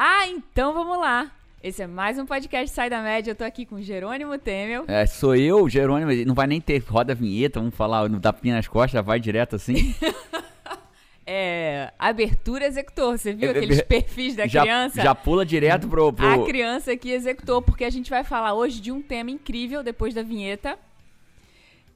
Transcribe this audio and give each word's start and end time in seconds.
Ah, 0.00 0.28
então 0.28 0.72
vamos 0.72 0.96
lá. 0.96 1.28
Esse 1.60 1.82
é 1.82 1.86
mais 1.88 2.20
um 2.20 2.24
podcast 2.24 2.72
Sai 2.72 2.88
da 2.88 3.02
Média. 3.02 3.32
Eu 3.32 3.34
tô 3.34 3.42
aqui 3.42 3.66
com 3.66 3.82
Jerônimo 3.82 4.38
Temel. 4.38 4.84
É, 4.86 5.04
sou 5.06 5.34
eu, 5.34 5.68
Jerônimo. 5.68 6.12
Não 6.24 6.36
vai 6.36 6.46
nem 6.46 6.60
ter 6.60 6.78
roda 6.78 7.16
vinheta, 7.16 7.58
vamos 7.58 7.74
falar 7.74 8.08
no 8.08 8.20
tapinha 8.20 8.54
nas 8.54 8.68
costas, 8.68 8.92
já 8.92 9.02
vai 9.02 9.18
direto 9.18 9.56
assim. 9.56 9.92
É, 11.30 11.92
abertura 11.98 12.64
executor. 12.64 13.18
Você 13.18 13.34
viu 13.34 13.50
aqueles 13.50 13.82
perfis 13.82 14.34
da 14.34 14.46
já, 14.46 14.62
criança? 14.62 15.02
Já 15.02 15.14
pula 15.14 15.44
direto 15.44 15.86
pro, 15.86 16.10
pro. 16.10 16.26
A 16.26 16.46
criança 16.46 16.92
aqui 16.92 17.10
executou, 17.10 17.60
porque 17.60 17.84
a 17.84 17.90
gente 17.90 18.08
vai 18.08 18.24
falar 18.24 18.54
hoje 18.54 18.80
de 18.80 18.90
um 18.90 19.02
tema 19.02 19.30
incrível 19.30 19.82
depois 19.82 20.14
da 20.14 20.22
vinheta. 20.22 20.78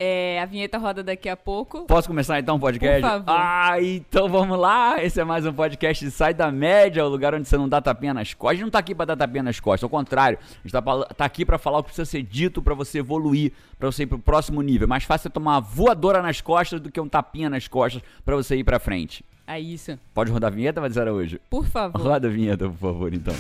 É, 0.05 0.41
a 0.43 0.47
vinheta 0.47 0.79
roda 0.79 1.01
daqui 1.01 1.29
a 1.29 1.37
pouco. 1.37 1.85
Posso 1.85 2.09
começar 2.09 2.37
então 2.41 2.57
o 2.57 2.59
podcast? 2.59 3.01
Por 3.03 3.09
favor. 3.09 3.25
Ah, 3.29 3.81
então 3.81 4.29
vamos 4.29 4.59
lá. 4.59 5.01
Esse 5.01 5.21
é 5.21 5.25
mais 5.25 5.47
um 5.47 5.53
podcast 5.53 6.05
de 6.05 6.11
Sai 6.11 6.35
da 6.35 6.51
Média, 6.51 7.05
o 7.07 7.09
lugar 7.09 7.33
onde 7.37 7.47
você 7.49 7.57
não 7.57 7.69
dá 7.69 7.81
tapinha 7.81 8.13
nas 8.13 8.35
costas. 8.35 8.51
A 8.51 8.55
gente 8.57 8.65
não 8.65 8.71
tá 8.73 8.81
aqui 8.81 8.97
pra 8.97 9.05
dar 9.05 9.17
tapinha 9.17 9.45
nas 9.45 9.61
costas, 9.61 9.85
ao 9.85 9.89
contrário. 9.89 10.41
A 10.43 10.57
gente 10.65 10.73
tá, 10.73 10.83
pra- 10.83 11.05
tá 11.05 11.25
aqui 11.25 11.45
pra 11.47 11.57
falar 11.57 11.79
o 11.79 11.83
que 11.85 11.91
precisa 11.91 12.05
ser 12.05 12.25
dito 12.25 12.61
pra 12.61 12.75
você 12.75 12.99
evoluir, 12.99 13.53
pra 13.79 13.93
você 13.93 14.03
ir 14.03 14.07
pro 14.07 14.19
próximo 14.19 14.61
nível. 14.61 14.87
É 14.87 14.89
mais 14.89 15.05
fácil 15.05 15.23
você 15.23 15.31
tomar 15.31 15.53
uma 15.53 15.61
voadora 15.61 16.21
nas 16.21 16.41
costas 16.41 16.81
do 16.81 16.91
que 16.91 17.01
um 17.01 17.09
tapinha 17.09 17.49
nas 17.49 17.69
costas 17.69 18.03
pra 18.25 18.35
você 18.35 18.57
ir 18.57 18.65
pra 18.65 18.81
frente. 18.81 19.25
É 19.47 19.61
isso. 19.61 19.97
Pode 20.13 20.33
rodar 20.33 20.51
a 20.51 20.55
vinheta, 20.57 20.81
vai 20.81 20.89
dizer 20.91 21.07
hoje? 21.09 21.41
Por 21.49 21.65
favor. 21.65 22.01
Roda 22.01 22.27
a 22.27 22.31
vinheta, 22.31 22.69
por 22.69 22.77
favor, 22.77 23.15
então. 23.15 23.35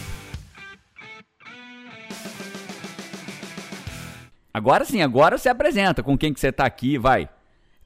Agora 4.52 4.84
sim, 4.84 5.02
agora 5.02 5.38
você 5.38 5.48
apresenta 5.48 6.02
com 6.02 6.16
quem 6.16 6.32
que 6.32 6.40
você 6.40 6.52
tá 6.52 6.64
aqui, 6.64 6.98
vai. 6.98 7.28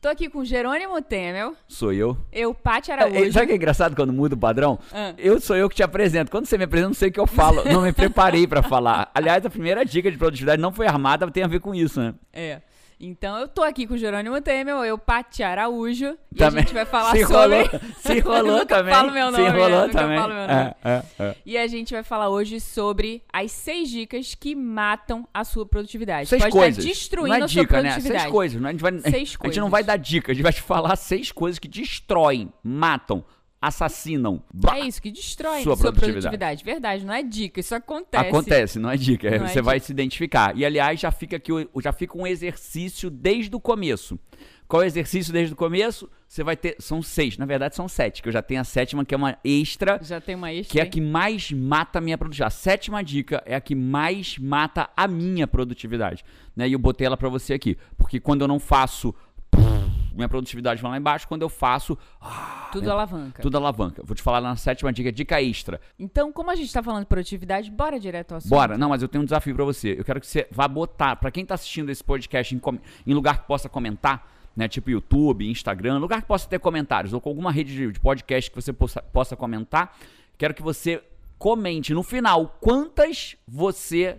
Tô 0.00 0.08
aqui 0.08 0.28
com 0.28 0.44
Jerônimo 0.44 1.00
Temel. 1.02 1.54
Sou 1.66 1.92
eu. 1.92 2.16
Eu, 2.30 2.54
Paty 2.54 2.90
É, 2.90 2.94
Araújo. 2.94 3.32
Sabe 3.32 3.46
que 3.46 3.52
é 3.52 3.56
engraçado 3.56 3.96
quando 3.96 4.12
muda 4.12 4.34
o 4.34 4.38
padrão? 4.38 4.78
Ah. 4.92 5.14
Eu 5.16 5.40
sou 5.40 5.56
eu 5.56 5.68
que 5.68 5.74
te 5.74 5.82
apresento. 5.82 6.30
Quando 6.30 6.46
você 6.46 6.56
me 6.58 6.64
apresenta, 6.64 6.88
não 6.88 6.94
sei 6.94 7.08
o 7.08 7.12
que 7.12 7.18
eu 7.18 7.26
falo. 7.26 7.64
não 7.64 7.82
me 7.82 7.92
preparei 7.92 8.46
pra 8.46 8.62
falar. 8.62 9.10
Aliás, 9.14 9.44
a 9.44 9.50
primeira 9.50 9.84
dica 9.84 10.10
de 10.10 10.18
produtividade 10.18 10.60
não 10.60 10.70
foi 10.70 10.86
armada, 10.86 11.28
tem 11.30 11.42
a 11.42 11.48
ver 11.48 11.60
com 11.60 11.74
isso, 11.74 12.00
né? 12.00 12.14
É. 12.32 12.60
Então 12.98 13.36
eu 13.38 13.46
tô 13.46 13.62
aqui 13.62 13.86
com 13.86 13.92
o 13.92 13.98
Jerônimo 13.98 14.40
Temel, 14.40 14.82
eu, 14.82 14.96
Paty 14.96 15.42
Araújo. 15.42 16.16
E 16.32 16.36
Também. 16.36 16.60
a 16.60 16.62
gente 16.62 16.72
vai 16.72 16.86
falar 16.86 17.10
se 17.12 17.26
sobre. 17.26 17.62
Rolou, 17.64 17.80
se 17.98 18.12
Eu 18.18 18.24
rolou 18.24 18.58
nunca 18.60 18.76
também. 18.76 18.94
falo 18.94 19.12
meu 19.12 19.30
nome, 19.30 19.44
se 19.44 19.50
rolou 19.50 19.68
eu 19.68 19.86
nunca 19.86 19.98
também. 20.00 20.18
falo 20.18 20.34
meu 20.34 20.46
nome. 20.48 20.52
É, 20.54 20.74
é, 20.84 21.02
é. 21.24 21.36
E 21.44 21.58
a 21.58 21.66
gente 21.66 21.92
vai 21.92 22.02
falar 22.02 22.30
hoje 22.30 22.58
sobre 22.58 23.22
as 23.30 23.52
seis 23.52 23.90
dicas 23.90 24.34
que 24.34 24.54
matam 24.54 25.28
a 25.34 25.44
sua 25.44 25.66
produtividade. 25.66 26.26
Seis 26.28 26.40
Pode 26.42 26.52
coisas. 26.52 26.78
estar 26.78 26.88
destruindo 26.88 27.28
não 27.28 27.34
é 27.36 27.44
a 27.44 27.48
sua 27.48 27.62
dica, 27.62 27.76
né? 27.76 27.82
produtividade. 27.90 28.20
Seis 28.22 28.32
coisas. 28.32 28.60
Não 28.60 28.66
é- 28.68 28.70
A 28.70 28.72
gente, 28.72 28.80
vai, 28.82 28.92
Seis 28.92 29.04
a 29.14 29.18
gente 29.18 29.38
coisas. 29.38 29.56
não 29.58 29.68
vai 29.70 29.84
dar 29.84 29.96
dica, 29.98 30.32
a 30.32 30.34
gente 30.34 30.42
vai 30.42 30.52
te 30.54 30.62
falar 30.62 30.96
seis 30.96 31.30
coisas 31.30 31.58
que 31.58 31.68
destroem, 31.68 32.50
matam, 32.64 33.22
assassinam. 33.60 34.42
Blá. 34.52 34.78
É 34.78 34.86
isso, 34.86 35.00
que 35.00 35.10
destrói 35.10 35.62
Sua 35.62 35.76
sua, 35.76 35.92
produtividade. 35.92 36.12
produtividade. 36.12 36.64
Verdade, 36.64 37.04
não 37.04 37.14
é 37.14 37.22
dica, 37.22 37.60
isso 37.60 37.74
acontece. 37.74 38.28
Acontece, 38.28 38.78
não 38.78 38.90
é 38.90 38.96
dica. 38.96 39.28
é 39.28 39.38
Não 39.38 39.46
é 39.46 39.48
você 39.48 39.62
vai 39.62 39.76
dica. 39.76 39.86
se 39.86 39.92
identificar. 39.92 40.56
E 40.56 40.64
aliás, 40.64 41.00
já 41.00 41.10
fica 41.10 41.36
aqui, 41.36 41.50
já 41.82 41.92
fica 41.92 42.16
um 42.18 42.26
exercício 42.26 43.10
desde 43.10 43.54
o 43.54 43.60
começo. 43.60 44.18
Qual 44.68 44.82
é 44.82 44.84
o 44.84 44.88
exercício 44.88 45.32
desde 45.32 45.52
o 45.54 45.56
começo? 45.56 46.10
Você 46.28 46.42
vai 46.42 46.56
ter. 46.56 46.74
São 46.80 47.00
seis, 47.00 47.38
na 47.38 47.46
verdade 47.46 47.76
são 47.76 47.86
sete, 47.88 48.20
que 48.20 48.28
eu 48.28 48.32
já 48.32 48.42
tenho 48.42 48.60
a 48.60 48.64
sétima, 48.64 49.04
que 49.04 49.14
é 49.14 49.16
uma 49.16 49.38
extra, 49.44 50.00
Já 50.02 50.20
tem 50.20 50.34
uma 50.34 50.52
extra. 50.52 50.72
que 50.72 50.80
é 50.80 50.82
a 50.82 50.86
que 50.86 51.00
mais 51.00 51.52
mata 51.52 51.98
a 51.98 52.02
minha 52.02 52.18
produtividade. 52.18 52.52
A 52.52 52.58
sétima 52.58 53.02
dica 53.04 53.40
é 53.46 53.54
a 53.54 53.60
que 53.60 53.76
mais 53.76 54.36
mata 54.38 54.90
a 54.96 55.06
minha 55.06 55.46
produtividade. 55.46 56.24
Né? 56.56 56.68
E 56.68 56.72
eu 56.72 56.80
botei 56.80 57.06
ela 57.06 57.16
pra 57.16 57.28
você 57.28 57.54
aqui. 57.54 57.78
Porque 57.96 58.18
quando 58.18 58.42
eu 58.42 58.48
não 58.48 58.58
faço. 58.58 59.14
Minha 60.16 60.28
produtividade 60.28 60.80
vai 60.80 60.90
lá 60.92 60.96
embaixo. 60.98 61.28
Quando 61.28 61.42
eu 61.42 61.48
faço, 61.48 61.96
Tudo 62.72 62.90
alavanca. 62.90 63.42
tudo 63.42 63.56
alavanca. 63.56 64.02
Vou 64.04 64.14
te 64.14 64.22
falar 64.22 64.40
na 64.40 64.56
sétima 64.56 64.92
dica, 64.92 65.12
dica 65.12 65.40
extra. 65.42 65.80
Então, 65.98 66.32
como 66.32 66.50
a 66.50 66.54
gente 66.56 66.72
tá 66.72 66.82
falando 66.82 67.02
de 67.02 67.06
produtividade, 67.08 67.70
bora 67.70 68.00
direto 68.00 68.32
ao 68.32 68.38
assunto. 68.38 68.50
Bora, 68.50 68.76
não, 68.78 68.88
mas 68.88 69.02
eu 69.02 69.08
tenho 69.08 69.22
um 69.22 69.24
desafio 69.24 69.54
pra 69.54 69.64
você. 69.64 69.94
Eu 69.98 70.04
quero 70.04 70.20
que 70.20 70.26
você 70.26 70.46
vá 70.50 70.66
botar, 70.66 71.16
pra 71.16 71.30
quem 71.30 71.44
tá 71.44 71.54
assistindo 71.54 71.90
esse 71.90 72.02
podcast 72.02 72.54
em, 72.54 72.60
em 73.06 73.14
lugar 73.14 73.40
que 73.42 73.46
possa 73.46 73.68
comentar, 73.68 74.30
né, 74.56 74.66
tipo 74.68 74.90
YouTube, 74.90 75.46
Instagram, 75.48 75.98
lugar 75.98 76.22
que 76.22 76.28
possa 76.28 76.48
ter 76.48 76.58
comentários, 76.58 77.12
ou 77.12 77.20
com 77.20 77.28
alguma 77.28 77.52
rede 77.52 77.74
de, 77.74 77.92
de 77.92 78.00
podcast 78.00 78.50
que 78.50 78.56
você 78.56 78.72
possa, 78.72 79.02
possa 79.02 79.36
comentar, 79.36 79.94
quero 80.38 80.54
que 80.54 80.62
você 80.62 81.02
comente 81.38 81.92
no 81.92 82.02
final 82.02 82.56
quantas 82.60 83.36
você 83.46 84.16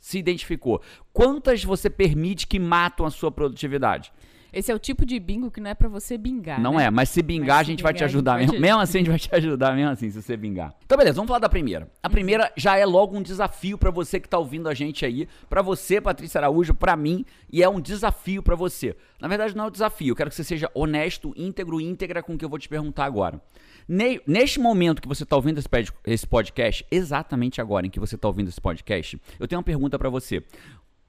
se 0.00 0.18
identificou, 0.18 0.80
quantas 1.12 1.62
você 1.62 1.90
permite 1.90 2.46
que 2.46 2.58
matam 2.58 3.04
a 3.04 3.10
sua 3.10 3.30
produtividade. 3.30 4.10
Esse 4.52 4.72
é 4.72 4.74
o 4.74 4.78
tipo 4.78 5.04
de 5.04 5.18
bingo 5.20 5.50
que 5.50 5.60
não 5.60 5.70
é 5.70 5.74
pra 5.74 5.88
você 5.88 6.16
bingar. 6.16 6.60
Não 6.60 6.74
né? 6.76 6.84
é, 6.84 6.90
mas 6.90 7.08
se 7.10 7.20
bingar, 7.22 7.56
Mas 7.58 7.60
a 7.60 7.62
gente 7.64 7.82
vai 7.82 7.92
te 7.92 7.96
bingar, 7.96 8.04
a 8.04 8.08
gente 8.08 8.16
ajudar. 8.16 8.32
vai 8.32 8.40
Mesmo, 8.40 8.54
te- 8.54 8.60
mesmo 8.60 8.80
assim, 8.80 8.98
a 8.98 9.00
gente 9.00 9.10
vai 9.10 9.18
te 9.18 9.34
ajudar, 9.34 9.74
mesmo 9.76 9.90
assim, 9.90 10.10
se 10.10 10.22
você 10.22 10.36
bingar. 10.36 10.74
Então, 10.84 10.96
beleza, 10.96 11.16
vamos 11.16 11.28
falar 11.28 11.38
da 11.40 11.48
primeira. 11.48 11.90
A 12.02 12.08
primeira 12.08 12.52
já 12.56 12.76
é 12.76 12.86
logo 12.86 13.16
um 13.16 13.22
desafio 13.22 13.76
pra 13.76 13.90
você 13.90 14.18
que 14.18 14.28
tá 14.28 14.38
ouvindo 14.38 14.68
a 14.68 14.74
gente 14.74 15.04
aí. 15.04 15.28
Pra 15.50 15.60
você, 15.62 16.00
Patrícia 16.00 16.38
Araújo, 16.38 16.74
pra 16.74 16.96
mim, 16.96 17.24
e 17.52 17.62
é 17.62 17.68
um 17.68 17.80
desafio 17.80 18.42
pra 18.42 18.54
você. 18.56 18.96
Na 19.20 19.28
verdade, 19.28 19.54
não 19.56 19.64
é 19.64 19.68
um 19.68 19.70
desafio, 19.70 20.12
eu 20.12 20.16
quero 20.16 20.30
que 20.30 20.36
você 20.36 20.44
seja 20.44 20.70
honesto, 20.74 21.32
íntegro, 21.36 21.80
íntegra 21.80 22.22
com 22.22 22.34
o 22.34 22.38
que 22.38 22.44
eu 22.44 22.48
vou 22.48 22.58
te 22.58 22.68
perguntar 22.68 23.04
agora. 23.04 23.40
Ne- 23.88 24.20
Neste 24.26 24.60
momento 24.60 25.00
que 25.02 25.08
você 25.08 25.24
tá 25.26 25.34
ouvindo 25.36 25.58
esse 25.58 25.68
pod- 25.68 25.92
esse 26.06 26.26
podcast, 26.26 26.86
exatamente 26.90 27.60
agora 27.60 27.86
em 27.86 27.90
que 27.90 27.98
você 28.00 28.16
tá 28.16 28.28
ouvindo 28.28 28.48
esse 28.48 28.60
podcast, 28.60 29.20
eu 29.40 29.48
tenho 29.48 29.58
uma 29.58 29.64
pergunta 29.64 29.98
pra 29.98 30.08
você. 30.10 30.42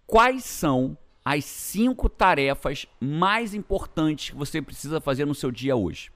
Quais 0.08 0.44
são 0.44 0.98
as 1.32 1.46
cinco 1.46 2.10
tarefas 2.10 2.88
mais 3.00 3.54
importantes 3.54 4.32
que 4.32 4.36
você 4.36 4.64
precisa 4.64 5.00
fazer 5.00 5.26
no 5.26 5.36
seu 5.36 5.52
dia 5.52 5.76
hoje? 5.76 6.12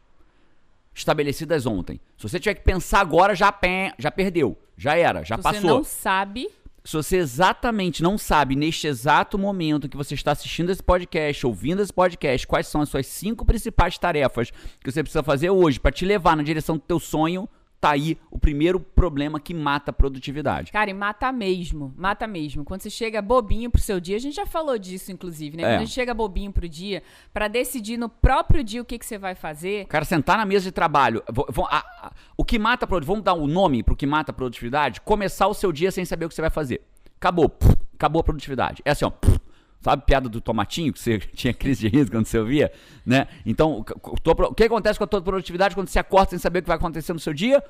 Estabelecidas 0.91 1.67
ontem. 1.67 2.01
Se 2.17 2.27
você 2.27 2.39
tiver 2.39 2.55
que 2.55 2.63
pensar 2.63 3.01
agora, 3.01 3.35
já, 3.35 3.51
pé, 3.51 3.93
já 3.99 4.09
perdeu. 4.09 4.57
Já 4.75 4.95
era, 4.97 5.23
já 5.23 5.35
Você 5.35 5.43
passou. 5.43 5.69
não 5.69 5.83
sabe. 5.83 6.49
Se 6.83 6.95
você 6.95 7.17
exatamente 7.17 8.01
não 8.01 8.17
sabe, 8.17 8.55
neste 8.55 8.87
exato 8.87 9.37
momento 9.37 9.87
que 9.87 9.95
você 9.95 10.15
está 10.15 10.31
assistindo 10.31 10.71
esse 10.71 10.81
podcast, 10.81 11.45
ouvindo 11.45 11.83
esse 11.83 11.93
podcast, 11.93 12.47
quais 12.47 12.65
são 12.65 12.81
as 12.81 12.89
suas 12.89 13.05
cinco 13.05 13.45
principais 13.45 13.99
tarefas 13.99 14.49
que 14.79 14.91
você 14.91 15.03
precisa 15.03 15.21
fazer 15.21 15.51
hoje 15.51 15.79
para 15.79 15.91
te 15.91 16.05
levar 16.05 16.35
na 16.35 16.41
direção 16.41 16.75
do 16.75 16.81
teu 16.81 16.99
sonho, 16.99 17.47
tá 17.83 17.91
aí 17.91 18.17
o 18.31 18.39
primeiro 18.39 18.79
problema 18.79 19.39
que 19.39 19.53
mata 19.53 19.91
a 19.91 19.93
produtividade. 19.93 20.71
Cara, 20.71 20.89
e 20.89 20.93
mata 20.93 21.31
mesmo. 21.31 21.93
Mata 21.97 22.25
mesmo. 22.25 22.63
Quando 22.63 22.81
você 22.81 22.89
chega 22.89 23.21
bobinho 23.21 23.69
pro 23.69 23.81
seu 23.81 23.99
dia, 23.99 24.15
a 24.15 24.19
gente 24.19 24.35
já 24.35 24.45
falou 24.45 24.77
disso, 24.77 25.11
inclusive, 25.11 25.57
né? 25.57 25.63
É. 25.63 25.65
Quando 25.67 25.75
a 25.81 25.85
gente 25.85 25.93
chega 25.93 26.13
bobinho 26.13 26.51
pro 26.53 26.67
dia, 26.69 27.03
pra 27.33 27.49
decidir 27.49 27.97
no 27.97 28.07
próprio 28.07 28.63
dia 28.63 28.81
o 28.81 28.85
que, 28.85 28.97
que 28.97 29.05
você 29.05 29.17
vai 29.17 29.35
fazer. 29.35 29.85
Cara 29.87 30.05
sentar 30.05 30.37
na 30.37 30.45
mesa 30.45 30.63
de 30.63 30.71
trabalho. 30.71 31.21
vo- 31.29 31.45
vo- 31.49 31.67
a- 31.69 31.83
a- 32.01 32.11
o 32.37 32.45
que 32.45 32.57
mata 32.57 32.85
a 32.85 32.87
produtividade. 32.87 33.07
Vamos 33.07 33.23
dar 33.25 33.33
um 33.33 33.47
nome 33.47 33.83
pro 33.83 33.95
que 33.97 34.05
mata 34.05 34.31
a 34.31 34.33
produtividade? 34.33 35.01
Começar 35.01 35.47
o 35.47 35.53
seu 35.53 35.71
dia 35.73 35.91
sem 35.91 36.05
saber 36.05 36.25
o 36.25 36.29
que 36.29 36.35
você 36.35 36.41
vai 36.41 36.49
fazer. 36.49 36.81
Acabou. 37.17 37.49
Pff, 37.49 37.73
Acabou 37.95 38.19
a 38.19 38.23
produtividade. 38.23 38.81
É 38.83 38.91
assim, 38.91 39.05
ó. 39.05 39.09
pff, 39.09 39.39
Sabe 39.83 40.03
piada 40.05 40.29
do 40.29 40.39
tomatinho 40.39 40.93
que 40.93 40.99
você 40.99 41.19
tinha 41.35 41.53
crise 41.53 41.81
de 41.81 41.95
riso 41.95 42.09
quando 42.09 42.25
você 42.25 42.39
ouvia? 42.39 42.71
Né? 43.05 43.27
Então, 43.45 43.83
o 44.01 44.53
que- 44.53 44.63
acontece 44.63 44.97
com 44.97 45.03
a 45.03 45.07
tua 45.07 45.21
produtividade 45.21 45.75
quando 45.75 45.89
você 45.89 45.99
acorda 45.99 46.29
sem 46.29 46.39
saber 46.39 46.59
o 46.59 46.61
que 46.63 46.67
vai 46.69 46.77
acontecer 46.77 47.11
no 47.13 47.19
seu 47.19 47.33
dia? 47.33 47.61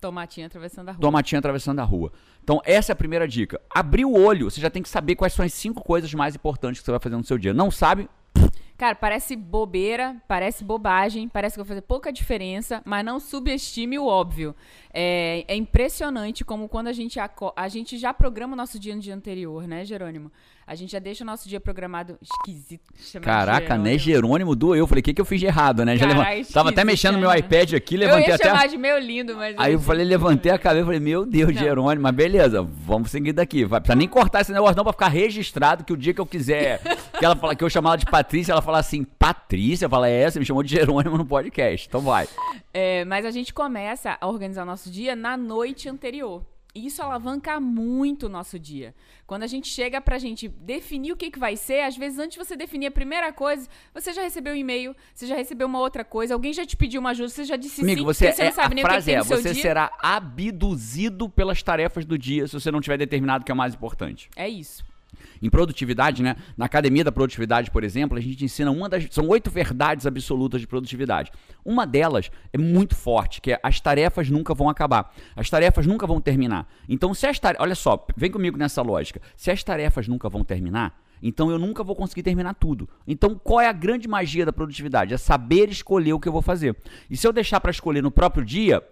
Tomatinho 0.00 0.46
atravessando 0.46 0.88
a 0.88 0.92
rua. 0.92 1.00
Tomatinho 1.00 1.38
atravessando 1.38 1.80
a 1.80 1.84
rua. 1.84 2.12
Então, 2.42 2.62
essa 2.64 2.92
é 2.92 2.94
a 2.94 2.96
primeira 2.96 3.26
dica. 3.26 3.60
Abrir 3.68 4.04
o 4.04 4.12
olho, 4.14 4.50
você 4.50 4.60
já 4.60 4.70
tem 4.70 4.82
que 4.82 4.88
saber 4.88 5.16
quais 5.16 5.32
são 5.32 5.44
as 5.44 5.52
cinco 5.52 5.82
coisas 5.82 6.12
mais 6.14 6.34
importantes 6.34 6.80
que 6.80 6.84
você 6.86 6.92
vai 6.92 7.00
fazer 7.00 7.16
no 7.16 7.24
seu 7.24 7.36
dia. 7.36 7.52
Não 7.52 7.70
sabe? 7.70 8.08
Cara, 8.78 8.94
parece 8.94 9.34
bobeira, 9.34 10.16
parece 10.28 10.62
bobagem, 10.62 11.28
parece 11.28 11.54
que 11.54 11.58
vai 11.58 11.66
fazer 11.66 11.80
pouca 11.80 12.12
diferença, 12.12 12.80
mas 12.84 13.04
não 13.04 13.18
subestime 13.18 13.98
o 13.98 14.06
óbvio. 14.06 14.54
É, 14.94 15.44
é 15.48 15.56
impressionante 15.56 16.44
como 16.44 16.68
quando 16.68 16.86
a 16.86 16.92
gente, 16.92 17.18
a 17.18 17.68
gente 17.68 17.98
já 17.98 18.14
programa 18.14 18.52
o 18.52 18.56
nosso 18.56 18.78
dia 18.78 18.94
no 18.94 19.00
dia 19.00 19.16
anterior, 19.16 19.66
né, 19.66 19.84
Jerônimo? 19.84 20.30
A 20.68 20.74
gente 20.74 20.92
já 20.92 20.98
deixa 20.98 21.24
o 21.24 21.26
nosso 21.26 21.48
dia 21.48 21.58
programado 21.58 22.18
esquisito. 22.20 22.92
Caraca, 23.22 23.78
né? 23.78 23.96
Jerônimo. 23.96 23.98
Jerônimo 24.28 24.54
doeu. 24.54 24.80
Eu 24.80 24.86
falei, 24.86 25.00
o 25.00 25.02
que, 25.02 25.14
que 25.14 25.20
eu 25.20 25.24
fiz 25.24 25.40
de 25.40 25.46
errado, 25.46 25.82
né? 25.82 25.96
Já 25.96 26.06
Caralho, 26.06 26.36
levan- 26.38 26.52
Tava 26.52 26.68
até 26.68 26.84
mexendo 26.84 27.14
no 27.14 27.20
meu 27.20 27.34
iPad 27.34 27.72
aqui, 27.72 27.94
Eu 27.94 28.00
levantei 28.00 28.28
ia 28.28 28.34
até. 28.34 28.44
chamar 28.48 28.68
de 28.68 28.76
meu 28.76 28.98
lindo, 28.98 29.34
mas... 29.34 29.54
Aí 29.58 29.72
eu 29.72 29.80
falei, 29.80 30.04
levantei 30.04 30.52
a 30.52 30.58
cabeça 30.58 30.82
e 30.82 30.84
falei, 30.84 31.00
meu 31.00 31.24
Deus, 31.24 31.54
Não. 31.54 31.60
Jerônimo, 31.62 32.02
mas 32.02 32.14
beleza, 32.14 32.62
vamos 32.62 33.10
seguir 33.10 33.32
daqui. 33.32 33.64
Vai, 33.64 33.80
pra 33.80 33.94
nem 33.94 34.06
cortar 34.06 34.42
esse 34.42 34.52
negócio, 34.52 34.76
não, 34.76 34.84
pra 34.84 34.92
ficar 34.92 35.08
registrado 35.08 35.84
que 35.84 35.92
o 35.92 35.96
dia 35.96 36.12
que 36.12 36.20
eu 36.20 36.26
quiser. 36.26 36.80
que 37.18 37.24
ela 37.24 37.34
fala 37.34 37.54
que 37.56 37.64
eu 37.64 37.70
chamar 37.70 37.90
ela 37.90 37.96
de 37.96 38.04
Patrícia, 38.06 38.52
ela 38.52 38.60
fala 38.60 38.78
assim, 38.78 39.04
Patrícia, 39.04 39.88
fala, 39.88 40.06
é, 40.08 40.30
você 40.30 40.38
me 40.38 40.44
chamou 40.44 40.62
de 40.62 40.70
Jerônimo 40.74 41.16
no 41.16 41.24
podcast. 41.24 41.86
Então 41.88 42.02
vai. 42.02 42.28
É, 42.74 43.06
mas 43.06 43.24
a 43.24 43.30
gente 43.30 43.54
começa 43.54 44.18
a 44.20 44.26
organizar 44.26 44.64
o 44.64 44.66
nosso 44.66 44.90
dia 44.90 45.16
na 45.16 45.34
noite 45.34 45.88
anterior. 45.88 46.42
E 46.74 46.86
isso 46.86 47.02
alavanca 47.02 47.58
muito 47.58 48.26
o 48.26 48.28
nosso 48.28 48.58
dia. 48.58 48.94
Quando 49.26 49.42
a 49.42 49.46
gente 49.46 49.68
chega 49.68 50.00
pra 50.00 50.18
gente 50.18 50.48
definir 50.48 51.12
o 51.12 51.16
que, 51.16 51.30
que 51.30 51.38
vai 51.38 51.56
ser, 51.56 51.80
às 51.80 51.96
vezes 51.96 52.18
antes 52.18 52.38
de 52.38 52.44
você 52.44 52.56
definir 52.56 52.86
a 52.86 52.90
primeira 52.90 53.32
coisa, 53.32 53.68
você 53.92 54.12
já 54.12 54.22
recebeu 54.22 54.52
um 54.52 54.56
e-mail, 54.56 54.94
você 55.14 55.26
já 55.26 55.34
recebeu 55.34 55.66
uma 55.66 55.80
outra 55.80 56.04
coisa, 56.04 56.34
alguém 56.34 56.52
já 56.52 56.64
te 56.64 56.76
pediu 56.76 57.00
uma 57.00 57.10
ajuda, 57.10 57.30
você 57.30 57.44
já 57.44 57.56
disse 57.56 57.80
Amigo, 57.80 58.00
sim, 58.00 58.04
você, 58.04 58.32
você 58.32 58.42
é, 58.42 58.44
não 58.46 58.52
sabe 58.52 58.72
a 58.72 58.74
nem 58.74 58.84
o 58.84 58.88
que, 58.88 59.02
que 59.02 59.10
é, 59.10 59.22
você 59.22 59.52
dia. 59.54 59.62
será 59.62 59.92
abduzido 59.98 61.28
pelas 61.28 61.62
tarefas 61.62 62.04
do 62.04 62.18
dia 62.18 62.46
se 62.46 62.52
você 62.52 62.70
não 62.70 62.80
tiver 62.80 62.98
determinado 62.98 63.42
o 63.42 63.44
que 63.44 63.50
é 63.50 63.54
o 63.54 63.58
mais 63.58 63.74
importante. 63.74 64.28
É 64.36 64.48
isso. 64.48 64.87
Em 65.42 65.50
produtividade, 65.50 66.22
né? 66.22 66.36
Na 66.56 66.66
academia 66.66 67.04
da 67.04 67.12
produtividade, 67.12 67.70
por 67.70 67.84
exemplo, 67.84 68.16
a 68.18 68.20
gente 68.20 68.44
ensina 68.44 68.70
uma 68.70 68.88
das. 68.88 69.06
São 69.10 69.28
oito 69.28 69.50
verdades 69.50 70.06
absolutas 70.06 70.60
de 70.60 70.66
produtividade. 70.66 71.30
Uma 71.64 71.86
delas 71.86 72.30
é 72.52 72.58
muito 72.58 72.94
forte, 72.94 73.40
que 73.40 73.52
é 73.52 73.60
as 73.62 73.80
tarefas 73.80 74.28
nunca 74.30 74.54
vão 74.54 74.68
acabar. 74.68 75.14
As 75.36 75.48
tarefas 75.48 75.86
nunca 75.86 76.06
vão 76.06 76.20
terminar. 76.20 76.66
Então, 76.88 77.14
se 77.14 77.26
as 77.26 77.38
tarefas. 77.38 77.62
Olha 77.62 77.74
só, 77.74 78.06
vem 78.16 78.30
comigo 78.30 78.56
nessa 78.56 78.82
lógica. 78.82 79.20
Se 79.36 79.50
as 79.50 79.62
tarefas 79.62 80.08
nunca 80.08 80.28
vão 80.28 80.44
terminar, 80.44 81.00
então 81.22 81.50
eu 81.50 81.58
nunca 81.58 81.82
vou 81.82 81.96
conseguir 81.96 82.22
terminar 82.22 82.54
tudo. 82.54 82.88
Então, 83.06 83.34
qual 83.34 83.60
é 83.60 83.68
a 83.68 83.72
grande 83.72 84.08
magia 84.08 84.46
da 84.46 84.52
produtividade? 84.52 85.14
É 85.14 85.16
saber 85.16 85.68
escolher 85.68 86.12
o 86.12 86.20
que 86.20 86.28
eu 86.28 86.32
vou 86.32 86.42
fazer. 86.42 86.76
E 87.10 87.16
se 87.16 87.26
eu 87.26 87.32
deixar 87.32 87.60
para 87.60 87.70
escolher 87.70 88.02
no 88.02 88.10
próprio 88.10 88.44
dia, 88.44 88.82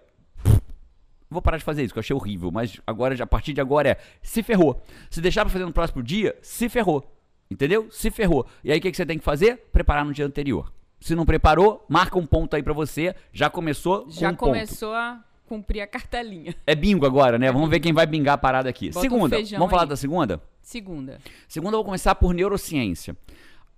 Vou 1.29 1.41
parar 1.41 1.57
de 1.57 1.63
fazer 1.63 1.83
isso, 1.83 1.93
que 1.93 1.99
eu 1.99 2.01
achei 2.01 2.15
horrível. 2.15 2.51
Mas 2.51 2.79
agora, 2.85 3.21
a 3.21 3.27
partir 3.27 3.53
de 3.53 3.61
agora 3.61 3.89
é 3.89 3.97
se 4.21 4.41
ferrou. 4.41 4.81
Se 5.09 5.19
deixar 5.21 5.43
pra 5.43 5.51
fazer 5.51 5.65
no 5.65 5.73
próximo 5.73 6.01
dia, 6.01 6.37
se 6.41 6.69
ferrou. 6.69 7.03
Entendeu? 7.49 7.87
Se 7.91 8.09
ferrou. 8.11 8.45
E 8.63 8.71
aí 8.71 8.79
o 8.79 8.81
que, 8.81 8.91
que 8.91 8.97
você 8.97 9.05
tem 9.05 9.17
que 9.17 9.23
fazer? 9.23 9.57
Preparar 9.71 10.05
no 10.05 10.13
dia 10.13 10.25
anterior. 10.25 10.71
Se 10.99 11.15
não 11.15 11.25
preparou, 11.25 11.85
marca 11.87 12.17
um 12.17 12.25
ponto 12.25 12.55
aí 12.55 12.63
pra 12.63 12.73
você. 12.73 13.15
Já 13.31 13.49
começou 13.49 14.05
Já 14.09 14.29
com 14.33 14.47
um 14.47 14.49
começou 14.49 14.93
a 14.93 15.23
cumprir 15.45 15.81
a 15.81 15.87
cartelinha. 15.87 16.53
ponto. 16.53 16.63
É 16.65 16.75
bingo 16.75 17.05
agora, 17.05 17.37
né? 17.37 17.51
Vamos 17.51 17.69
ver 17.69 17.79
quem 17.79 17.93
vai 17.93 18.05
bingar 18.05 18.35
a 18.35 18.37
parada 18.37 18.69
aqui. 18.69 18.87
Bota 18.89 18.99
um 18.99 19.01
segunda. 19.01 19.35
feijão 19.35 19.59
Vamos 19.59 19.69
falar 19.71 19.83
aí. 19.83 19.89
da 19.89 19.95
segunda? 19.95 20.41
Segunda. 20.61 21.19
Segunda, 21.47 21.73
eu 21.75 21.77
vou 21.79 21.85
começar 21.85 22.15
por 22.15 22.33
neurociência. 22.33 23.15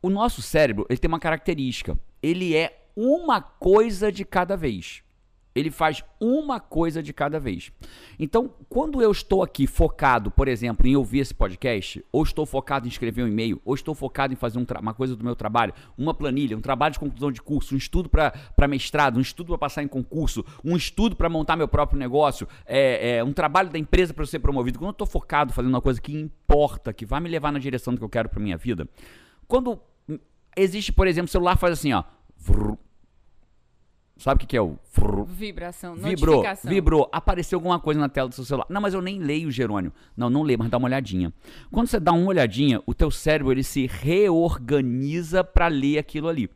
O 0.01 0.09
nosso 0.09 0.41
cérebro, 0.41 0.85
ele 0.89 0.97
tem 0.97 1.07
uma 1.07 1.19
característica. 1.19 1.97
Ele 2.23 2.55
é 2.55 2.79
uma 2.95 3.41
coisa 3.41 4.11
de 4.11 4.23
cada 4.25 4.55
vez. 4.57 5.03
Ele 5.59 5.71
faz 5.71 6.03
uma 6.19 6.59
coisa 6.59 7.03
de 7.03 7.13
cada 7.13 7.39
vez. 7.39 7.71
Então, 8.17 8.51
quando 8.67 9.01
eu 9.01 9.11
estou 9.11 9.43
aqui 9.43 9.67
focado, 9.67 10.31
por 10.31 10.47
exemplo, 10.47 10.87
em 10.87 10.95
ouvir 10.95 11.19
esse 11.19 11.33
podcast, 11.33 12.03
ou 12.11 12.23
estou 12.23 12.45
focado 12.45 12.87
em 12.87 12.89
escrever 12.89 13.23
um 13.23 13.27
e-mail, 13.27 13.61
ou 13.65 13.75
estou 13.75 13.93
focado 13.93 14.33
em 14.33 14.35
fazer 14.35 14.57
um 14.57 14.65
uma 14.79 14.93
coisa 14.93 15.15
do 15.15 15.23
meu 15.23 15.35
trabalho, 15.35 15.73
uma 15.97 16.13
planilha, 16.13 16.55
um 16.55 16.61
trabalho 16.61 16.93
de 16.93 16.99
conclusão 16.99 17.31
de 17.31 17.41
curso, 17.41 17.73
um 17.73 17.77
estudo 17.77 18.09
para 18.09 18.67
mestrado, 18.67 19.17
um 19.17 19.21
estudo 19.21 19.47
para 19.47 19.57
passar 19.57 19.83
em 19.83 19.87
concurso, 19.87 20.45
um 20.63 20.75
estudo 20.75 21.15
para 21.15 21.27
montar 21.27 21.55
meu 21.55 21.67
próprio 21.67 21.99
negócio, 21.99 22.47
é, 22.65 23.17
é, 23.17 23.23
um 23.23 23.33
trabalho 23.33 23.69
da 23.69 23.79
empresa 23.79 24.13
para 24.13 24.25
ser 24.25 24.39
promovido. 24.39 24.77
Quando 24.79 24.89
eu 24.89 24.91
estou 24.91 25.07
focado 25.07 25.53
fazendo 25.53 25.73
uma 25.73 25.81
coisa 25.81 25.99
que 25.99 26.13
importa, 26.13 26.93
que 26.93 27.05
vai 27.05 27.19
me 27.19 27.29
levar 27.29 27.51
na 27.51 27.59
direção 27.59 27.93
do 27.93 27.97
que 27.97 28.03
eu 28.03 28.09
quero 28.09 28.29
para 28.29 28.39
minha 28.39 28.57
vida, 28.57 28.87
quando 29.47 29.79
existe, 30.55 30.91
por 30.91 31.07
exemplo, 31.07 31.29
celular 31.29 31.57
faz 31.57 31.73
assim, 31.73 31.93
ó. 31.93 32.03
vrr. 32.37 32.77
Sabe 34.19 34.35
o 34.35 34.39
que, 34.39 34.47
que 34.47 34.57
é 34.57 34.61
o? 34.61 34.77
Vibração. 35.25 35.95
Vibrou, 35.95 36.43
vibrou, 36.65 37.09
apareceu 37.09 37.57
alguma 37.57 37.79
coisa 37.79 37.99
na 38.01 38.09
tela 38.09 38.27
do 38.27 38.35
seu 38.35 38.43
celular. 38.43 38.67
Não, 38.69 38.81
mas 38.81 38.93
eu 38.93 39.01
nem 39.01 39.17
leio, 39.17 39.49
Jerônimo. 39.49 39.93
Não, 40.15 40.29
não 40.29 40.43
leio, 40.43 40.59
mas 40.59 40.69
dá 40.69 40.77
uma 40.77 40.87
olhadinha. 40.87 41.33
Quando 41.71 41.87
você 41.87 42.01
dá 42.01 42.11
uma 42.11 42.27
olhadinha, 42.27 42.81
o 42.85 42.93
teu 42.93 43.09
cérebro 43.09 43.53
ele 43.53 43.63
se 43.63 43.87
reorganiza 43.87 45.41
para 45.41 45.67
ler 45.67 45.99
aquilo 45.99 46.27
ali. 46.27 46.49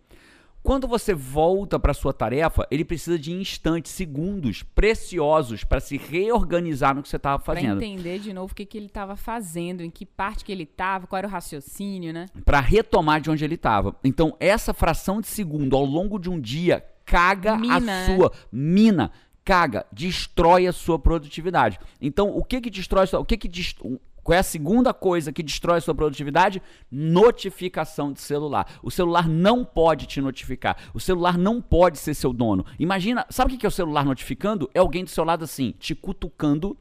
Quando 0.62 0.88
você 0.88 1.14
volta 1.14 1.78
para 1.78 1.94
sua 1.94 2.14
tarefa, 2.14 2.66
ele 2.72 2.86
precisa 2.86 3.20
de 3.20 3.34
instantes, 3.34 3.92
segundos 3.92 4.64
preciosos 4.64 5.66
para 5.66 5.82
se 5.82 5.98
reorganizar 5.98 6.96
no 6.96 7.04
que 7.04 7.10
você 7.10 7.18
estava 7.18 7.42
fazendo. 7.44 7.84
entender 7.84 8.20
de 8.20 8.32
novo 8.32 8.54
o 8.54 8.56
que, 8.56 8.66
que 8.66 8.78
ele 8.78 8.86
estava 8.86 9.18
fazendo, 9.18 9.84
em 9.84 9.90
que 9.90 10.06
parte 10.06 10.46
que 10.46 10.54
ele 10.54 10.64
estava, 10.64 11.06
qual 11.06 11.18
era 11.18 11.28
o 11.28 11.30
raciocínio, 11.30 12.14
né? 12.14 12.28
Para 12.46 12.62
retomar 12.62 13.20
de 13.20 13.30
onde 13.30 13.44
ele 13.44 13.56
estava. 13.56 13.94
Então, 14.06 14.38
essa 14.40 14.74
fração 14.74 15.20
de 15.20 15.28
segundo 15.28 15.76
ao 15.76 15.84
longo 15.84 16.18
de 16.18 16.30
um 16.30 16.40
dia 16.40 16.84
caga 17.06 17.58
Mina, 17.58 17.76
a 17.76 17.80
né? 17.80 18.06
sua 18.06 18.32
mina, 18.52 19.12
caga, 19.44 19.86
destrói 19.92 20.68
a 20.68 20.72
sua 20.74 20.98
produtividade. 20.98 21.80
Então, 22.02 22.30
o 22.36 22.44
que 22.44 22.62
que 22.62 22.70
destrói 22.70 23.06
o 23.14 23.26
que 23.26 23.38
que 23.38 23.48
dest- 23.48 23.80
qual 24.24 24.36
é 24.38 24.40
a 24.40 24.44
segunda 24.44 24.94
coisa 24.94 25.34
que 25.34 25.44
destrói 25.44 25.80
a 25.80 25.82
sua 25.82 25.94
produtividade? 25.94 26.62
Notificação 26.90 28.14
de 28.14 28.22
celular. 28.22 28.66
O 28.82 28.90
celular 28.90 29.28
não 29.28 29.66
pode 29.66 30.06
te 30.06 30.22
notificar. 30.22 30.78
O 30.94 31.00
celular 31.00 31.38
não 31.38 31.62
pode 31.62 31.98
ser 32.00 32.14
seu 32.14 32.32
dono. 32.32 32.66
Imagina, 32.80 33.26
sabe 33.30 33.54
o 33.54 33.58
que 33.58 33.66
é 33.66 33.70
o 33.70 33.72
celular 33.72 34.06
notificando? 34.06 34.70
É 34.74 34.80
alguém 34.80 35.04
do 35.04 35.10
seu 35.10 35.24
lado 35.26 35.44
assim, 35.44 35.74
te 35.78 35.94
cutucando. 35.94 36.78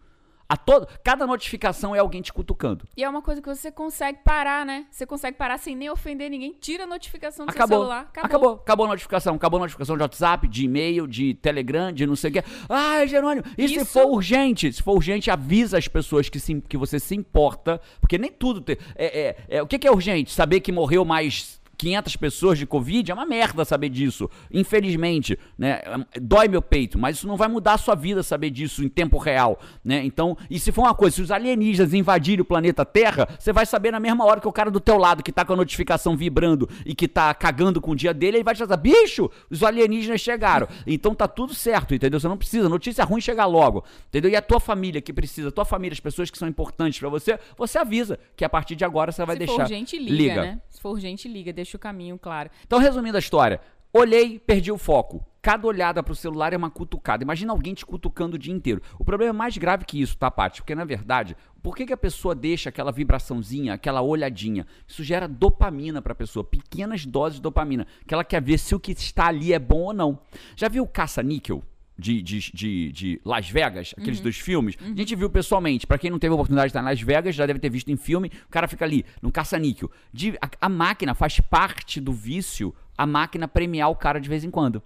A 0.52 0.56
todo, 0.58 0.86
cada 1.02 1.26
notificação 1.26 1.96
é 1.96 1.98
alguém 1.98 2.20
te 2.20 2.30
cutucando. 2.30 2.86
E 2.94 3.02
é 3.02 3.08
uma 3.08 3.22
coisa 3.22 3.40
que 3.40 3.48
você 3.48 3.72
consegue 3.72 4.18
parar, 4.22 4.66
né? 4.66 4.84
Você 4.90 5.06
consegue 5.06 5.34
parar 5.34 5.56
sem 5.56 5.74
nem 5.74 5.88
ofender 5.88 6.28
ninguém. 6.28 6.54
Tira 6.60 6.84
a 6.84 6.86
notificação 6.86 7.46
do 7.46 7.48
Acabou. 7.48 7.68
seu 7.68 7.78
celular. 7.78 8.00
Acabou. 8.10 8.26
Acabou. 8.26 8.52
Acabou 8.56 8.84
a 8.84 8.88
notificação. 8.90 9.34
Acabou 9.34 9.56
a 9.56 9.60
notificação 9.62 9.96
de 9.96 10.02
WhatsApp, 10.02 10.46
de 10.46 10.66
e-mail, 10.66 11.06
de 11.06 11.32
Telegram, 11.32 11.90
de 11.90 12.04
não 12.06 12.14
sei 12.14 12.28
o 12.28 12.32
quê. 12.34 12.44
Ah, 12.68 13.06
Jerônimo, 13.06 13.46
e 13.56 13.66
se 13.66 13.76
Isso- 13.76 13.86
for 13.86 14.04
urgente? 14.10 14.70
Se 14.70 14.82
for 14.82 14.92
urgente, 14.92 15.30
avisa 15.30 15.78
as 15.78 15.88
pessoas 15.88 16.28
que, 16.28 16.38
se, 16.38 16.60
que 16.68 16.76
você 16.76 17.00
se 17.00 17.14
importa. 17.14 17.80
Porque 17.98 18.18
nem 18.18 18.30
tudo. 18.30 18.60
Tem, 18.60 18.76
é, 18.94 19.20
é, 19.48 19.56
é, 19.56 19.62
o 19.62 19.66
que, 19.66 19.78
que 19.78 19.88
é 19.88 19.90
urgente? 19.90 20.32
Saber 20.32 20.60
que 20.60 20.70
morreu 20.70 21.02
mais 21.02 21.61
500 21.82 22.14
pessoas 22.14 22.58
de 22.58 22.64
Covid 22.64 23.10
é 23.10 23.14
uma 23.14 23.26
merda 23.26 23.64
saber 23.64 23.88
disso. 23.88 24.30
Infelizmente, 24.52 25.36
né? 25.58 25.80
Dói 26.20 26.46
meu 26.46 26.62
peito, 26.62 26.96
mas 26.96 27.16
isso 27.16 27.26
não 27.26 27.36
vai 27.36 27.48
mudar 27.48 27.72
a 27.72 27.78
sua 27.78 27.96
vida 27.96 28.22
saber 28.22 28.50
disso 28.50 28.84
em 28.84 28.88
tempo 28.88 29.18
real, 29.18 29.58
né? 29.84 30.04
Então, 30.04 30.38
e 30.48 30.60
se 30.60 30.70
for 30.70 30.82
uma 30.82 30.94
coisa, 30.94 31.16
se 31.16 31.22
os 31.22 31.32
alienígenas 31.32 31.92
invadirem 31.92 32.40
o 32.40 32.44
planeta 32.44 32.84
Terra, 32.84 33.28
você 33.36 33.52
vai 33.52 33.66
saber 33.66 33.90
na 33.90 33.98
mesma 33.98 34.24
hora 34.24 34.40
que 34.40 34.46
o 34.46 34.52
cara 34.52 34.70
do 34.70 34.78
teu 34.78 34.96
lado, 34.96 35.24
que 35.24 35.32
tá 35.32 35.44
com 35.44 35.54
a 35.54 35.56
notificação 35.56 36.16
vibrando 36.16 36.68
e 36.86 36.94
que 36.94 37.08
tá 37.08 37.34
cagando 37.34 37.80
com 37.80 37.90
o 37.90 37.96
dia 37.96 38.14
dele, 38.14 38.36
ele 38.36 38.44
vai 38.44 38.54
te 38.54 38.58
falar, 38.58 38.76
bicho, 38.76 39.28
os 39.50 39.64
alienígenas 39.64 40.20
chegaram. 40.20 40.68
Então 40.86 41.16
tá 41.16 41.26
tudo 41.26 41.52
certo, 41.52 41.96
entendeu? 41.96 42.20
Você 42.20 42.28
não 42.28 42.36
precisa, 42.36 42.68
notícia 42.68 43.02
ruim 43.02 43.20
chegar 43.20 43.46
logo, 43.46 43.82
entendeu? 44.06 44.30
E 44.30 44.36
a 44.36 44.42
tua 44.42 44.60
família 44.60 45.00
que 45.00 45.12
precisa, 45.12 45.48
a 45.48 45.52
tua 45.52 45.64
família, 45.64 45.94
as 45.94 46.00
pessoas 46.00 46.30
que 46.30 46.38
são 46.38 46.46
importantes 46.46 47.00
pra 47.00 47.08
você, 47.08 47.40
você 47.58 47.76
avisa 47.76 48.20
que 48.36 48.44
a 48.44 48.48
partir 48.48 48.76
de 48.76 48.84
agora 48.84 49.10
você 49.10 49.24
vai 49.26 49.34
Se 49.34 49.40
deixar. 49.40 49.54
for 49.54 49.62
urgente, 49.62 49.98
liga, 49.98 50.42
né? 50.42 50.60
Se 50.70 50.80
for 50.80 50.90
urgente, 50.90 51.26
liga. 51.26 51.52
Deixa 51.52 51.71
o 51.76 51.78
caminho 51.78 52.18
claro. 52.18 52.50
Então, 52.64 52.78
resumindo 52.78 53.16
a 53.16 53.20
história, 53.20 53.60
olhei, 53.92 54.38
perdi 54.38 54.70
o 54.72 54.78
foco. 54.78 55.24
Cada 55.42 55.66
olhada 55.66 56.02
pro 56.04 56.14
celular 56.14 56.52
é 56.52 56.56
uma 56.56 56.70
cutucada. 56.70 57.24
Imagina 57.24 57.52
alguém 57.52 57.74
te 57.74 57.84
cutucando 57.84 58.36
o 58.36 58.38
dia 58.38 58.54
inteiro. 58.54 58.80
O 58.96 59.04
problema 59.04 59.30
é 59.30 59.32
mais 59.32 59.58
grave 59.58 59.84
que 59.84 60.00
isso, 60.00 60.16
tá, 60.16 60.30
Paty? 60.30 60.60
Porque, 60.60 60.72
na 60.72 60.84
verdade, 60.84 61.36
por 61.60 61.76
que, 61.76 61.84
que 61.84 61.92
a 61.92 61.96
pessoa 61.96 62.32
deixa 62.32 62.68
aquela 62.68 62.92
vibraçãozinha, 62.92 63.74
aquela 63.74 64.00
olhadinha? 64.02 64.66
Isso 64.86 65.02
gera 65.02 65.26
dopamina 65.26 66.00
pra 66.00 66.14
pessoa, 66.14 66.44
pequenas 66.44 67.04
doses 67.04 67.36
de 67.36 67.42
dopamina, 67.42 67.88
que 68.06 68.14
ela 68.14 68.22
quer 68.22 68.40
ver 68.40 68.58
se 68.58 68.72
o 68.72 68.78
que 68.78 68.92
está 68.92 69.26
ali 69.26 69.52
é 69.52 69.58
bom 69.58 69.82
ou 69.82 69.92
não. 69.92 70.20
Já 70.54 70.68
viu 70.68 70.84
o 70.84 70.88
caça-níquel? 70.88 71.64
De, 72.02 72.20
de, 72.22 72.38
de, 72.52 72.92
de 72.92 73.20
Las 73.24 73.48
Vegas, 73.48 73.94
aqueles 73.96 74.18
Uhum. 74.18 74.22
dois 74.24 74.38
filmes, 74.38 74.76
a 74.80 74.84
gente 74.96 75.14
viu 75.14 75.30
pessoalmente. 75.30 75.86
Pra 75.86 75.96
quem 75.98 76.10
não 76.10 76.18
teve 76.18 76.32
a 76.32 76.34
oportunidade 76.34 76.66
de 76.66 76.70
estar 76.70 76.80
em 76.80 76.84
Las 76.84 77.00
Vegas, 77.00 77.34
já 77.34 77.46
deve 77.46 77.58
ter 77.60 77.70
visto 77.70 77.90
em 77.90 77.96
filme. 77.96 78.30
O 78.46 78.50
cara 78.50 78.66
fica 78.66 78.84
ali, 78.84 79.04
no 79.22 79.30
caça-níquel. 79.30 79.90
A, 80.40 80.66
a 80.66 80.68
máquina 80.68 81.14
faz 81.14 81.38
parte 81.40 82.00
do 82.00 82.12
vício, 82.12 82.74
a 82.98 83.06
máquina 83.06 83.46
premiar 83.46 83.90
o 83.90 83.94
cara 83.96 84.18
de 84.20 84.28
vez 84.28 84.42
em 84.44 84.50
quando. 84.50 84.82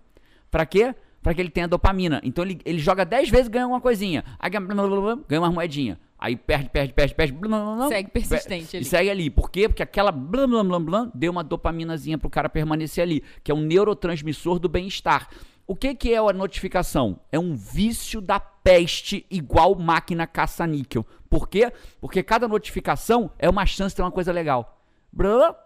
Pra 0.51 0.67
quê? 0.67 0.95
Pra 1.23 1.35
que 1.35 1.41
ele 1.41 1.51
tenha 1.51 1.67
dopamina. 1.67 2.21
Então 2.23 2.45
ele, 2.45 2.61
ele 2.65 2.79
joga 2.79 3.05
10 3.05 3.29
vezes 3.31 3.47
e 3.49 3.51
ganha 3.51 3.65
alguma 3.65 3.81
coisinha. 3.81 4.23
Aí 4.39 4.49
ganha, 4.51 5.41
uma 5.41 5.51
moedinha. 5.51 5.99
Aí 6.19 6.37
perde, 6.37 6.69
perde, 6.71 6.93
perde, 6.93 7.15
perde. 7.15 7.33
blá, 7.33 7.49
blá, 7.61 7.77
blá, 7.77 7.89
Segue 7.89 8.11
persistente 8.11 8.67
pe- 8.71 8.77
ali. 8.77 8.87
E 8.87 8.89
segue 8.89 9.11
ali. 9.11 9.29
Por 9.31 9.51
quê? 9.51 9.69
Porque 9.69 9.83
aquela 9.83 10.13
blá, 10.13 10.47
blá, 10.47 10.63
blá, 10.63 10.79
blá, 10.79 11.11
deu 11.15 11.33
uma 11.33 11.43
dopaminazinha 11.43 12.17
pro 12.17 12.31
cara 12.31 12.49
permanecer 12.49 13.03
ali. 13.03 13.23
Que 13.43 13.51
é 13.51 13.55
um 13.55 13.61
neurotransmissor 13.61 14.59
do 14.59 14.69
bem-estar. 14.69 15.29
O 15.67 15.75
que, 15.75 15.95
que 15.95 16.15
é 16.15 16.19
a 16.19 16.33
notificação? 16.33 17.19
É 17.33 17.39
um 17.39 17.57
vício 17.57 18.21
da 18.21 18.39
peste 18.39 19.27
igual 19.29 19.75
máquina 19.75 20.27
caça-níquel. 20.27 21.05
Por 21.29 21.49
quê? 21.49 21.73
Porque 22.01 22.23
cada 22.23 22.47
notificação 22.47 23.31
é 23.39 23.51
uma 23.51 23.67
chance 23.67 23.93
de 23.93 23.97
ter 23.97 24.03
uma 24.03 24.13
coisa 24.13 24.33
legal. 24.33 24.81
Blá, 25.13 25.57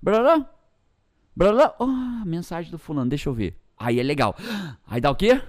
blá, 0.00 0.42
blá. 1.52 1.74
Oh, 1.78 1.86
mensagem 2.24 2.70
do 2.70 2.78
fulano, 2.78 3.10
deixa 3.10 3.28
eu 3.28 3.32
ver. 3.32 3.56
Aí 3.76 3.98
é 3.98 4.02
legal. 4.02 4.36
Aí 4.86 5.00
dá 5.00 5.10
o 5.10 5.14
quê? 5.14 5.40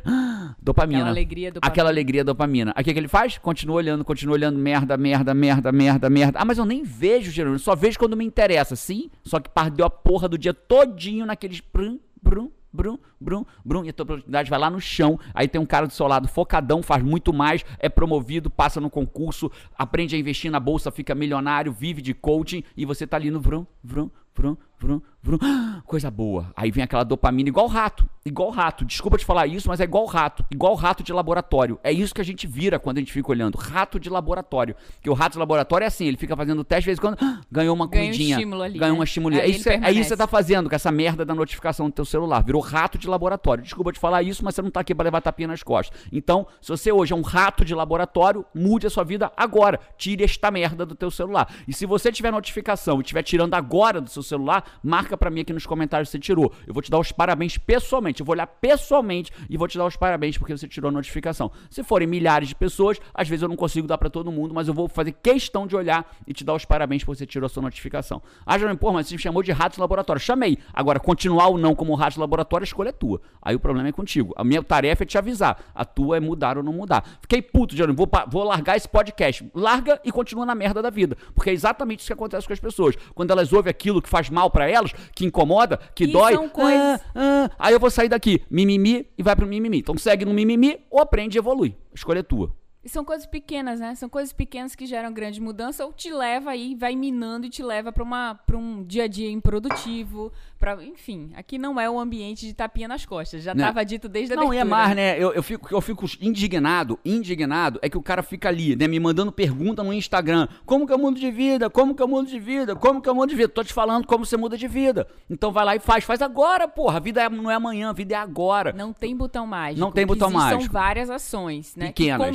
Dopamina. 0.61 1.01
Aquela 1.01 1.11
alegria, 1.11 1.51
dopamina. 1.51 1.71
Aquela 1.71 1.89
alegria 1.89 2.23
dopamina. 2.23 2.73
Aí 2.75 2.81
o 2.81 2.85
que, 2.85 2.93
que 2.93 2.99
ele 2.99 3.07
faz? 3.07 3.37
Continua 3.37 3.75
olhando, 3.75 4.05
continua 4.05 4.35
olhando, 4.35 4.57
merda, 4.57 4.95
merda, 4.95 5.33
merda, 5.33 5.71
merda, 5.71 6.09
merda. 6.09 6.39
Ah, 6.39 6.45
mas 6.45 6.57
eu 6.57 6.65
nem 6.65 6.81
vejo, 6.81 7.29
Jerônimo, 7.29 7.59
só 7.59 7.75
vejo 7.75 7.99
quando 7.99 8.15
me 8.15 8.23
interessa. 8.23 8.75
Sim, 8.75 9.11
só 9.23 9.39
que 9.39 9.49
perdeu 9.49 9.85
a 9.85 9.89
porra 9.89 10.29
do 10.29 10.37
dia 10.37 10.53
todinho 10.53 11.25
naqueles 11.25 11.59
brum, 11.59 11.99
brum, 12.21 12.49
brum, 12.71 12.97
brum, 13.19 13.45
brum, 13.63 13.85
e 13.85 13.89
a 13.89 13.93
tua 13.93 14.05
produtividade 14.05 14.49
vai 14.49 14.59
lá 14.59 14.69
no 14.69 14.79
chão. 14.79 15.19
Aí 15.33 15.47
tem 15.47 15.59
um 15.59 15.65
cara 15.65 15.87
do 15.87 15.93
seu 15.93 16.07
lado 16.07 16.27
focadão, 16.27 16.81
faz 16.81 17.03
muito 17.03 17.33
mais, 17.33 17.65
é 17.79 17.89
promovido, 17.89 18.49
passa 18.49 18.79
no 18.79 18.89
concurso, 18.89 19.51
aprende 19.77 20.15
a 20.15 20.19
investir 20.19 20.51
na 20.51 20.59
bolsa, 20.59 20.91
fica 20.91 21.13
milionário, 21.13 21.71
vive 21.71 22.01
de 22.01 22.13
coaching, 22.13 22.63
e 22.75 22.85
você 22.85 23.05
tá 23.05 23.17
ali 23.17 23.29
no 23.31 23.39
vrum, 23.39 23.65
vrum, 23.83 24.09
vrum, 24.35 24.55
vrum, 24.81 25.01
vrum, 25.21 25.38
coisa 25.85 26.09
boa. 26.09 26.51
Aí 26.55 26.71
vem 26.71 26.83
aquela 26.83 27.03
dopamina 27.03 27.50
igual 27.50 27.67
rato, 27.67 28.07
igual 28.25 28.50
rato. 28.50 28.83
Desculpa 28.83 29.17
te 29.17 29.25
falar 29.25 29.45
isso, 29.47 29.67
mas 29.67 29.79
é 29.79 29.83
igual 29.83 30.05
rato, 30.05 30.43
igual 30.50 30.73
rato 30.73 31.03
de 31.03 31.13
laboratório. 31.13 31.79
É 31.83 31.91
isso 31.91 32.13
que 32.13 32.21
a 32.21 32.25
gente 32.25 32.47
vira 32.47 32.79
quando 32.79 32.97
a 32.97 33.00
gente 33.00 33.13
fica 33.13 33.29
olhando, 33.29 33.57
rato 33.57 34.00
de 34.00 34.09
laboratório. 34.09 34.75
Porque 34.95 35.09
o 35.09 35.13
rato 35.13 35.33
de 35.33 35.39
laboratório 35.39 35.85
é 35.85 35.88
assim, 35.88 36.07
ele 36.07 36.17
fica 36.17 36.35
fazendo 36.35 36.63
teste 36.63 36.83
de 36.83 36.85
vez 36.88 36.97
em 36.97 37.01
quando, 37.01 37.17
ganhou 37.51 37.75
uma 37.75 37.88
Ganha 37.88 38.03
um 38.03 38.07
comidinha, 38.07 38.35
estímulo 38.35 38.61
ali, 38.63 38.79
ganhou 38.79 38.93
né? 38.93 39.00
uma 39.00 39.03
estímulo. 39.03 39.35
Aí 39.35 39.41
É 39.41 39.47
isso, 39.47 39.69
é, 39.69 39.75
é 39.75 39.91
isso 39.91 40.01
que 40.01 40.07
você 40.07 40.17
tá 40.17 40.27
fazendo 40.27 40.69
com 40.69 40.75
essa 40.75 40.91
merda 40.91 41.23
da 41.23 41.35
notificação 41.35 41.88
do 41.88 41.91
teu 41.91 42.05
celular. 42.05 42.43
Virou 42.43 42.61
rato 42.61 42.97
de 42.97 43.07
laboratório. 43.07 43.63
Desculpa 43.63 43.91
te 43.91 44.00
falar 44.00 44.23
isso, 44.23 44.43
mas 44.43 44.55
você 44.55 44.61
não 44.61 44.71
tá 44.71 44.79
aqui 44.79 44.95
pra 44.95 45.03
levar 45.03 45.21
tapinha 45.21 45.47
nas 45.47 45.61
costas. 45.61 46.00
Então, 46.11 46.47
se 46.61 46.69
você 46.69 46.91
hoje 46.91 47.13
é 47.13 47.15
um 47.15 47.21
rato 47.21 47.63
de 47.63 47.75
laboratório, 47.75 48.45
mude 48.53 48.88
a 48.88 48.89
sua 48.89 49.03
vida 49.03 49.31
agora. 49.38 49.79
Tire 49.97 50.23
esta 50.23 50.50
merda 50.50 50.85
do 50.85 50.95
teu 50.95 51.11
celular. 51.11 51.53
E 51.67 51.73
se 51.73 51.85
você 51.85 52.11
tiver 52.11 52.31
notificação 52.31 52.97
e 52.97 53.01
estiver 53.01 53.23
tirando 53.23 53.53
agora 53.53 54.01
do 54.01 54.09
seu 54.09 54.23
celular, 54.23 54.70
marca 54.83 55.17
pra 55.17 55.29
mim 55.29 55.41
aqui 55.41 55.53
nos 55.53 55.65
comentários 55.65 56.09
se 56.09 56.13
você 56.13 56.19
tirou. 56.19 56.51
Eu 56.65 56.73
vou 56.73 56.81
te 56.81 56.89
dar 56.89 56.99
os 56.99 57.11
parabéns 57.11 57.57
pessoalmente. 57.57 58.21
Eu 58.21 58.25
vou 58.25 58.33
olhar 58.33 58.47
pessoalmente 58.47 59.31
e 59.49 59.57
vou 59.57 59.67
te 59.67 59.77
dar 59.77 59.85
os 59.85 59.95
parabéns 59.95 60.37
porque 60.37 60.55
você 60.55 60.67
tirou 60.67 60.89
a 60.89 60.91
notificação. 60.91 61.51
Se 61.69 61.83
forem 61.83 62.07
milhares 62.07 62.49
de 62.49 62.55
pessoas, 62.55 62.99
às 63.13 63.27
vezes 63.27 63.43
eu 63.43 63.49
não 63.49 63.55
consigo 63.55 63.87
dar 63.87 63.97
pra 63.97 64.09
todo 64.09 64.31
mundo, 64.31 64.53
mas 64.53 64.67
eu 64.67 64.73
vou 64.73 64.87
fazer 64.87 65.13
questão 65.13 65.67
de 65.67 65.75
olhar 65.75 66.11
e 66.27 66.33
te 66.33 66.43
dar 66.43 66.53
os 66.53 66.65
parabéns 66.65 67.03
porque 67.03 67.17
você 67.17 67.25
tirou 67.25 67.45
a 67.45 67.49
sua 67.49 67.63
notificação. 67.63 68.21
Ah, 68.45 68.57
Jerônimo, 68.57 68.79
pô, 68.79 68.91
mas 68.91 69.07
você 69.07 69.15
me 69.15 69.21
chamou 69.21 69.43
de 69.43 69.51
rato 69.51 69.75
de 69.75 69.79
laboratório. 69.79 70.19
Chamei. 70.21 70.57
Agora, 70.73 70.99
continuar 70.99 71.47
ou 71.47 71.57
não 71.57 71.75
como 71.75 71.93
rato 71.95 72.13
de 72.13 72.19
laboratório, 72.19 72.63
a 72.63 72.65
escolha 72.65 72.89
é 72.89 72.93
tua. 72.93 73.21
Aí 73.41 73.55
o 73.55 73.59
problema 73.59 73.89
é 73.89 73.91
contigo. 73.91 74.33
A 74.35 74.43
minha 74.43 74.63
tarefa 74.63 75.03
é 75.03 75.05
te 75.05 75.17
avisar. 75.17 75.71
A 75.73 75.85
tua 75.85 76.17
é 76.17 76.19
mudar 76.19 76.57
ou 76.57 76.63
não 76.63 76.73
mudar. 76.73 77.03
Fiquei 77.21 77.41
puto, 77.41 77.75
Jerônimo. 77.75 77.97
Vou, 77.97 78.09
vou 78.27 78.43
largar 78.43 78.77
esse 78.77 78.87
podcast. 78.87 79.49
Larga 79.53 79.99
e 80.03 80.11
continua 80.11 80.45
na 80.45 80.55
merda 80.55 80.81
da 80.81 80.89
vida. 80.89 81.17
Porque 81.33 81.49
é 81.49 81.53
exatamente 81.53 81.99
isso 81.99 82.07
que 82.07 82.13
acontece 82.13 82.47
com 82.47 82.53
as 82.53 82.59
pessoas. 82.59 82.95
Quando 83.13 83.31
elas 83.31 83.51
ouvem 83.51 83.69
aquilo 83.69 84.01
que 84.01 84.09
faz 84.09 84.29
mal 84.29 84.49
pra 84.61 84.69
elas, 84.69 84.91
que 85.15 85.25
incomoda, 85.25 85.79
que 85.95 86.05
dói. 86.07 86.33
são 86.33 86.47
coisas- 86.47 87.01
ah, 87.15 87.49
ah, 87.49 87.49
aí 87.57 87.73
eu 87.73 87.79
vou 87.79 87.89
sair 87.89 88.09
daqui, 88.09 88.41
mimimi, 88.49 89.07
e 89.17 89.23
vai 89.23 89.35
pro 89.35 89.47
mimimi. 89.47 89.79
Então 89.79 89.97
segue 89.97 90.23
no 90.25 90.33
mimimi 90.33 90.79
ou 90.89 90.99
aprende 91.01 91.37
e 91.37 91.39
evolui. 91.39 91.75
A 91.91 91.95
escolha 91.95 92.19
é 92.19 92.23
tua. 92.23 92.51
E 92.83 92.89
são 92.89 93.05
coisas 93.05 93.27
pequenas, 93.27 93.79
né? 93.79 93.93
São 93.93 94.09
coisas 94.09 94.33
pequenas 94.33 94.73
que 94.73 94.88
geram 94.88 95.13
grande 95.13 95.39
mudança 95.39 95.85
ou 95.85 95.93
te 95.93 96.11
leva 96.11 96.50
aí, 96.50 96.73
vai 96.75 96.95
minando 96.95 97.45
e 97.45 97.50
te 97.50 97.61
leva 97.61 97.91
para 97.91 98.57
um 98.57 98.83
dia 98.83 99.03
a 99.03 99.07
dia 99.07 99.29
improdutivo, 99.29 100.31
para, 100.59 100.83
enfim, 100.83 101.31
aqui 101.35 101.57
não 101.57 101.79
é 101.79 101.89
o 101.89 102.00
ambiente 102.00 102.45
de 102.45 102.53
tapinha 102.53 102.88
nas 102.88 103.05
costas. 103.05 103.43
Já 103.43 103.51
estava 103.51 103.83
dito 103.83 104.07
desde 104.09 104.33
a 104.33 104.35
Não, 104.35 104.45
é 104.53 104.61
abertura. 104.61 104.65
mais, 104.65 104.95
né? 104.95 105.17
Eu, 105.17 105.31
eu, 105.33 105.43
fico, 105.43 105.73
eu 105.73 105.81
fico 105.81 106.05
indignado, 106.19 107.00
indignado, 107.05 107.79
é 107.81 107.89
que 107.89 107.97
o 107.97 108.01
cara 108.01 108.21
fica 108.23 108.50
ali, 108.50 108.75
né? 108.75 108.88
Me 108.88 109.00
mandando 109.00 109.31
pergunta 109.31 109.83
no 109.83 109.93
Instagram. 109.93 110.47
Como 110.65 110.85
que 110.88 110.93
eu 110.93 110.97
mudo 111.00 111.19
de 111.19 111.31
vida? 111.31 111.69
Como 111.69 111.95
que 111.95 112.01
eu 112.01 112.07
mudo 112.07 112.27
de 112.29 112.39
vida? 112.39 112.75
Como 112.75 113.01
que 113.01 113.09
eu 113.09 113.15
mudo 113.15 113.29
de 113.29 113.35
vida? 113.35 113.50
Tô 113.50 113.63
te 113.63 113.73
falando 113.73 114.05
como 114.07 114.25
você 114.25 114.38
muda 114.38 114.57
de 114.57 114.67
vida. 114.67 115.07
Então 115.29 115.51
vai 115.51 115.65
lá 115.65 115.75
e 115.75 115.79
faz. 115.79 116.03
Faz 116.03 116.21
agora, 116.21 116.67
porra. 116.67 116.97
A 116.97 117.00
vida 117.00 117.21
é- 117.21 117.29
não 117.29 117.50
é 117.50 117.55
amanhã, 117.55 117.89
a 117.89 117.93
vida 117.93 118.13
é 118.15 118.17
agora. 118.17 118.71
Não 118.73 118.91
tem 118.93 119.15
botão 119.15 119.45
mágico. 119.47 119.79
Não 119.79 119.91
tem 119.91 120.05
botão 120.05 120.29
mágico. 120.31 120.63
São 120.63 120.71
várias 120.71 121.09
ações, 121.09 121.75
né? 121.75 121.88
Pequenas. 121.88 122.17
Que 122.17 122.33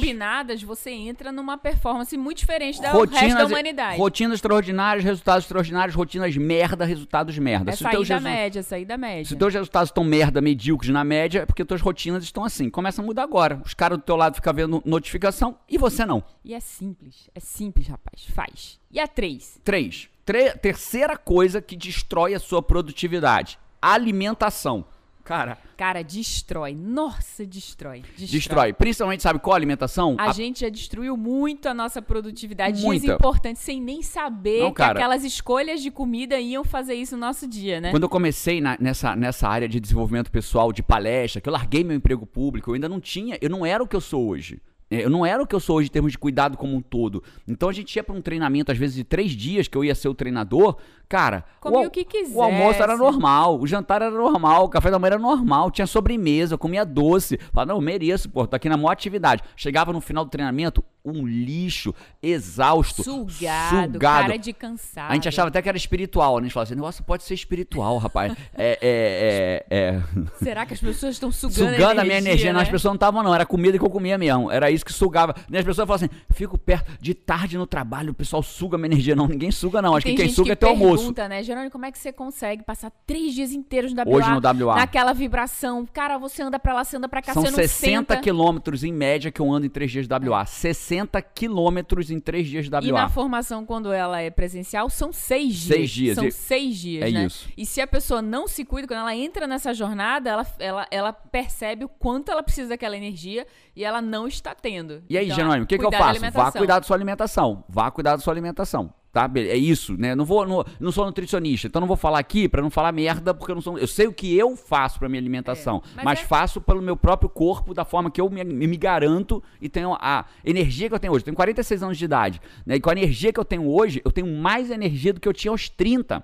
você 0.64 0.90
entra 0.90 1.30
numa 1.32 1.56
performance 1.56 2.16
muito 2.16 2.38
diferente 2.38 2.80
da 2.80 2.92
resto 2.92 3.36
da 3.38 3.46
humanidade. 3.46 3.98
rotinas 3.98 4.34
extraordinárias, 4.34 5.04
resultados 5.04 5.44
extraordinários, 5.44 5.94
rotinas 5.94 6.36
merda, 6.36 6.84
resultados 6.84 7.38
merda. 7.38 7.70
é 7.70 7.76
Se 7.76 7.82
sair 7.82 7.92
da 8.06 8.14
resu- 8.14 8.24
média, 8.24 8.62
sair 8.62 8.84
da 8.84 8.96
média. 8.98 9.24
Se 9.24 9.36
teus 9.36 9.52
resultados 9.54 9.90
estão 9.90 10.04
merda, 10.04 10.40
medíocres 10.40 10.90
na 10.92 11.04
média, 11.04 11.40
é 11.40 11.46
porque 11.46 11.64
tuas 11.64 11.80
rotinas 11.80 12.22
estão 12.24 12.44
assim. 12.44 12.68
Começa 12.70 13.00
a 13.00 13.04
mudar 13.04 13.22
agora. 13.22 13.60
Os 13.64 13.74
caras 13.74 13.98
do 13.98 14.04
teu 14.04 14.16
lado 14.16 14.34
ficam 14.36 14.52
vendo 14.54 14.82
notificação 14.84 15.56
e 15.68 15.78
você 15.78 16.04
não. 16.04 16.22
E 16.44 16.54
é 16.54 16.60
simples, 16.60 17.28
é 17.34 17.40
simples, 17.40 17.86
rapaz. 17.88 18.24
Faz. 18.34 18.78
E 18.90 19.00
a 19.00 19.06
três? 19.06 19.60
Três. 19.64 20.08
Tre- 20.24 20.52
terceira 20.56 21.16
coisa 21.16 21.60
que 21.62 21.76
destrói 21.76 22.34
a 22.34 22.38
sua 22.40 22.62
produtividade: 22.62 23.58
alimentação. 23.80 24.84
Cara, 25.26 25.58
Cara, 25.76 26.02
destrói. 26.02 26.74
Nossa, 26.74 27.44
destrói. 27.44 28.00
Destrói. 28.16 28.26
destrói. 28.28 28.72
Principalmente, 28.72 29.22
sabe 29.22 29.38
qual 29.40 29.54
alimentação? 29.56 30.16
A, 30.18 30.30
A- 30.30 30.32
gente 30.32 30.60
já 30.60 30.68
destruiu 30.70 31.16
muito 31.16 31.68
a 31.68 31.74
nossa 31.74 32.00
produtividade, 32.00 32.74
dias 32.78 32.84
Muita. 32.84 33.12
importantes, 33.14 33.60
sem 33.60 33.80
nem 33.80 34.02
saber 34.02 34.60
Não, 34.60 34.68
que 34.70 34.76
cara. 34.76 34.98
aquelas 34.98 35.24
escolhas 35.24 35.82
de 35.82 35.90
comida 35.90 36.38
iam 36.40 36.64
fazer 36.64 36.94
isso 36.94 37.14
no 37.16 37.20
nosso 37.26 37.46
dia, 37.46 37.80
né? 37.80 37.90
Quando 37.90 38.04
eu 38.04 38.08
comecei 38.08 38.60
na- 38.60 38.78
nessa, 38.80 39.14
nessa 39.16 39.48
área 39.48 39.68
de 39.68 39.78
desenvolvimento 39.80 40.30
pessoal, 40.30 40.72
de 40.72 40.82
palestra, 40.82 41.40
que 41.40 41.48
eu 41.48 41.52
larguei 41.52 41.82
meu 41.84 41.96
emprego 41.96 42.24
público, 42.24 42.70
eu 42.70 42.74
ainda 42.74 42.88
não 42.88 43.00
tinha, 43.00 43.36
eu 43.42 43.50
não 43.50 43.66
era 43.66 43.82
o 43.82 43.86
que 43.88 43.96
eu 43.96 44.00
sou 44.00 44.26
hoje. 44.28 44.60
É, 44.90 45.04
Eu 45.04 45.10
não 45.10 45.26
era 45.26 45.42
o 45.42 45.46
que 45.46 45.54
eu 45.54 45.60
sou 45.60 45.76
hoje 45.76 45.88
em 45.88 45.92
termos 45.92 46.12
de 46.12 46.18
cuidado 46.18 46.56
como 46.56 46.76
um 46.76 46.80
todo. 46.80 47.22
Então 47.46 47.68
a 47.68 47.72
gente 47.72 47.94
ia 47.96 48.04
para 48.04 48.14
um 48.14 48.20
treinamento, 48.20 48.70
às 48.70 48.78
vezes, 48.78 48.94
de 48.96 49.04
três 49.04 49.32
dias, 49.32 49.66
que 49.68 49.76
eu 49.76 49.84
ia 49.84 49.94
ser 49.94 50.08
o 50.08 50.14
treinador. 50.14 50.76
Cara, 51.08 51.44
Comia 51.60 51.80
al- 51.80 51.86
o 51.86 51.90
que 51.90 52.06
O 52.32 52.42
almoço 52.42 52.82
era 52.82 52.96
normal, 52.96 53.60
o 53.60 53.66
jantar 53.66 54.02
era 54.02 54.10
normal, 54.10 54.64
o 54.64 54.68
café 54.68 54.90
da 54.90 54.98
manhã 54.98 55.14
era 55.14 55.18
normal, 55.22 55.70
tinha 55.70 55.86
sobremesa, 55.86 56.54
eu 56.54 56.58
comia 56.58 56.84
doce. 56.84 57.38
Falava, 57.52 57.70
não, 57.72 57.76
eu 57.78 57.80
mereço, 57.82 58.28
pô, 58.28 58.46
tô 58.46 58.56
aqui 58.56 58.68
na 58.68 58.76
maior 58.76 58.90
atividade. 58.90 59.42
Chegava 59.56 59.92
no 59.92 60.00
final 60.00 60.24
do 60.24 60.30
treinamento, 60.30 60.82
um 61.06 61.26
lixo, 61.26 61.94
exausto, 62.22 63.02
Sugado, 63.04 63.92
sugado. 63.94 63.98
cara 63.98 64.36
de 64.36 64.52
cansado. 64.52 65.10
A 65.10 65.14
gente 65.14 65.28
achava 65.28 65.48
até 65.48 65.62
que 65.62 65.68
era 65.68 65.78
espiritual, 65.78 66.34
né? 66.36 66.40
A 66.40 66.42
gente 66.44 66.52
falava 66.52 66.68
assim, 66.68 66.74
negócio 66.74 67.04
pode 67.04 67.22
ser 67.22 67.34
espiritual, 67.34 67.96
rapaz. 67.98 68.34
É, 68.58 68.78
é, 68.80 69.66
é, 69.70 69.76
é. 69.76 70.02
Será 70.42 70.64
que 70.64 70.72
as 70.72 70.80
pessoas 70.80 71.14
estão 71.14 71.30
sugando, 71.30 71.74
Sugando 71.74 72.00
a 72.00 72.04
minha 72.04 72.16
energia. 72.18 72.52
Não, 72.52 72.58
né? 72.58 72.62
as 72.62 72.68
pessoas 72.70 72.90
não 72.90 72.94
estavam, 72.94 73.22
não. 73.22 73.34
Era 73.34 73.44
comida 73.44 73.78
que 73.78 73.84
eu 73.84 73.90
comia 73.90 74.16
mesmo. 74.16 74.50
Era 74.50 74.70
isso 74.70 74.84
que 74.84 74.92
sugava. 74.92 75.34
E 75.50 75.56
as 75.56 75.64
pessoas 75.64 75.86
falavam 75.86 76.06
assim, 76.06 76.22
fico 76.32 76.56
perto 76.56 76.90
de 77.00 77.12
tarde 77.12 77.58
no 77.58 77.66
trabalho, 77.66 78.12
o 78.12 78.14
pessoal 78.14 78.42
suga 78.42 78.76
a 78.76 78.78
minha 78.78 78.88
energia. 78.92 79.14
Não, 79.14 79.28
ninguém 79.28 79.50
suga, 79.50 79.82
não. 79.82 79.94
Acho 79.94 80.06
Tem 80.06 80.16
que 80.16 80.22
quem 80.22 80.32
suga 80.32 80.46
que 80.46 80.52
é 80.52 80.56
teu 80.56 80.70
almoço. 80.70 80.98
pergunta, 80.98 81.28
né, 81.28 81.42
Jerônimo, 81.42 81.70
como 81.70 81.84
é 81.84 81.92
que 81.92 81.98
você 81.98 82.12
consegue 82.12 82.62
passar 82.62 82.90
três 83.06 83.34
dias 83.34 83.52
inteiros 83.52 83.92
no 83.92 84.00
WA, 84.00 84.08
Hoje 84.16 84.30
no 84.30 84.66
WA. 84.66 84.76
naquela 84.76 85.12
vibração? 85.12 85.86
Cara, 85.92 86.16
você 86.16 86.42
anda 86.42 86.58
pra 86.58 86.72
lá, 86.74 86.82
você 86.84 86.96
anda 86.96 87.08
pra 87.08 87.20
cá, 87.20 87.34
São 87.34 87.42
você 87.42 87.50
não 87.50 87.56
60 87.58 87.96
senta. 88.14 88.16
quilômetros 88.16 88.82
em 88.84 88.92
média 88.92 89.30
que 89.30 89.40
eu 89.40 89.52
ando 89.52 89.66
em 89.66 89.70
três 89.70 89.90
dias 89.92 90.08
de 90.08 90.14
WA. 90.30 90.46
60 90.46 90.95
quilômetros 91.34 92.10
em 92.10 92.18
três 92.20 92.46
dias 92.48 92.64
de 92.68 92.70
E 92.88 92.92
na 92.92 93.02
WA. 93.04 93.08
formação, 93.08 93.64
quando 93.66 93.92
ela 93.92 94.20
é 94.20 94.30
presencial, 94.30 94.88
são 94.88 95.12
seis 95.12 95.54
dias. 95.54 95.76
Seis 95.76 95.90
dias. 95.90 96.14
São 96.14 96.24
E- 96.26 96.32
seis 96.32 96.76
dias, 96.76 97.04
É 97.08 97.10
né? 97.10 97.24
isso. 97.26 97.48
E 97.56 97.66
se 97.66 97.80
a 97.80 97.86
pessoa 97.86 98.22
não 98.22 98.46
se 98.48 98.64
cuida, 98.64 98.86
quando 98.88 99.00
ela 99.00 99.14
entra 99.14 99.46
nessa 99.46 99.74
jornada, 99.74 100.30
ela, 100.30 100.46
ela, 100.58 100.86
ela 100.90 101.12
percebe 101.12 101.84
o 101.84 101.88
quanto 101.88 102.30
ela 102.30 102.42
precisa 102.42 102.68
daquela 102.70 102.96
energia 102.96 103.46
e 103.74 103.84
ela 103.84 104.00
não 104.00 104.26
está 104.26 104.54
tendo. 104.54 105.02
E 105.10 105.18
aí, 105.18 105.26
Então, 105.26 105.36
Jerônimo, 105.36 105.64
o 105.64 105.66
que, 105.66 105.78
que 105.78 105.84
eu 105.84 105.92
faço? 105.92 106.20
Vá 106.32 106.52
cuidar 106.52 106.78
da 106.78 106.86
sua 106.86 106.96
alimentação. 106.96 107.64
Vá 107.68 107.90
cuidar 107.90 108.16
da 108.16 108.22
sua 108.22 108.32
alimentação. 108.32 108.92
Tá? 109.16 109.30
É 109.34 109.56
isso, 109.56 109.96
né? 109.96 110.14
Não 110.14 110.26
vou, 110.26 110.46
não, 110.46 110.62
não 110.78 110.92
sou 110.92 111.06
nutricionista, 111.06 111.66
então 111.68 111.80
não 111.80 111.88
vou 111.88 111.96
falar 111.96 112.18
aqui 112.18 112.46
pra 112.50 112.60
não 112.60 112.68
falar 112.68 112.92
merda, 112.92 113.32
porque 113.32 113.50
eu 113.50 113.54
não 113.54 113.62
sou. 113.62 113.78
Eu 113.78 113.86
sei 113.86 114.06
o 114.06 114.12
que 114.12 114.36
eu 114.36 114.54
faço 114.54 114.98
pra 114.98 115.08
minha 115.08 115.18
alimentação, 115.18 115.82
É, 115.82 115.88
mas 115.96 116.04
mas, 116.04 116.20
é- 116.20 116.24
faço 116.24 116.60
pelo 116.60 116.82
meu 116.82 116.98
próprio 116.98 117.30
corpo, 117.30 117.72
da 117.72 117.82
forma 117.82 118.10
que 118.10 118.20
eu 118.20 118.28
me, 118.28 118.44
me 118.44 118.76
garanto 118.76 119.42
e 119.58 119.70
tenho 119.70 119.94
a 119.94 120.26
energia 120.44 120.90
que 120.90 120.94
eu 120.94 120.98
tenho 120.98 121.14
hoje. 121.14 121.22
Eu 121.22 121.24
tenho 121.24 121.34
46 121.34 121.82
anos 121.82 121.96
de 121.96 122.04
idade, 122.04 122.42
né? 122.66 122.76
E 122.76 122.80
com 122.80 122.90
a 122.90 122.92
energia 122.92 123.32
que 123.32 123.40
eu 123.40 123.44
tenho 123.46 123.66
hoje, 123.66 124.02
eu 124.04 124.12
tenho 124.12 124.26
mais 124.26 124.70
energia 124.70 125.14
do 125.14 125.18
que 125.20 125.26
eu 125.26 125.32
tinha 125.32 125.50
aos 125.50 125.66
30. 125.70 126.22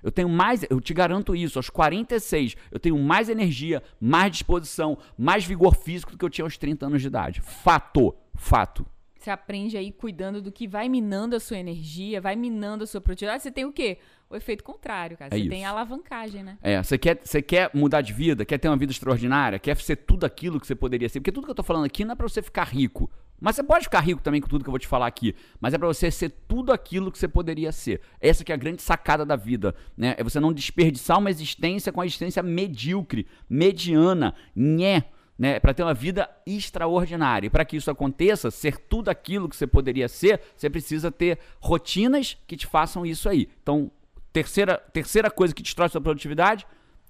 Eu 0.00 0.12
tenho 0.12 0.28
mais, 0.28 0.64
eu 0.70 0.80
te 0.80 0.94
garanto 0.94 1.34
isso, 1.34 1.58
aos 1.58 1.68
46, 1.68 2.54
eu 2.70 2.78
tenho 2.78 2.96
mais 2.96 3.28
energia, 3.28 3.82
mais 4.00 4.30
disposição, 4.30 4.96
mais 5.18 5.44
vigor 5.44 5.74
físico 5.74 6.12
do 6.12 6.16
que 6.16 6.24
eu 6.24 6.30
tinha 6.30 6.44
aos 6.44 6.56
30 6.56 6.86
anos 6.86 7.02
de 7.02 7.08
idade. 7.08 7.40
Fato, 7.40 8.14
fato. 8.36 8.86
Você 9.20 9.30
aprende 9.30 9.76
aí 9.76 9.92
cuidando 9.92 10.40
do 10.40 10.50
que 10.50 10.66
vai 10.66 10.88
minando 10.88 11.36
a 11.36 11.40
sua 11.40 11.58
energia, 11.58 12.22
vai 12.22 12.34
minando 12.34 12.84
a 12.84 12.86
sua 12.86 13.02
produtividade. 13.02 13.42
Você 13.42 13.50
tem 13.50 13.66
o 13.66 13.72
quê? 13.72 13.98
O 14.30 14.34
efeito 14.34 14.64
contrário, 14.64 15.14
cara. 15.14 15.28
É 15.34 15.36
Você 15.36 15.42
isso. 15.42 15.50
tem 15.50 15.66
a 15.66 15.70
alavancagem, 15.70 16.42
né? 16.42 16.56
É, 16.62 16.82
você 16.82 16.96
quer, 16.96 17.20
você 17.22 17.42
quer 17.42 17.70
mudar 17.74 18.00
de 18.00 18.14
vida, 18.14 18.46
quer 18.46 18.56
ter 18.56 18.68
uma 18.68 18.78
vida 18.78 18.92
extraordinária, 18.92 19.58
quer 19.58 19.76
ser 19.76 19.96
tudo 19.96 20.24
aquilo 20.24 20.58
que 20.58 20.66
você 20.66 20.74
poderia 20.74 21.06
ser. 21.06 21.20
Porque 21.20 21.32
tudo 21.32 21.44
que 21.44 21.50
eu 21.50 21.54
tô 21.54 21.62
falando 21.62 21.84
aqui 21.84 22.02
não 22.02 22.12
é 22.12 22.16
pra 22.16 22.26
você 22.26 22.40
ficar 22.40 22.64
rico. 22.64 23.10
Mas 23.38 23.56
você 23.56 23.62
pode 23.62 23.84
ficar 23.84 24.00
rico 24.00 24.22
também 24.22 24.40
com 24.40 24.48
tudo 24.48 24.62
que 24.64 24.68
eu 24.70 24.72
vou 24.72 24.78
te 24.78 24.86
falar 24.86 25.06
aqui. 25.06 25.34
Mas 25.60 25.74
é 25.74 25.78
pra 25.78 25.86
você 25.86 26.10
ser 26.10 26.30
tudo 26.48 26.72
aquilo 26.72 27.12
que 27.12 27.18
você 27.18 27.28
poderia 27.28 27.72
ser. 27.72 28.00
Essa 28.20 28.42
que 28.42 28.52
é 28.52 28.54
a 28.54 28.58
grande 28.58 28.80
sacada 28.80 29.26
da 29.26 29.36
vida, 29.36 29.74
né? 29.96 30.14
É 30.16 30.24
você 30.24 30.40
não 30.40 30.52
desperdiçar 30.52 31.18
uma 31.18 31.28
existência 31.30 31.92
com 31.92 32.00
a 32.00 32.06
existência 32.06 32.42
medíocre, 32.42 33.26
mediana, 33.50 34.34
nhé. 34.56 35.04
Né, 35.40 35.58
para 35.58 35.72
ter 35.72 35.82
uma 35.82 35.94
vida 35.94 36.28
extraordinária. 36.44 37.46
E 37.46 37.50
para 37.50 37.64
que 37.64 37.74
isso 37.74 37.90
aconteça, 37.90 38.50
ser 38.50 38.76
tudo 38.76 39.08
aquilo 39.08 39.48
que 39.48 39.56
você 39.56 39.66
poderia 39.66 40.06
ser, 40.06 40.38
você 40.54 40.68
precisa 40.68 41.10
ter 41.10 41.38
rotinas 41.58 42.36
que 42.46 42.58
te 42.58 42.66
façam 42.66 43.06
isso 43.06 43.26
aí. 43.26 43.48
Então, 43.62 43.90
terceira, 44.34 44.76
terceira 44.92 45.30
coisa 45.30 45.54
que 45.54 45.62
destrói 45.62 45.88
sua 45.88 46.00
produtividade, 46.02 46.66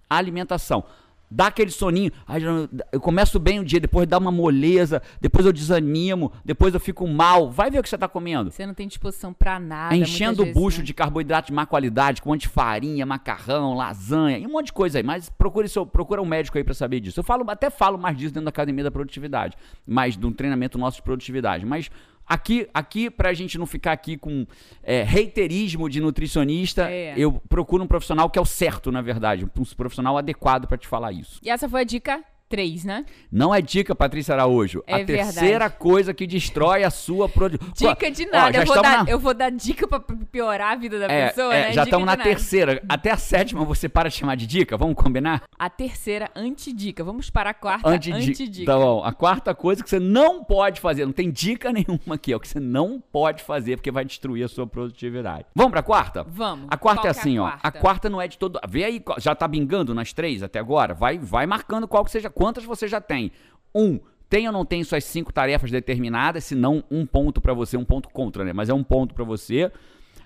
alimentação. 0.08 0.84
Dá 1.30 1.46
aquele 1.46 1.70
soninho, 1.70 2.10
ai, 2.26 2.42
eu- 2.44 3.00
começo 3.00 3.38
bem 3.38 3.60
o 3.60 3.64
dia, 3.64 3.78
depois 3.78 4.06
dá 4.06 4.18
uma 4.18 4.32
moleza, 4.32 5.00
depois 5.20 5.46
eu 5.46 5.52
desanimo, 5.52 6.32
depois 6.44 6.75
eu 6.75 6.80
fico 6.80 7.06
mal. 7.06 7.49
Vai 7.50 7.70
ver 7.70 7.78
o 7.78 7.82
que 7.82 7.88
você 7.88 7.94
está 7.94 8.08
comendo. 8.08 8.50
Você 8.50 8.66
não 8.66 8.75
tem 8.75 8.88
disposição 8.88 9.32
pra 9.32 9.60
nada. 9.60 9.94
É 9.94 9.99
enchendo 9.99 10.42
o 10.42 10.52
bucho 10.52 10.78
né? 10.78 10.84
de 10.84 10.92
carboidrato 10.92 11.46
de 11.49 11.52
má 11.52 11.64
qualidade, 11.66 12.20
com 12.20 12.30
um 12.30 12.32
monte 12.32 12.42
de 12.42 12.49
farinha, 12.49 13.06
macarrão, 13.06 13.75
lasanha 13.75 14.38
e 14.38 14.46
um 14.46 14.50
monte 14.50 14.66
de 14.66 14.72
coisa 14.72 14.99
aí. 14.99 15.04
Mas 15.04 15.28
procure 15.28 15.68
seu, 15.68 15.87
procura 15.87 16.20
um 16.20 16.26
médico 16.26 16.58
aí 16.58 16.64
pra 16.64 16.75
saber 16.75 16.99
disso. 17.00 17.20
Eu 17.20 17.25
falo, 17.25 17.44
até 17.49 17.70
falo 17.70 17.96
mais 17.96 18.16
disso 18.16 18.34
dentro 18.34 18.46
da 18.46 18.50
academia 18.50 18.82
da 18.84 18.90
produtividade, 18.90 19.56
mas 19.87 20.16
de 20.16 20.26
um 20.26 20.32
treinamento 20.32 20.78
nosso 20.78 20.96
de 20.96 21.02
produtividade. 21.02 21.64
Mas 21.64 21.90
Aqui, 22.30 22.68
aqui 22.72 23.10
pra 23.10 23.32
gente 23.34 23.58
não 23.58 23.66
ficar 23.66 23.90
aqui 23.90 24.16
com 24.16 24.46
é, 24.84 25.02
reiterismo 25.02 25.90
de 25.90 26.00
nutricionista, 26.00 26.88
É. 26.88 27.12
eu 27.16 27.32
procuro 27.49 27.82
um 27.82 27.88
profissional 27.88 28.30
que 28.30 28.38
é 28.38 28.42
o 28.42 28.46
certo, 28.46 28.92
na 28.92 29.02
verdade. 29.02 29.44
Um 29.44 29.49
profissional 29.76 30.16
adequado 30.16 30.68
pra 30.68 30.78
te 30.78 30.87
falar 30.87 31.10
isso. 31.10 31.40
E 31.42 31.50
essa 31.50 31.68
foi 31.68 31.80
a 31.80 31.84
dica 31.84 32.22
3, 32.50 32.85
né? 32.85 33.07
Não 33.30 33.54
é 33.54 33.62
dica, 33.62 33.95
Patrícia 33.95 34.35
Araújo. 34.35 34.83
É 34.85 34.95
a 34.95 34.97
verdade. 35.04 35.33
terceira 35.35 35.71
coisa 35.71 36.12
que 36.12 36.26
destrói 36.26 36.83
a 36.83 36.90
sua 36.90 37.28
produção. 37.28 37.71
Dica 37.95 38.11
de 38.11 38.26
nada. 38.26 38.59
eu, 38.59 38.66
vou 38.66 38.83
dar, 38.83 39.09
eu 39.09 39.19
vou 39.21 39.33
dar 39.35 39.50
dica 39.50 39.87
pra 39.87 40.00
piorar 40.33 40.73
a 40.73 40.76
vida 40.76 40.99
da 40.99 41.07
É, 41.07 41.28
pessoa, 41.28 41.54
é, 41.54 41.69
né? 41.69 41.73
já 41.73 41.85
estamos 41.85 42.04
na 42.04 42.16
nada. 42.16 42.25
terceira. 42.28 42.83
Até 42.88 43.12
a 43.12 43.16
sétima 43.16 43.64
você 43.64 43.88
para 43.88 44.09
de 44.11 44.16
chamar 44.16 44.35
de 44.35 44.49
dica? 44.49 44.76
Vamos 44.76 44.97
combinar? 44.97 45.45
A 45.57 45.71
terceira 45.71 46.28
antidica. 46.35 47.04
Vamos 47.04 47.30
para 47.30 47.50
a 47.50 47.54
quarta 47.54 47.88
Antidica. 47.88 48.16
antidica. 48.33 48.73
Tá 48.73 48.76
bom. 48.78 49.04
A 49.04 49.12
quarta 49.12 49.54
coisa 49.54 49.85
que 49.85 49.88
você 49.88 50.00
não 50.00 50.42
pode 50.42 50.80
fazer, 50.80 51.07
não 51.07 51.12
tem 51.12 51.30
dica 51.30 51.71
nenhuma 51.73 52.16
aqui, 52.16 52.33
é 52.33 52.37
o 52.37 52.40
que 52.40 52.49
você 52.49 52.59
não 52.59 53.00
pode 53.12 53.45
fazer 53.45 53.76
porque 53.76 53.92
vai 53.92 54.04
destruir 54.04 54.42
a 54.42 54.49
sua 54.49 54.66
produtividade. 54.66 55.45
Vamos 55.54 55.71
pra 55.71 55.85
quarta? 55.85 56.25
Vamos. 56.28 56.66
A 56.69 56.76
quarta 56.76 57.02
Qual 57.02 57.07
é 57.07 57.11
assim, 57.11 57.38
ó. 57.38 57.45
quarta? 57.49 57.69
A 57.69 57.71
quarta 57.71 58.11
não 58.11 58.21
é 58.21 58.26
de 58.26 58.37
todo. 58.37 58.59
Vê 58.69 58.83
aí, 58.85 59.00
já 59.19 59.37
tá 59.37 59.47
bingando 59.47 59.95
nas 59.95 60.12
três 60.12 60.42
até 60.42 60.59
agora? 60.59 60.95
Vai, 60.95 61.16
vai 61.16 61.47
marcando 61.47 61.87
qual 61.87 62.04
que 62.04 62.11
seja, 62.11 62.28
quantas 62.40 62.64
você 62.64 62.88
já 62.88 63.02
tem. 63.02 63.30
Um, 63.75 64.00
tem 64.26 64.47
ou 64.47 64.52
não 64.52 64.64
tem 64.64 64.82
suas 64.82 65.04
cinco 65.04 65.30
tarefas 65.30 65.70
determinadas? 65.70 66.44
Se 66.44 66.54
não, 66.54 66.82
um 66.90 67.04
ponto 67.04 67.38
pra 67.38 67.52
você, 67.52 67.76
um 67.76 67.85
ponto 67.85 68.09
contra, 68.09 68.42
né? 68.47 68.54
Mas 68.54 68.70
é 68.70 68.73
um 68.73 68.82
ponto 68.82 69.14
pra 69.14 69.25
você. 69.25 69.70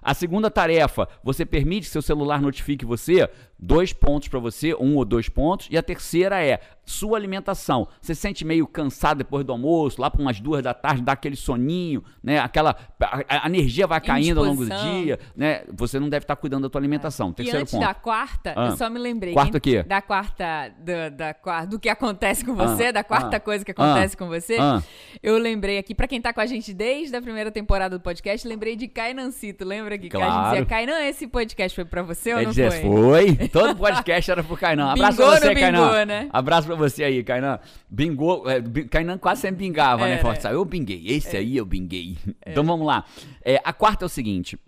A 0.01 0.15
segunda 0.15 0.49
tarefa, 0.49 1.09
você 1.25 1.45
permite 1.45 1.87
que 1.87 1.93
seu 1.93 2.01
celular 2.01 2.41
notifique 2.41 2.85
você? 2.85 3.29
Dois 3.67 3.93
pontos 3.93 4.29
pra 4.29 4.39
você, 4.39 4.75
um 4.75 4.97
ou 4.97 5.05
dois 5.05 5.29
pontos. 5.29 5.69
E 5.71 5.79
a 5.79 5.83
terceira 5.83 6.45
é 6.45 6.61
sua 6.85 7.17
alimentação. 7.17 7.89
Você 7.99 8.15
se 8.15 8.21
sente 8.21 8.45
meio 8.45 8.67
cansado 8.67 9.17
depois 9.19 9.43
do 9.43 9.53
almoço, 9.53 9.99
lá 10.01 10.11
para 10.11 10.21
umas 10.21 10.39
duas 10.39 10.63
da 10.63 10.75
tarde, 10.75 11.01
dá 11.01 11.13
aquele 11.13 11.35
soninho, 11.35 12.05
né? 12.23 12.39
Aquela 12.39 12.77
a, 13.01 13.45
a 13.45 13.47
energia 13.49 13.87
vai 13.87 14.01
caindo 14.03 14.39
ao 14.41 14.45
longo 14.45 14.67
do 14.67 14.71
dia, 14.71 15.19
né? 15.35 15.63
Você 15.73 15.99
não 15.99 16.11
deve 16.11 16.25
estar 16.25 16.37
cuidando 16.37 16.65
da 16.65 16.69
tua 16.69 16.79
alimentação. 16.79 17.31
E 17.31 17.35
Terceiro 17.35 17.61
antes 17.61 17.73
ponto. 17.73 17.87
da 17.87 17.95
quarta, 17.95 18.53
Ah. 18.55 18.67
eu 18.69 18.77
só 18.77 18.91
me 18.91 18.99
lembrei. 18.99 19.33
Quarta 19.33 19.59
quê? 19.59 19.83
Da 19.83 20.03
quarta. 20.03 20.45
Da, 20.79 21.09
da, 21.09 21.65
do 21.65 21.79
que 21.79 21.89
acontece 21.89 22.45
com 22.45 22.55
você, 22.55 22.87
Ah, 22.89 22.93
da 22.93 23.05
quarta 23.05 23.37
ah, 23.37 23.41
coisa 23.41 23.65
que 23.65 23.71
acontece 23.71 24.15
ah, 24.15 24.19
com 24.19 24.29
você. 24.29 24.59
ah. 24.61 24.83
Eu 25.23 25.39
lembrei 25.39 25.79
aqui, 25.79 25.95
pra 25.95 26.07
quem 26.07 26.21
tá 26.21 26.35
com 26.35 26.41
a 26.41 26.47
gente 26.47 26.75
desde 26.75 27.17
a 27.17 27.23
primeira 27.23 27.51
temporada 27.51 27.97
do 27.99 28.03
podcast, 28.03 28.47
lembrei 28.47 28.77
de 28.77 28.89
Kainancito. 28.89 29.65
Lembra 29.65 29.97
que 29.97 30.03
a 30.03 30.05
gente 30.05 30.13
Claro. 30.13 30.51
dizia, 30.51 30.67
Kainan, 30.67 31.01
esse 31.05 31.27
podcast 31.27 31.75
foi 31.75 31.85
pra 31.87 32.03
você 32.03 32.35
ou 32.35 32.41
É 32.41 32.45
não 32.45 32.53
foi? 32.53 32.71
foi. 32.83 33.49
Todo 33.55 33.77
podcast 33.77 34.31
era 34.31 34.43
pro 34.43 34.57
Kainan. 34.57 34.91
Abraço 34.91 35.17
Bingou 35.17 35.31
pra 35.31 35.41
você, 35.41 35.49
no 35.49 35.55
bingou, 35.55 35.91
Kainan. 35.91 36.05
né? 36.07 36.29
Abraço 36.33 36.67
pra 36.67 36.77
você 36.77 37.05
aí, 37.05 37.23
Kainan. 37.23 37.61
Bingou. 37.89 38.51
É, 38.51 38.61
Kainan 38.91 39.17
quase 39.17 39.43
sempre 39.43 39.65
bingava, 39.65 40.05
né? 40.05 40.21
É, 40.21 40.23
né? 40.23 40.39
eu 40.53 40.65
binguei. 40.65 41.05
Esse 41.07 41.37
aí 41.37 41.57
eu 41.57 41.65
binguei. 41.65 42.19
Então 42.45 42.65
vamos 42.65 42.85
lá. 42.85 43.05
É, 43.45 43.61
a 43.65 43.73
quarta 43.73 44.05
é 44.05 44.07
o 44.07 44.09
seguinte. 44.09 44.59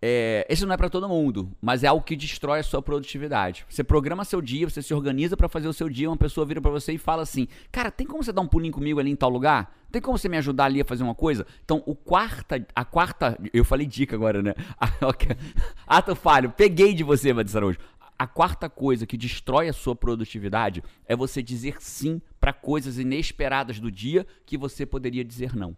É, 0.00 0.46
esse 0.50 0.66
não 0.66 0.74
é 0.74 0.76
pra 0.76 0.90
todo 0.90 1.08
mundo, 1.08 1.50
mas 1.60 1.82
é 1.82 1.86
algo 1.86 2.04
que 2.04 2.14
destrói 2.14 2.60
a 2.60 2.62
sua 2.62 2.82
produtividade. 2.82 3.64
Você 3.68 3.82
programa 3.82 4.24
seu 4.24 4.42
dia, 4.42 4.68
você 4.68 4.82
se 4.82 4.92
organiza 4.92 5.36
pra 5.36 5.48
fazer 5.48 5.68
o 5.68 5.72
seu 5.72 5.88
dia, 5.88 6.10
uma 6.10 6.16
pessoa 6.16 6.46
vira 6.46 6.60
pra 6.60 6.70
você 6.70 6.92
e 6.92 6.98
fala 6.98 7.22
assim: 7.22 7.48
"Cara, 7.72 7.90
tem 7.90 8.06
como 8.06 8.22
você 8.22 8.32
dar 8.32 8.42
um 8.42 8.46
pulinho 8.46 8.72
comigo 8.72 9.00
ali 9.00 9.10
em 9.10 9.16
tal 9.16 9.30
lugar? 9.30 9.74
Tem 9.90 10.02
como 10.02 10.18
você 10.18 10.28
me 10.28 10.36
ajudar 10.36 10.66
ali 10.66 10.82
a 10.82 10.84
fazer 10.84 11.02
uma 11.02 11.14
coisa?" 11.14 11.46
Então, 11.64 11.82
o 11.86 11.96
quarta, 11.96 12.64
a 12.74 12.84
quarta, 12.84 13.38
eu 13.54 13.64
falei 13.64 13.86
dica 13.86 14.14
agora, 14.14 14.42
né? 14.42 14.54
Ato 15.86 16.14
falho, 16.14 16.50
peguei 16.50 16.92
de 16.92 17.02
você, 17.02 17.32
Batista 17.32 17.58
Araújo. 17.58 17.78
A 18.18 18.26
quarta 18.26 18.70
coisa 18.70 19.06
que 19.06 19.16
destrói 19.16 19.68
a 19.68 19.74
sua 19.74 19.94
produtividade 19.94 20.82
é 21.06 21.14
você 21.14 21.42
dizer 21.42 21.82
sim 21.82 22.20
pra 22.40 22.52
coisas 22.52 22.98
inesperadas 22.98 23.78
do 23.78 23.90
dia 23.90 24.26
que 24.46 24.56
você 24.56 24.86
poderia 24.86 25.22
dizer 25.24 25.54
não. 25.54 25.76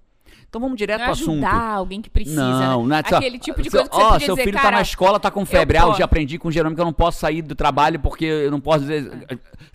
Então 0.49 0.61
vamos 0.61 0.77
direto 0.77 0.99
Não 0.99 1.05
é 1.05 1.09
pro 1.09 1.13
assunto. 1.13 1.45
ajudar 1.47 1.71
alguém 1.75 2.01
que 2.03 2.11
precisa. 2.11 2.41
Não, 2.43 2.83
né? 2.85 2.89
não 2.89 2.97
é 2.97 3.03
só- 3.09 3.17
Aquele 3.17 3.39
tipo 3.39 3.63
de 3.63 3.71
seu- 3.71 3.81
coisa 3.81 3.91
que 3.91 3.97
você 3.97 4.03
ó, 4.03 4.11
podia 4.13 4.27
seu 4.27 4.35
dizer, 4.35 4.45
filho 4.45 4.57
cara, 4.57 4.71
tá 4.71 4.77
na 4.77 4.83
escola, 4.83 5.21
tá 5.21 5.31
com 5.31 5.45
febre. 5.45 5.79
eu 5.79 5.83
Ah, 5.85 5.87
eu 5.89 5.95
já 5.95 6.05
aprendi 6.05 6.39
com 6.39 6.49
o 6.49 6.53
Jerônimo 6.53 6.75
que 6.77 6.81
eu 6.81 6.85
não 6.87 6.93
posso 6.93 7.19
sair 7.21 7.43
do 7.43 7.55
trabalho 7.55 7.99
porque 8.01 8.25
eu 8.25 8.51
não 8.51 8.61
posso 8.61 8.81
dizer. 8.81 9.11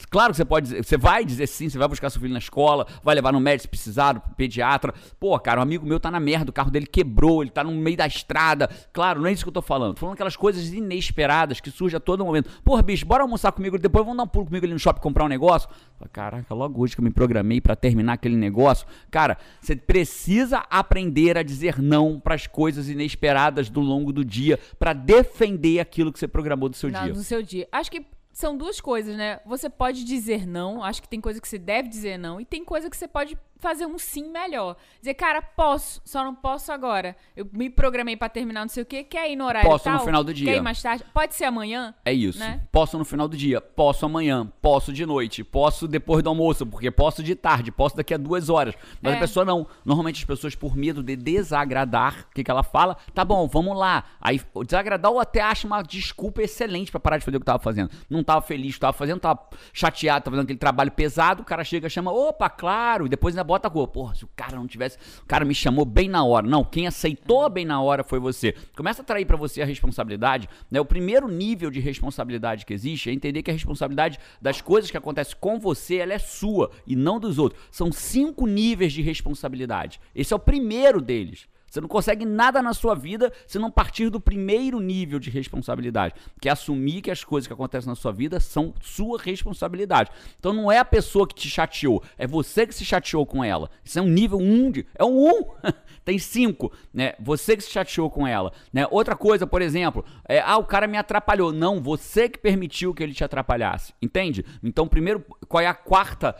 Claro 0.10 0.31
que 0.31 0.38
você 0.38 0.45
pode 0.45 0.67
dizer, 0.67 0.83
você 0.83 0.98
vai 0.98 1.24
dizer 1.25 1.48
sim, 1.48 1.69
você 1.69 1.77
vai 1.77 1.88
buscar 1.88 2.10
seu 2.10 2.19
filho 2.22 2.33
na 2.33 2.39
escola, 2.39 2.86
vai 3.03 3.15
levar 3.15 3.31
no 3.31 3.39
médico 3.39 3.63
se 3.63 3.67
precisar, 3.67 4.19
pro 4.19 4.36
pediatra. 4.36 4.93
Pô, 5.19 5.38
cara, 5.39 5.60
um 5.60 5.63
amigo 5.63 5.86
meu 5.86 6.00
tá 6.00 6.12
na 6.12 6.19
merda, 6.19 6.50
o 6.50 6.53
carro 6.53 6.69
dele 6.72 6.86
quebrou, 6.86 7.41
ele 7.41 7.51
tá 7.51 7.63
no 7.63 7.72
meio 7.72 7.98
da 7.98 8.05
estrada. 8.07 8.69
Claro, 8.91 9.19
não 9.22 9.27
é 9.27 9.31
isso 9.31 9.43
que 9.43 9.50
eu 9.50 9.53
tô 9.53 9.62
falando. 9.62 9.93
Tô 9.95 10.01
falando 10.01 10.13
aquelas 10.15 10.36
coisas 10.36 10.72
inesperadas 10.74 11.60
que 11.60 11.72
surgem 11.72 11.98
a 11.98 12.00
todo 12.00 12.24
momento. 12.25 12.50
Porra, 12.63 12.81
bicho, 12.83 13.05
bora 13.05 13.24
almoçar 13.24 13.51
comigo, 13.51 13.77
depois 13.79 14.03
vamos 14.05 14.17
dar 14.17 14.24
um 14.24 14.27
pulo 14.27 14.45
comigo 14.45 14.65
ali 14.65 14.74
no 14.74 14.79
shopping 14.79 15.01
comprar 15.01 15.25
um 15.25 15.27
negócio. 15.29 15.69
Caraca, 16.12 16.53
logo 16.53 16.81
hoje 16.83 16.95
que 16.95 17.00
eu 17.00 17.03
me 17.05 17.12
programei 17.12 17.62
pra 17.62 17.75
terminar 17.77 18.13
aquele 18.13 18.36
negócio. 18.36 18.86
Cara, 19.10 19.38
você 19.62 19.74
precisa 19.75 20.42
aprender 20.51 21.38
a 21.38 21.43
dizer 21.43 21.81
não 21.81 22.19
pras 22.19 22.47
coisas 22.47 22.89
inesperadas 22.89 23.69
do 23.69 23.79
longo 23.79 24.12
do 24.12 24.25
dia 24.25 24.59
pra 24.77 24.93
defender 24.93 25.79
aquilo 25.79 26.12
que 26.12 26.19
você 26.19 26.27
programou 26.27 26.67
do 26.67 26.75
seu 26.75 26.89
dia. 26.89 27.13
no 27.13 27.23
seu 27.23 27.41
dia. 27.41 27.67
Acho 27.71 27.91
que 27.91 28.03
são 28.33 28.57
duas 28.57 28.81
coisas, 28.81 29.15
né? 29.15 29.39
Você 29.45 29.69
pode 29.69 30.03
dizer 30.03 30.45
não, 30.45 30.83
acho 30.83 31.01
que 31.01 31.07
tem 31.07 31.21
coisa 31.21 31.39
que 31.39 31.47
você 31.47 31.57
deve 31.59 31.87
dizer 31.87 32.17
não, 32.17 32.41
e 32.41 32.45
tem 32.45 32.65
coisa 32.65 32.89
que 32.89 32.97
você 32.97 33.07
pode 33.07 33.37
fazer 33.59 33.85
um 33.85 33.97
sim 33.97 34.29
melhor. 34.29 34.75
Dizer, 34.99 35.13
cara, 35.13 35.41
posso, 35.41 36.01
só 36.03 36.21
não 36.21 36.35
posso 36.35 36.69
agora. 36.69 37.15
Eu 37.33 37.47
me 37.53 37.69
programei 37.69 38.17
pra 38.17 38.27
terminar 38.27 38.59
não 38.63 38.67
sei 38.67 38.83
o 38.83 38.85
quê, 38.85 39.05
quer 39.05 39.31
ir 39.31 39.37
no 39.37 39.45
horário 39.45 39.69
Posso 39.69 39.89
no 39.89 39.96
tal? 39.96 40.05
final 40.05 40.22
do 40.22 40.33
dia. 40.33 40.51
Quer 40.51 40.57
ir 40.57 40.61
mais 40.61 40.81
tarde? 40.81 41.05
Pode 41.13 41.33
ser 41.33 41.46
amanhã? 41.46 41.96
É 42.03 42.11
isso. 42.11 42.39
Né? 42.39 42.59
Posso 42.74 42.98
no 42.98 43.05
final 43.05 43.25
do 43.25 43.37
dia, 43.37 43.61
posso 43.61 44.05
amanhã, 44.05 44.51
posso 44.61 44.91
de 44.91 45.05
noite, 45.05 45.46
posso 45.46 45.87
depois 45.87 46.22
do 46.22 46.27
almoço, 46.27 46.65
porque 46.65 46.91
posso 46.91 47.24
de 47.24 47.35
tarde, 47.35 47.72
posso 47.72 47.96
daqui 47.96 48.13
a 48.13 48.17
duas 48.17 48.50
horas. 48.50 48.75
Mas 49.01 49.13
É. 49.13 49.15
a 49.15 49.19
pessoa 49.22 49.46
não. 49.46 49.65
Normalmente 49.85 50.17
as 50.19 50.25
pessoas, 50.25 50.55
por 50.55 50.75
medo 50.75 51.01
de 51.01 51.15
desagradar, 51.15 52.25
o 52.29 52.33
que, 52.33 52.43
que 52.43 52.51
ela 52.51 52.63
fala? 52.63 52.98
Tá 53.13 53.24
bom, 53.24 53.48
vamos 53.48 53.77
lá. 53.77 54.03
Aí 54.19 54.41
desagradar 54.65 55.09
ou 55.09 55.22
até 55.22 55.39
acha 55.39 55.65
uma 55.67 55.81
desculpa 55.81 56.41
excelente 56.41 56.91
pra 56.91 57.00
parar 57.00 57.17
de 57.17 57.24
fazer 57.24 57.37
o 57.37 57.39
que 57.39 57.46
tava 57.46 57.63
fazendo. 57.63 57.89
Não 58.09 58.23
tava 58.24 58.42
feliz, 58.42 58.77
tava 58.77 58.94
fazendo, 58.94 59.20
tava 59.20 59.40
chateado, 59.72 60.25
tava 60.25 60.36
fazendo 60.36 60.46
aquele 60.46 60.59
trabalho 60.59 60.92
pesado, 60.92 61.42
o 61.42 61.46
cara 61.46 61.64
chega, 61.64 61.90
chama, 61.90 62.12
opa, 62.12 62.50
claro, 62.50 63.05
e 63.05 63.09
depois 63.09 63.36
ainda 63.36 63.44
bota 63.44 63.68
a 63.68 63.72
culpa. 63.72 63.94
Porra, 63.94 64.16
se 64.16 64.24
o 64.24 64.29
cara 64.36 64.55
não 64.55 64.68
tivesse. 64.68 64.98
O 65.22 65.25
cara 65.25 65.46
me 65.46 65.53
chamou 65.53 65.86
bem 65.86 66.09
na 66.09 66.24
hora. 66.24 66.48
Não, 66.48 66.64
quem 66.64 66.88
aceitou 66.88 67.50
bem 67.50 67.66
na 67.66 67.81
hora 67.81 68.03
foi 68.03 68.20
você. 68.20 68.53
Começa 68.75 69.01
a 69.01 69.05
trair 69.05 69.25
pra 69.25 69.38
você 69.38 69.62
a 69.62 69.66
responsabilidade, 69.66 70.50
né? 70.70 70.79
O 70.79 70.86
primeiro 70.86 71.27
nível 71.27 71.70
de 71.70 71.79
responsabilidade 71.79 72.66
que 72.66 72.74
existe 72.74 73.09
é 73.09 73.14
entender 73.14 73.44
que 73.44 73.51
a 73.51 73.53
responsabilidade 73.53 74.20
das 74.42 74.62
coisas 74.62 74.90
que 74.90 74.98
acontecem 74.98 75.36
com 75.40 75.59
você, 75.59 75.98
ela 75.98 76.14
é 76.14 76.20
sua 76.20 76.72
e 76.86 76.96
não 76.96 77.20
dos 77.20 77.38
outros. 77.38 77.62
São 77.72 77.92
cinco 77.92 78.46
níveis 78.46 78.94
de 78.94 79.01
responsabilidade. 79.01 80.00
Esse 80.16 80.33
é 80.33 80.36
o 80.36 80.40
primeiro 80.40 81.01
deles. 81.01 81.48
Você 81.74 81.81
não 81.81 81.88
consegue 81.88 82.24
nada 82.24 82.62
na 82.62 82.72
sua 82.72 82.94
vida 82.94 83.33
se 83.48 83.57
não 83.57 83.72
partir 83.72 84.12
do 84.12 84.22
primeiro 84.22 84.79
nível 84.79 85.18
de 85.18 85.31
responsabilidade, 85.31 86.14
que 86.40 86.48
é 86.48 86.51
assumir 86.51 87.01
que 87.01 87.09
as 87.09 87.24
coisas 87.24 87.48
que 87.48 87.53
acontecem 87.53 87.90
na 87.90 87.96
sua 87.96 88.12
vida 88.12 88.40
são 88.40 88.75
sua 88.79 89.20
responsabilidade. 89.20 90.12
Então 90.38 90.53
não 90.53 90.72
é 90.72 90.77
a 90.77 90.86
pessoa 90.86 91.27
que 91.27 91.33
te 91.33 91.50
chateou, 91.50 92.03
é 92.16 92.27
você 92.27 92.68
que 92.68 92.75
se 92.75 92.86
chateou 92.86 93.25
com 93.25 93.44
ela. 93.44 93.72
Isso 93.83 93.98
é 93.98 94.03
um 94.03 94.07
nível 94.07 94.38
1 94.38 94.44
um 94.44 94.70
de. 94.70 94.86
É 94.94 95.03
um 95.03 95.18
1. 95.18 95.29
Um. 95.31 95.44
Tem 96.05 96.20
cinco, 96.20 96.72
né? 96.94 97.14
Você 97.20 97.55
que 97.55 97.64
se 97.64 97.72
chateou 97.72 98.09
com 98.09 98.27
ela. 98.27 98.51
Né? 98.72 98.86
Outra 98.92 99.16
coisa, 99.16 99.48
por 99.48 99.62
exemplo, 99.62 100.03
é, 100.27 100.42
ah, 100.42 100.57
o 100.57 100.66
cara 100.66 100.86
me 100.86 100.98
atrapalhou. 100.98 101.53
Não, 101.53 101.81
você 101.81 102.27
que 102.27 102.38
permitiu 102.38 102.94
que 102.94 103.01
ele 103.01 103.14
te 103.14 103.24
atrapalhasse. 103.24 103.94
Entende? 104.01 104.46
Então, 104.62 104.88
primeiro, 104.88 105.25
qual 105.48 105.64
é 105.64 105.68
a 105.68 105.74
quarta 105.74 106.36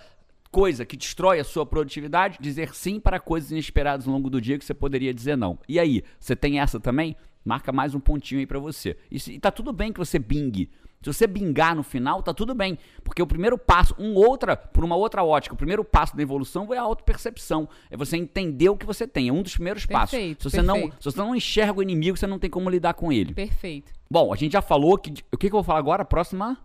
coisa 0.54 0.86
que 0.86 0.96
destrói 0.96 1.40
a 1.40 1.44
sua 1.44 1.66
produtividade, 1.66 2.38
dizer 2.40 2.76
sim 2.76 3.00
para 3.00 3.20
coisas 3.20 3.52
inesperadas 3.52 4.08
ao 4.08 4.14
longo 4.14 4.30
do 4.30 4.40
dia 4.40 4.60
que 4.60 4.64
você 4.64 4.74
poderia 4.74 5.12
dizer 5.12 5.36
não. 5.36 5.58
E 5.68 5.80
aí, 5.80 6.04
você 6.20 6.36
tem 6.36 6.60
essa 6.60 6.80
também? 6.80 7.16
Marca 7.44 7.72
mais 7.72 7.96
um 7.96 8.00
pontinho 8.00 8.40
aí 8.40 8.46
pra 8.46 8.60
você. 8.60 8.96
E, 9.10 9.18
e 9.32 9.40
tá 9.40 9.50
tudo 9.50 9.74
bem 9.74 9.92
que 9.92 9.98
você 9.98 10.20
bingue. 10.20 10.70
Se 11.02 11.12
você 11.12 11.26
bingar 11.26 11.76
no 11.76 11.82
final, 11.82 12.22
tá 12.22 12.34
tudo 12.36 12.54
bem. 12.54 12.78
Porque 13.04 13.22
o 13.22 13.26
primeiro 13.28 13.58
passo, 13.58 13.96
um 13.98 14.14
outra, 14.14 14.56
por 14.56 14.86
uma 14.86 14.96
outra 14.96 15.24
ótica, 15.24 15.56
o 15.56 15.58
primeiro 15.58 15.84
passo 15.84 16.16
da 16.16 16.22
evolução 16.22 16.72
é 16.72 16.78
a 16.78 16.84
autopercepção. 16.84 17.68
É 17.90 17.98
você 17.98 18.16
entender 18.16 18.70
o 18.70 18.78
que 18.78 18.86
você 18.86 19.08
tem. 19.08 19.30
É 19.30 19.34
um 19.34 19.42
dos 19.42 19.56
primeiros 19.56 19.88
passos. 19.88 20.12
Perfeito, 20.12 20.50
Se 20.50 20.56
você, 20.56 20.62
não, 20.62 20.76
perfeito. 20.76 20.98
se 21.00 21.12
você 21.12 21.18
não 21.18 21.36
enxerga 21.36 21.80
o 21.80 21.84
inimigo, 21.84 22.16
você 22.16 22.28
não 22.28 22.38
tem 22.40 22.50
como 22.50 22.70
lidar 22.70 22.94
com 22.94 23.12
ele. 23.12 23.34
Perfeito. 23.34 23.92
Bom, 24.10 24.32
a 24.32 24.36
gente 24.38 24.54
já 24.54 24.62
falou 24.62 24.98
que. 25.00 25.12
O 25.32 25.38
que, 25.38 25.50
que 25.50 25.56
eu 25.56 25.58
vou 25.58 25.64
falar 25.64 25.80
agora? 25.80 26.06
Próxima. 26.06 26.58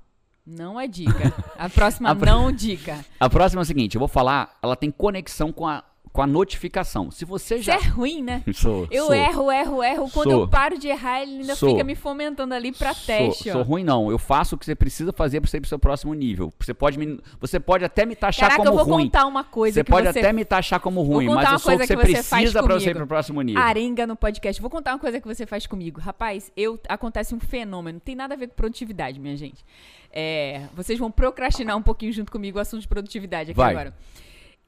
Não 0.49 0.81
é 0.81 0.89
dica. 0.89 1.35
A 1.59 1.69
próxima 1.69 2.09
A 2.11 2.15
não 2.15 2.51
dica. 2.51 3.05
A 3.21 3.29
próxima 3.29 3.61
é 3.61 3.65
o 3.65 3.67
seguinte: 3.67 3.97
eu 3.97 3.99
vou 3.99 4.09
falar, 4.09 4.57
ela 4.63 4.75
tem 4.75 4.91
conexão 4.91 5.53
com 5.53 5.67
a, 5.67 5.85
com 6.19 6.23
a 6.23 6.27
notificação. 6.27 7.13
Se 7.13 7.25
você 7.25 7.55
Isso 7.57 7.65
já. 7.67 7.75
é 7.77 7.79
ruim, 7.79 8.25
né? 8.25 8.43
Sou, 8.53 8.89
Eu 8.91 9.07
sou. 9.07 9.15
erro, 9.15 9.53
erro, 9.53 9.85
erro. 9.85 10.11
Quando 10.11 10.33
Sou. 10.33 10.41
eu 10.41 10.49
paro 10.49 10.77
de 10.77 10.89
errar, 10.89 11.23
ele 11.23 11.43
ainda 11.43 11.55
Sou. 11.55 11.71
fica 11.71 11.85
me 11.85 11.95
fomentando 11.95 12.53
ali 12.55 12.73
pra 12.73 12.93
Sou- 12.93 13.07
teste, 13.07 13.53
Sou, 13.53 13.61
ó. 13.61 13.63
ruim, 13.63 13.85
não. 13.85 14.11
Eu 14.11 14.19
faço 14.19 14.57
o 14.57 14.59
que 14.59 14.65
você 14.65 14.75
precisa 14.75 15.13
fazer 15.13 15.41
pra 15.41 15.49
você 15.49 15.59
ir 15.59 15.61
pro 15.61 15.69
seu 15.69 15.79
próximo 15.79 16.13
nível. 16.15 16.53
Você 16.59 16.75
pode, 16.75 16.99
me- 16.99 17.21
você 17.41 17.61
pode 17.61 17.85
até 17.85 18.05
me 18.05 18.17
taxar 18.17 18.49
Caraca, 18.51 18.65
como 18.69 18.81
eu 18.81 18.85
vou 18.85 18.95
ruim. 18.97 19.05
contar 19.05 19.27
uma 19.27 19.45
coisa 19.45 19.75
Você 19.75 19.85
pode 19.85 20.11
você 20.13 20.19
até 20.19 20.33
me 20.33 20.45
taxar 20.45 20.81
como 20.81 21.03
ruim, 21.03 21.29
mas 21.29 21.53
eu 21.53 21.59
sou 21.61 21.75
o 21.75 21.79
que 21.79 21.87
você 21.87 21.95
que 21.97 22.01
você 22.03 22.13
precisa 22.13 22.63
pra 22.65 22.75
você 22.75 22.91
ir 22.91 22.95
pro 22.97 23.07
próximo 23.07 23.41
nível. 23.41 23.63
arenga 23.63 24.05
no 24.05 24.17
podcast. 24.17 24.61
Vou 24.61 24.71
contar 24.71 24.95
uma 24.95 24.99
coisa 24.99 25.21
que 25.21 25.27
você 25.29 25.47
faz 25.47 25.69
comigo. 25.69 26.01
Rapaz, 26.01 26.51
eu 26.57 26.81
acontece 26.89 27.33
um 27.33 27.39
fenômeno. 27.39 27.95
Não 27.99 28.01
tem 28.01 28.17
nada 28.17 28.35
a 28.35 28.37
ver 28.37 28.49
com 28.49 28.55
produtividade, 28.57 29.21
minha 29.21 29.37
gente. 29.37 29.65
É, 30.13 30.63
vocês 30.75 30.99
vão 30.99 31.13
procrastinar 31.13 31.77
um 31.77 31.83
pouquinho 31.83 32.13
junto 32.13 32.33
comigo 32.33 32.59
o 32.59 32.61
assunto 32.61 32.81
de 32.81 32.89
produtividade 32.89 33.53
aqui 33.53 33.57
Vai. 33.57 33.71
agora. 33.71 33.95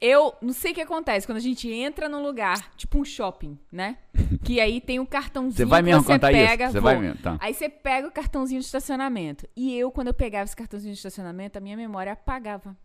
Eu 0.01 0.33
não 0.41 0.51
sei 0.51 0.71
o 0.71 0.75
que 0.75 0.81
acontece 0.81 1.27
quando 1.27 1.37
a 1.37 1.41
gente 1.41 1.71
entra 1.71 2.09
num 2.09 2.23
lugar, 2.23 2.73
tipo 2.75 2.99
um 2.99 3.05
shopping, 3.05 3.57
né? 3.71 3.97
Que 4.43 4.59
aí 4.59 4.81
tem 4.81 4.99
um 4.99 5.05
cartãozinho 5.05 5.55
Você 5.55 5.65
vai 5.65 5.81
que 5.81 5.85
mesmo 5.85 6.01
você 6.01 6.13
contar 6.13 6.31
pega. 6.31 6.63
isso? 6.65 6.73
Você 6.73 6.79
vai 6.79 6.97
mesmo, 6.97 7.21
tá. 7.21 7.37
Aí 7.39 7.53
você 7.53 7.69
pega 7.69 8.07
o 8.07 8.11
cartãozinho 8.11 8.59
de 8.59 8.65
estacionamento. 8.65 9.47
E 9.55 9.77
eu, 9.77 9.91
quando 9.91 10.07
eu 10.07 10.13
pegava 10.13 10.45
esse 10.45 10.55
cartãozinho 10.55 10.93
de 10.93 10.97
estacionamento, 10.97 11.59
a 11.59 11.61
minha 11.61 11.77
memória 11.77 12.11
apagava. 12.13 12.75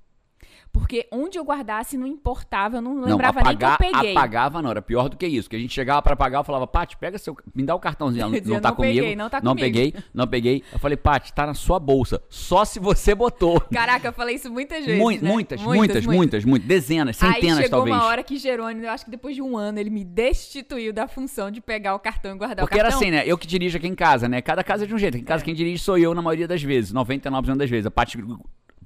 Porque 0.78 1.06
onde 1.10 1.38
eu 1.38 1.44
guardasse 1.44 1.96
não 1.96 2.06
importava, 2.06 2.76
eu 2.76 2.82
não 2.82 2.94
Não, 2.94 3.08
lembrava 3.08 3.40
apagar, 3.40 3.78
nem 3.80 3.90
que 3.90 3.96
eu 3.96 3.98
peguei. 3.98 4.12
apagava 4.12 4.60
não, 4.60 4.70
era 4.70 4.82
pior 4.82 5.08
do 5.08 5.16
que 5.16 5.26
isso. 5.26 5.48
Que 5.48 5.56
a 5.56 5.58
gente 5.58 5.72
chegava 5.72 6.02
pra 6.02 6.14
pagar, 6.14 6.38
eu 6.40 6.44
falava, 6.44 6.66
Paty, 6.66 6.96
pega 6.98 7.16
seu. 7.16 7.34
Me 7.54 7.62
dá 7.62 7.74
o 7.74 7.80
cartãozinho. 7.80 8.22
Ela 8.24 8.30
não, 8.44 8.54
não 8.54 8.60
tá 8.60 8.68
"Não 8.68 8.76
comigo. 8.76 8.94
peguei, 9.00 9.16
não 9.16 9.30
tá 9.30 9.40
não 9.42 9.52
comigo." 9.56 9.66
peguei, 9.66 9.94
não 10.12 10.26
peguei. 10.26 10.62
Eu 10.72 10.78
falei, 10.78 10.96
Paty, 10.96 11.32
tá 11.32 11.46
na 11.46 11.54
sua 11.54 11.78
bolsa. 11.78 12.22
Só 12.28 12.64
se 12.64 12.78
você 12.78 13.14
botou. 13.14 13.60
Caraca, 13.72 14.08
eu 14.08 14.12
falei 14.12 14.36
isso 14.36 14.50
muitas 14.52 14.84
vezes. 14.84 15.00
Mui- 15.00 15.18
né? 15.18 15.30
muitas, 15.30 15.62
muitas, 15.62 16.04
muitas, 16.06 16.44
muitas, 16.44 16.68
dezenas, 16.68 17.22
Aí 17.22 17.32
centenas 17.34 17.56
chegou 17.58 17.70
talvez. 17.78 17.96
uma 17.96 18.04
hora 18.04 18.22
que 18.22 18.36
Jerônimo, 18.36 18.84
eu 18.84 18.90
acho 18.90 19.04
que 19.06 19.10
depois 19.10 19.34
de 19.34 19.40
um 19.42 19.56
ano, 19.56 19.78
ele 19.78 19.90
me 19.90 20.04
destituiu 20.04 20.92
da 20.92 21.08
função 21.08 21.50
de 21.50 21.60
pegar 21.60 21.94
o 21.94 21.98
cartão 21.98 22.34
e 22.34 22.38
guardar 22.38 22.64
Porque 22.64 22.76
o 22.76 22.78
era 22.78 22.88
cartão. 22.90 23.00
assim, 23.00 23.10
né? 23.10 23.22
Eu 23.26 23.38
que 23.38 23.46
dirijo 23.46 23.78
aqui 23.78 23.86
em 23.88 23.94
casa, 23.94 24.28
né? 24.28 24.42
Cada 24.42 24.62
casa 24.62 24.84
é 24.84 24.86
de 24.86 24.94
um 24.94 24.98
jeito. 24.98 25.14
Aqui 25.14 25.22
em 25.22 25.26
casa 25.26 25.42
quem 25.42 25.54
dirige 25.54 25.82
sou 25.82 25.96
eu 25.96 26.14
na 26.14 26.20
maioria 26.22 26.46
das 26.46 26.62
vezes, 26.62 26.92
99% 26.92 27.56
das 27.56 27.70
vezes. 27.70 27.86
A 27.86 27.90
Paty 27.90 28.18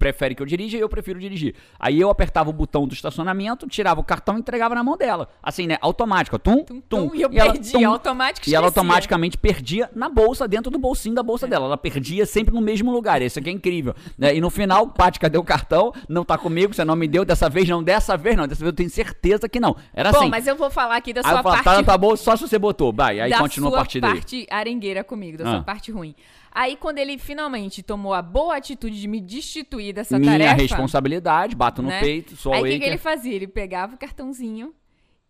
prefere 0.00 0.34
que 0.34 0.42
eu 0.42 0.46
dirija 0.46 0.78
e 0.78 0.80
eu 0.80 0.88
prefiro 0.88 1.20
dirigir. 1.20 1.54
Aí 1.78 2.00
eu 2.00 2.08
apertava 2.10 2.48
o 2.48 2.52
botão 2.52 2.88
do 2.88 2.94
estacionamento, 2.94 3.68
tirava 3.68 4.00
o 4.00 4.04
cartão 4.04 4.36
e 4.36 4.40
entregava 4.40 4.74
na 4.74 4.82
mão 4.82 4.96
dela. 4.96 5.28
Assim, 5.42 5.66
né? 5.66 5.76
Automático, 5.82 6.38
tum, 6.38 6.64
tum. 6.64 6.80
Tum, 6.80 7.08
tum, 7.08 7.14
e 7.14 7.20
eu 7.22 7.30
ela, 7.34 7.52
perdi, 7.52 7.70
tum, 7.72 7.86
automático 7.86 8.48
E 8.48 8.54
ela 8.54 8.66
automaticamente 8.66 9.36
perdia 9.36 9.90
na 9.94 10.08
bolsa, 10.08 10.48
dentro 10.48 10.70
do 10.70 10.78
bolsinho 10.78 11.14
da 11.14 11.22
bolsa 11.22 11.46
dela. 11.46 11.66
Ela 11.66 11.76
perdia 11.76 12.24
sempre 12.24 12.54
no 12.54 12.60
mesmo 12.62 12.90
lugar. 12.90 13.20
Isso 13.20 13.38
aqui 13.38 13.50
é 13.50 13.52
incrível. 13.52 13.94
né? 14.16 14.34
E 14.34 14.40
no 14.40 14.48
final, 14.48 14.88
Paty, 14.88 15.20
cadê 15.20 15.36
o 15.36 15.44
cartão? 15.44 15.92
Não 16.08 16.24
tá 16.24 16.38
comigo, 16.38 16.72
você 16.74 16.84
não 16.84 16.96
me 16.96 17.06
deu. 17.06 17.24
Dessa 17.24 17.48
vez 17.50 17.68
não, 17.68 17.82
dessa 17.82 18.16
vez 18.16 18.34
não. 18.36 18.48
Dessa 18.48 18.60
vez 18.60 18.70
eu 18.72 18.76
tenho 18.76 18.88
certeza 18.90 19.48
que 19.48 19.60
não. 19.60 19.76
Era 19.92 20.10
Bom, 20.10 20.18
assim. 20.20 20.28
mas 20.30 20.46
eu 20.46 20.56
vou 20.56 20.70
falar 20.70 20.96
aqui 20.96 21.12
da 21.12 21.20
Aí 21.20 21.24
sua 21.24 21.38
eu 21.38 21.42
falava, 21.42 21.62
parte 21.62 21.64
tá 21.64 21.76
na 21.76 21.82
tua 21.84 21.98
bolsa 21.98 22.24
só 22.24 22.36
se 22.36 22.48
você 22.48 22.58
botou. 22.58 22.90
Vai, 22.92 23.20
aí 23.20 23.30
da 23.30 23.38
continua 23.38 23.68
a 23.68 23.70
sua 23.72 23.78
partir 23.78 24.00
daí. 24.00 24.12
parte 24.14 24.46
arengueira 24.50 25.04
comigo, 25.04 25.36
da 25.36 25.44
Ah. 25.46 25.50
sua 25.50 25.62
parte 25.62 25.92
ruim. 25.92 26.14
Aí, 26.52 26.76
quando 26.76 26.98
ele 26.98 27.16
finalmente 27.16 27.82
tomou 27.82 28.12
a 28.12 28.20
boa 28.22 28.56
atitude 28.56 29.00
de 29.00 29.06
me 29.06 29.20
destituir 29.20 29.92
dessa 29.92 30.18
Minha 30.18 30.32
tarefa... 30.32 30.54
responsabilidade, 30.62 31.54
bato 31.54 31.80
no 31.82 31.88
né? 31.88 32.00
peito, 32.00 32.36
sou 32.36 32.52
Aí, 32.52 32.62
o 32.62 32.64
que, 32.64 32.78
que 32.80 32.84
ele 32.84 32.98
fazia? 32.98 33.34
Ele 33.34 33.46
pegava 33.46 33.94
o 33.94 33.98
cartãozinho 33.98 34.74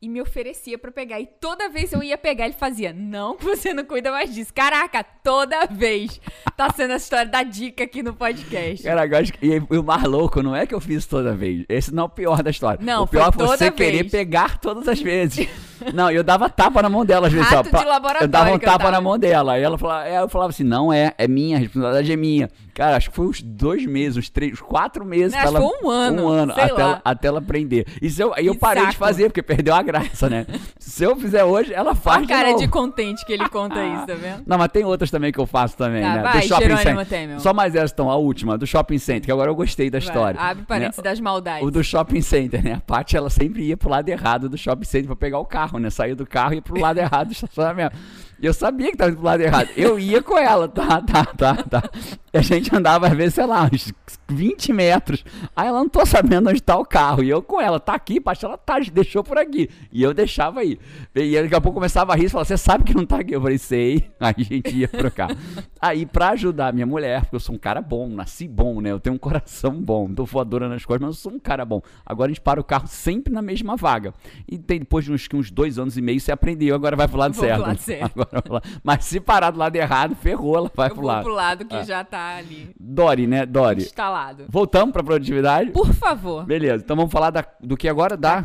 e 0.03 0.09
me 0.09 0.21
oferecia 0.21 0.79
pra 0.79 0.91
pegar. 0.91 1.21
E 1.21 1.27
toda 1.27 1.69
vez 1.69 1.91
que 1.91 1.97
eu 1.97 2.03
ia 2.03 2.17
pegar, 2.17 2.47
ele 2.47 2.55
fazia, 2.55 2.93
não, 2.93 3.37
você 3.39 3.75
não 3.75 3.85
cuida 3.85 4.11
mais 4.11 4.33
disso. 4.35 4.53
Caraca, 4.55 5.05
toda 5.05 5.67
vez 5.67 6.21
tá 6.57 6.73
sendo 6.73 6.95
a 6.95 6.97
história 6.97 7.31
da 7.31 7.43
dica 7.43 7.85
aqui 7.85 8.03
no 8.03 8.15
podcast. 8.15 8.83
Cara, 8.83 9.07
eu 9.07 9.19
acho 9.19 9.33
que- 9.35 9.47
e, 9.47 9.77
o 9.77 9.83
mais 9.83 10.03
louco 10.05 10.43
não 10.43 10.57
é 10.57 10.67
que 10.67 10.75
eu 10.75 10.81
fiz 10.81 11.05
toda 11.05 11.35
vez. 11.35 11.65
Esse 11.69 11.93
não 11.93 12.05
é 12.05 12.07
o 12.07 12.09
pior 12.09 12.43
da 12.43 12.51
história. 12.51 12.83
Não, 12.83 13.03
o 13.03 13.07
pior 13.07 13.33
foi 13.33 13.45
é 13.45 13.49
você 13.49 13.71
querer 13.71 14.11
pegar 14.11 14.59
todas 14.59 14.89
as 14.89 15.01
vezes. 15.01 15.47
não, 15.95 16.11
eu 16.11 16.23
dava 16.23 16.49
tapa 16.49 16.83
na 16.83 16.89
mão 16.89 17.05
dela 17.05 17.27
às 17.27 17.33
vezes. 17.33 17.49
Rato 17.49 17.69
ó, 17.73 17.79
de 17.79 17.85
laboratório 17.85 18.25
Eu 18.25 18.29
dava 18.29 18.53
um 18.53 18.59
tapa 18.59 18.79
tava. 18.79 18.91
na 18.91 19.01
mão 19.01 19.19
dela. 19.19 19.53
Aí 19.55 19.63
ela 19.63 19.77
falava, 19.79 20.09
eu 20.09 20.29
falava 20.29 20.51
assim: 20.51 20.65
não 20.65 20.93
é, 20.93 21.13
é 21.19 21.27
minha, 21.29 21.57
a 21.57 21.61
responsabilidade 21.61 22.13
é 22.13 22.17
minha. 22.17 22.49
Cara, 22.75 22.97
acho 22.97 23.11
que 23.11 23.17
foi 23.17 23.27
uns 23.27 23.43
dois 23.43 23.85
meses, 23.85 24.17
uns 24.17 24.31
três, 24.31 24.53
uns 24.55 24.61
quatro 24.63 25.05
meses. 25.05 25.35
Acho 25.35 25.43
pra 25.43 25.51
que 25.51 25.57
ela, 25.57 25.69
foi 25.69 25.87
um 25.87 25.91
ano, 25.91 26.23
Um 26.25 26.29
ano, 26.29 26.53
até 26.53 26.69
ela, 26.71 27.01
até 27.05 27.29
ela 27.29 27.39
aprender. 27.41 27.87
E 28.01 28.11
eu, 28.19 28.33
aí 28.35 28.47
eu 28.47 28.55
parei 28.55 28.87
de 28.87 28.93
saco. 28.93 29.05
fazer, 29.05 29.25
porque 29.29 29.43
perdeu 29.43 29.75
a 29.75 29.83
graça, 29.83 30.31
né? 30.31 30.47
se 30.79 31.05
eu 31.05 31.15
fizer 31.17 31.45
hoje, 31.45 31.75
ela 31.75 31.91
Olha 31.91 31.95
faz 31.95 32.25
a 32.25 32.27
cara 32.27 32.53
de 32.55 32.61
de 32.61 32.69
contente 32.69 33.25
que 33.27 33.33
ele 33.33 33.49
conta 33.49 33.83
isso, 33.85 34.07
tá 34.07 34.15
vendo? 34.15 34.43
Não, 34.47 34.57
mas 34.59 34.69
tem 34.69 34.85
outras 34.85 35.11
também 35.11 35.33
que 35.33 35.39
eu 35.39 35.47
faço 35.47 35.77
também, 35.77 36.03
Tá, 36.03 36.15
né? 36.15 36.23
vai, 36.23 36.41
do 36.41 36.47
shopping 36.47 36.77
center. 36.77 37.07
Temer. 37.07 37.41
Só 37.41 37.53
mais 37.55 37.75
essa, 37.75 37.93
então, 37.93 38.11
a 38.11 38.17
última, 38.17 38.57
do 38.57 38.67
shopping 38.67 38.99
center, 38.99 39.23
que 39.23 39.33
agora 39.33 39.51
eu 39.51 39.55
gostei 39.55 39.91
da 39.91 39.99
Vai, 39.99 40.07
história. 40.07 40.41
Abre 40.41 40.65
parênteses 40.65 40.99
né? 41.03 41.11
das 41.11 41.21
maldades. 41.21 41.67
O 41.67 41.71
do 41.71 41.83
shopping 41.83 42.21
center, 42.23 42.63
né? 42.63 42.75
A 42.75 42.81
Paty, 42.81 43.17
ela 43.17 43.29
sempre 43.31 43.63
ia 43.63 43.77
pro 43.77 43.89
lado 43.91 44.09
errado 44.09 44.49
do 44.49 44.57
shopping 44.57 44.85
center 44.85 45.07
pra 45.07 45.17
pegar 45.17 45.39
o 45.39 45.45
carro, 45.45 45.70
né? 45.79 45.91
Saía 45.91 46.17
do 46.17 46.27
carro 46.27 46.55
e 46.55 46.57
ia 46.57 46.63
pro 46.63 46.79
lado 46.79 46.99
errado 46.99 47.29
do 47.29 47.33
estacionamento. 47.33 47.97
E 48.41 48.47
eu 48.47 48.55
sabia 48.55 48.91
que 48.91 48.97
tava 48.97 49.11
indo 49.11 49.19
pro 49.19 49.27
lado 49.27 49.43
errado. 49.43 49.69
Eu 49.77 49.99
ia 49.99 50.23
com 50.23 50.39
ela, 50.39 50.67
tá, 50.67 51.01
tá, 51.03 51.25
tá, 51.27 51.55
tá. 51.57 51.91
E 52.33 52.39
a 52.39 52.43
gente 52.43 52.75
andava, 52.75 53.09
às 53.09 53.13
vezes, 53.13 53.35
sei 53.35 53.45
lá, 53.45 53.69
uns 53.71 53.93
20 54.29 54.73
metros. 54.73 55.25
Aí 55.55 55.67
ela 55.67 55.79
não 55.81 55.89
tô 55.89 56.07
sabendo 56.07 56.49
onde 56.49 56.63
tá 56.63 56.77
o 56.79 56.85
carro. 56.85 57.23
E 57.23 57.29
eu 57.29 57.43
com 57.43 57.61
ela, 57.61 57.81
tá 57.81 57.93
aqui, 57.93 58.21
Paty, 58.21 58.45
ela 58.45 58.57
tá, 58.57 58.79
deixou 58.79 59.23
por 59.25 59.37
aqui. 59.37 59.69
E 59.93 60.03
eu 60.03 60.15
deixava 60.15 60.61
aí. 60.61 60.79
E 61.15 61.43
daqui 61.43 61.55
a 61.55 61.61
pouco 61.61 61.75
começava 61.75 62.13
a 62.13 62.17
rir 62.17 62.27
e 62.27 62.29
falava, 62.29 62.47
você 62.47 62.57
sabe 62.57 62.85
que 62.85 62.95
não 62.95 63.05
tá 63.05 63.19
aqui? 63.19 63.35
Eu 63.35 63.43
falei, 63.43 63.59
sei. 63.59 64.11
Aí 64.21 64.35
a 64.39 64.43
gente 64.43 64.77
ia 64.77 64.89
pro 64.89 65.11
carro. 65.11 65.37
Aí, 65.81 66.07
pra 66.07 66.31
ajudar 66.31 66.69
a 66.69 66.73
minha 66.73 66.87
mulher, 66.87 67.23
porque 67.23 67.37
eu 67.37 67.41
sou 67.41 67.55
um 67.55 67.59
cara 67.59 67.81
bom, 67.81 68.09
nasci 68.09 68.47
bom, 68.47 68.81
né? 68.81 68.93
Eu 68.93 69.01
tenho 69.01 69.17
um 69.17 69.19
coração 69.19 69.73
bom, 69.73 70.13
tô 70.13 70.25
voadora 70.25 70.69
nas 70.69 70.85
costas, 70.85 71.09
mas 71.09 71.17
eu 71.17 71.21
sou 71.21 71.33
um 71.33 71.39
cara 71.39 71.65
bom. 71.65 71.83
Agora 72.07 72.31
a 72.31 72.33
gente 72.33 72.41
para 72.41 72.61
o 72.61 72.65
carro 72.65 72.87
sempre 72.87 73.33
na 73.33 73.43
mesma 73.43 73.77
vaga. 73.77 74.15
E 74.49 74.57
tem, 74.57 74.79
depois 74.79 75.05
de 75.05 75.13
uns, 75.13 75.27
uns 75.35 75.51
dois 75.51 75.79
anos 75.79 75.97
e 75.97 76.03
meio, 76.03 76.21
você 76.21 76.31
aprendeu, 76.31 76.75
agora 76.75 76.95
vai 76.95 77.09
pro 77.09 77.19
lado 77.19 77.35
Vou 77.35 77.41
pro 77.41 77.49
certo. 77.49 77.67
lado 77.67 77.79
certo. 77.79 78.13
Agora 78.21 78.30
lado- 78.49 78.63
Mas 78.83 79.05
se 79.05 79.21
parar 79.21 79.51
do 79.51 79.59
lado 79.59 79.75
errado, 79.77 80.15
ferrou, 80.17 80.57
ela 80.57 80.71
vai 80.75 80.89
Eu 80.91 80.95
pro 80.95 81.05
lado. 81.05 81.23
pro 81.25 81.33
lado 81.35 81.65
que 81.65 81.75
Ah. 81.77 81.83
já 81.83 82.05
tá 82.05 82.37
ali 82.37 82.71
Dori, 82.79 83.27
né? 83.27 83.45
Dori. 83.47 83.83
instalado. 83.83 84.47
Voltamos 84.49 84.93
pra 84.93 85.03
produtividade? 85.03 85.71
Por 85.71 85.93
favor, 85.93 86.45
Beleza, 86.45 86.83
então 86.85 86.97
vamos 86.97 87.13
falar 87.13 87.31
da- 87.31 87.45
do 87.61 87.77
que 87.77 87.89
agora? 87.89 88.17
Da, 88.17 88.45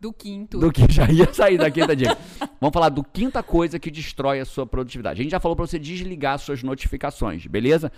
do 0.00 0.12
quinto. 0.12 0.58
do 0.58 0.70
que 0.70 0.86
já 0.92 1.10
ia 1.10 1.32
sair 1.32 1.58
da 1.58 1.70
quinta 1.70 1.94
dica. 1.96 2.16
Vamos 2.60 2.72
falar 2.72 2.88
do 2.90 3.02
quinta 3.02 3.42
coisa 3.42 3.78
que 3.78 3.90
destrói 3.90 4.40
a 4.40 4.44
sua 4.44 4.66
produtividade. 4.66 5.20
A 5.20 5.22
gente 5.22 5.32
já 5.32 5.40
falou 5.40 5.56
pra 5.56 5.66
você 5.66 5.78
desligar 5.78 6.38
suas 6.38 6.62
notificações, 6.62 7.46
beleza? 7.46 7.90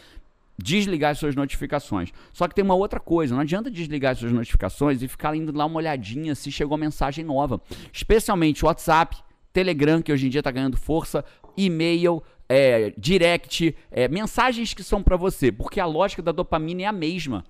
Desligar 0.61 1.12
as 1.12 1.18
suas 1.18 1.37
notificações. 1.37 2.11
Só 2.33 2.48
que 2.48 2.55
tem 2.55 2.64
uma 2.64 2.74
outra 2.74 2.98
coisa, 2.98 3.33
não 3.33 3.42
adianta 3.42 3.70
desligar 3.70 4.12
as 4.12 4.18
suas 4.18 4.33
notificações 4.33 5.01
e 5.03 5.07
ficar 5.07 5.37
indo 5.37 5.57
lá 5.57 5.64
uma 5.66 5.77
olhadinha 5.77 6.35
se 6.35 6.51
chegou 6.51 6.77
mensagem 6.77 7.24
nova. 7.24 7.61
Especialmente 7.92 8.64
WhatsApp, 8.64 9.16
Telegram, 9.59 10.01
que 10.01 10.12
hoje 10.12 10.27
em 10.29 10.31
dia 10.31 10.40
tá 10.40 10.53
ganhando 10.53 10.77
força, 10.77 11.25
e-mail, 11.57 12.23
é, 12.49 12.92
direct, 12.97 13.75
é, 13.90 14.07
mensagens 14.07 14.73
que 14.73 14.85
são 14.85 15.03
pra 15.03 15.16
você, 15.16 15.51
porque 15.51 15.81
a 15.81 15.85
lógica 15.85 16.23
da 16.23 16.31
dopamina 16.31 16.83
é 16.83 16.85
a 16.85 16.92
mesma. 16.92 17.44